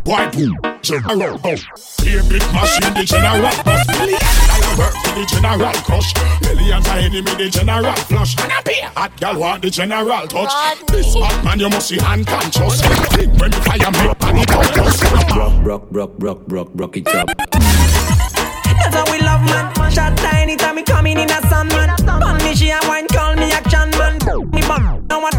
White 0.05 0.33
Bull, 0.33 0.53
General 0.83 1.39
Boss. 1.39 1.65
Here 2.01 2.23
big 2.25 2.43
machine, 2.53 2.95
the 2.95 3.05
General 3.05 3.51
Boss. 3.65 3.87
Million 3.89 4.21
dollar 4.47 4.79
work 4.79 4.95
for 4.95 5.15
the 5.19 5.27
General 5.27 5.73
Crush. 5.85 6.15
Millions 6.43 6.87
of 6.87 6.97
enemy, 6.97 7.23
the 7.23 7.49
General 7.51 7.95
Flush. 7.95 8.37
And 8.39 8.53
a 8.53 8.63
beer, 8.63 8.91
hot 8.95 9.17
gal 9.19 9.39
want 9.39 9.63
the 9.63 9.71
General 9.71 10.27
Touch. 10.29 10.53
This 10.87 11.15
hot 11.15 11.45
man, 11.45 11.59
you 11.59 11.69
must 11.69 11.89
see 11.89 11.99
unconscious. 12.01 12.81
Think 13.13 13.41
when 13.41 13.53
you 13.53 13.59
fire 13.61 13.91
me 13.91 14.09
up 14.09 14.23
and 14.23 14.39
it 14.39 14.51
out 14.51 14.75
just. 14.75 15.03
Rock, 15.35 15.67
rock, 15.67 15.83
rock, 15.91 16.11
rock, 16.19 16.39
rock, 16.47 16.69
rock 16.75 16.97
it 16.97 17.09
up. 17.09 17.29
That's 18.83 18.95
how 18.95 19.05
we 19.13 19.21
love 19.21 19.43
man. 19.47 19.91
Shot 19.91 20.17
tiny 20.17 20.57
me 22.53 22.57
she 22.57 22.71
a 22.71 22.79
wine 22.87 23.07
call 23.09 23.35
me 23.37 23.51
action 23.51 23.91
man. 23.99 24.19
Me 24.53 24.61
bum 24.63 25.07
no 25.09 25.21
one. 25.21 25.33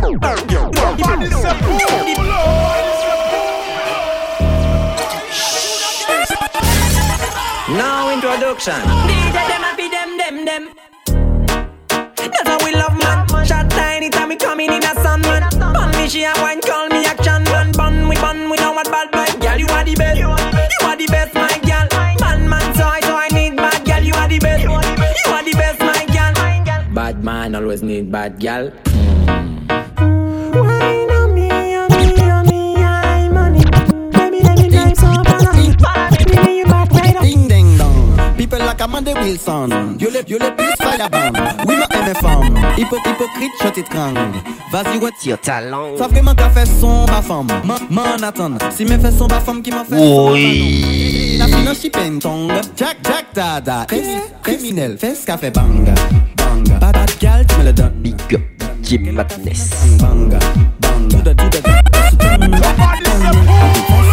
Now 7.78 8.14
introduction. 8.14 9.23
Always 27.64 27.82
need 27.82 28.12
bad 28.12 28.40
gal. 28.40 28.72
Ding 37.22 37.48
ding 37.48 37.78
dong. 37.78 38.36
People 38.38 38.60
like 38.60 38.82
Amanda 38.82 39.14
Wilson. 39.14 39.98
You 39.98 40.10
le, 40.12 40.24
you 40.28 40.38
le 40.40 40.52
plus. 40.56 40.74
Oui, 41.66 41.76
ma 41.80 41.88
MFM. 41.88 42.58
Hypo, 42.78 42.98
hypocrite, 42.98 43.78
it 43.78 43.90
krang. 43.90 44.16
Vas-y, 44.72 44.98
ouais. 44.98 45.12
Tire 45.20 45.40
ta 45.40 45.62
langue. 45.62 45.98
Ça 45.98 46.08
vraiment 46.08 46.36
fait 46.54 46.66
son 46.66 47.06
ba 47.06 47.22
femme. 47.22 47.48
M'en 47.90 48.04
attend. 48.22 48.58
Si 48.72 48.84
me 48.84 48.98
fait 48.98 49.12
son 49.12 49.28
ba 49.28 49.40
femme 49.40 49.62
qui 49.62 49.72
m'a 49.72 49.86
fait 49.86 49.96
Oui. 49.98 51.38
La 51.40 51.48
finance. 51.48 51.88
Jack, 52.76 52.98
Jack, 53.04 53.26
dada. 53.34 53.86
Criminel, 54.44 54.98
fais 54.98 55.16
ce 55.16 55.26
qu'a 55.26 55.38
fait 55.38 55.52
bang. 55.52 55.94
Bang. 57.20 57.20
Bad, 57.20 57.20
bad 57.20 57.20
gal, 57.20 57.46
tu 57.48 57.58
me 57.58 57.64
le 57.66 57.74
donnes. 57.74 58.02
Big 58.02 58.16
up, 58.34 58.42
Jim 58.82 59.12
Madness. 59.12 59.98
Bang. 60.00 60.30
Bang. 60.80 61.08
Tout 61.10 61.22
de, 61.22 61.34
tout 61.34 61.50
de. 61.50 61.60
Ding 62.40 64.13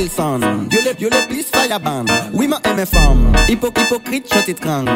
Wilson. 0.00 0.40
You 0.70 0.78
le, 0.82 0.94
you 0.98 1.10
le 1.10 1.28
plus 1.28 1.44
fireband. 1.44 2.06
Oui, 2.32 2.48
ma 2.48 2.58
MFM. 2.64 3.34
Hypo, 3.46 3.68
hypocrite, 3.76 4.32
shot 4.32 4.48
it 4.48 4.58
krang. 4.58 4.86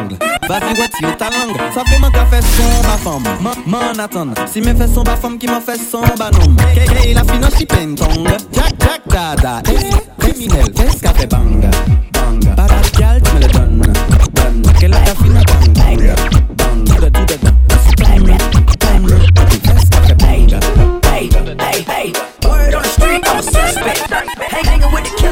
Vas-y, 0.49 0.79
ouais, 0.79 0.87
tire 0.97 1.15
ta 1.15 1.29
langue. 1.29 1.55
Ça 1.73 1.83
vraiment 1.83 2.09
qu'a 2.09 2.25
fait 2.25 2.41
son 2.41 2.81
ba 2.81 2.97
femme. 2.97 3.23
M'en 3.67 4.03
attend. 4.03 4.33
Si 4.47 4.61
me 4.61 4.73
fait 4.73 4.87
son 4.87 5.03
ba 5.03 5.15
femme 5.15 5.37
qui 5.37 5.45
m'a 5.45 5.61
fait 5.61 5.77
son 5.77 6.01
ba 6.17 6.31
nom. 6.31 6.55
Hey, 6.75 7.13
la 7.13 7.23
finance 7.23 7.53
qui 7.53 7.67
peine 7.67 7.93
tong. 7.93 8.25
Jack, 8.51 8.73
Jack, 8.79 9.01
dada. 9.07 9.61
Hey, 9.67 9.91
criminel, 10.17 10.73
fais 10.75 10.89
ce 10.89 11.01
qu'a 11.01 11.13
fait 11.13 11.27
bang. 11.27 11.69
Bang. 12.11 12.55
Bad, 12.55 12.67
bad 12.67 12.91
gal, 12.97 13.21
tu 13.21 13.35
me 13.35 13.41
le 13.41 13.47
donnes. 13.47 13.93
Donne. 14.33 14.73
Quelle 14.79 14.93
a 14.95 14.99
ta 15.01 15.13
finance 15.13 15.43
bang. 15.45 15.73
Bang. 15.75 16.15
Bang. 16.57 16.83
Tout 16.83 17.01
de, 17.01 17.09
tout 17.09 17.25
de, 17.25 17.45
bang. 17.45 17.54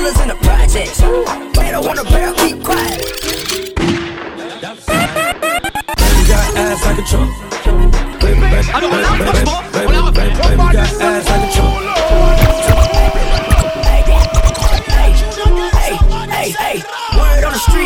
killers 0.04 0.20
in 0.22 0.28
the 0.28 0.36
projects. 0.36 1.02
Man, 1.56 1.76
I 1.76 1.80
wanna 1.80 2.04
barrel, 2.04 2.34
keep 2.36 2.62
quiet. 2.64 3.00
Baby 5.98 6.24
got 6.28 6.58
ass 6.58 6.86
like 6.86 7.00
a 7.00 7.04
trunk. 7.04 7.32
I 8.74 8.80
don't 8.82 8.94
allow 8.94 9.16
much 9.18 9.46
more. 9.46 9.64
Allow 9.82 10.12
got 10.12 11.02
ass 11.02 11.30
like 11.30 11.50
a 11.50 11.54
trunk. 11.54 11.90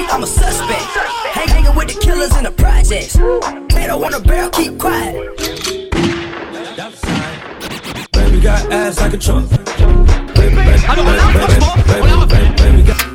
I'm 0.10 0.24
a 0.24 0.28
suspect. 0.28 0.82
Hang, 1.34 1.48
hanging 1.50 1.76
with 1.76 1.90
the 1.94 2.00
killers 2.00 2.36
in 2.38 2.46
the 2.46 2.52
projects. 2.52 3.14
They 3.14 3.86
don't 3.86 4.02
want 4.02 4.16
a 4.16 4.20
barrel, 4.20 4.50
keep 4.50 4.80
quiet. 4.80 5.38
Baby 8.14 8.40
got 8.42 8.72
ass 8.72 9.00
like 9.00 9.14
a 9.14 9.18
trunk. 9.18 10.27
Alors 10.90 11.06
on 11.06 11.12
franchement, 11.40 11.76
on 12.02 12.22
a 12.22 13.07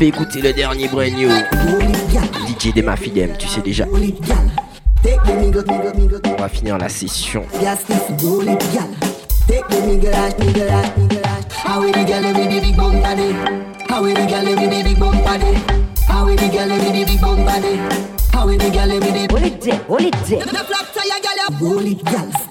fait 0.00 0.08
écouter 0.08 0.40
le 0.40 0.54
dernier 0.54 0.88
brand 0.88 1.12
new. 1.12 1.28
DJ 2.48 2.72
des 2.72 2.80
Mafidem, 2.80 3.36
tu 3.38 3.46
sais 3.46 3.60
déjà. 3.60 3.84
On 6.24 6.36
va 6.40 6.48
finir 6.48 6.78
la 6.78 6.88
session. 6.88 7.44
Hold 19.88 20.06
it. 21.86 22.04
The. 22.04 22.49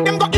What 0.00 0.18
them 0.18 0.29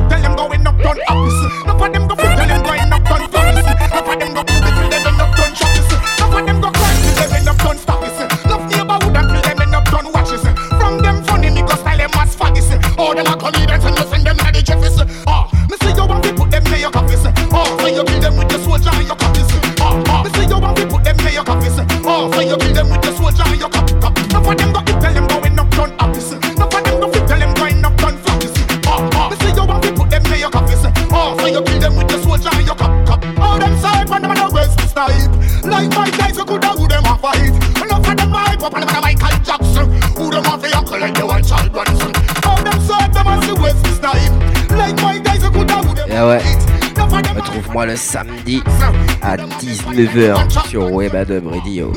samedi 47.97 48.62
à 49.23 49.36
19h 49.36 50.69
sur 50.69 50.93
Webadub 50.93 51.47
Radio. 51.48 51.93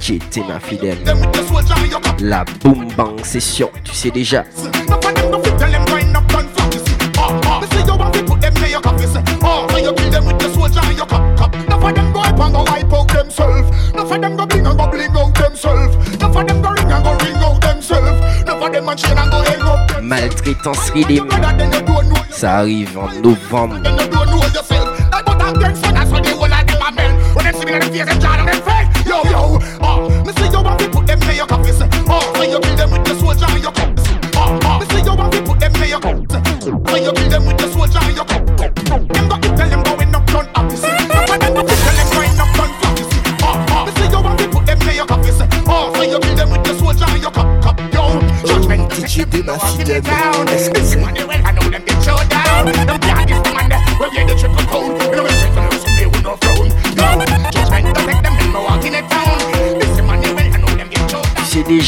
DJ 0.00 0.18
Tema 0.30 0.60
fidèle. 0.60 0.98
La 2.20 2.44
boom 2.62 2.88
bang 2.96 3.24
session, 3.24 3.70
tu 3.84 3.94
sais 3.94 4.10
déjà. 4.10 4.44
maltraitance 20.08 20.90
rhythm. 20.90 21.28
Ça 22.30 22.56
arrive 22.58 22.98
en 22.98 23.08
novembre. 23.20 23.76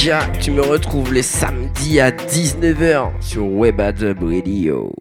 Ninja. 0.01 0.21
Tu 0.41 0.51
me 0.51 0.63
retrouves 0.63 1.13
les 1.13 1.23
samedis 1.23 2.01
à 2.01 2.11
19h 2.11 3.11
sur 3.21 3.47
Webad 3.47 4.17
Radio. 4.23 4.93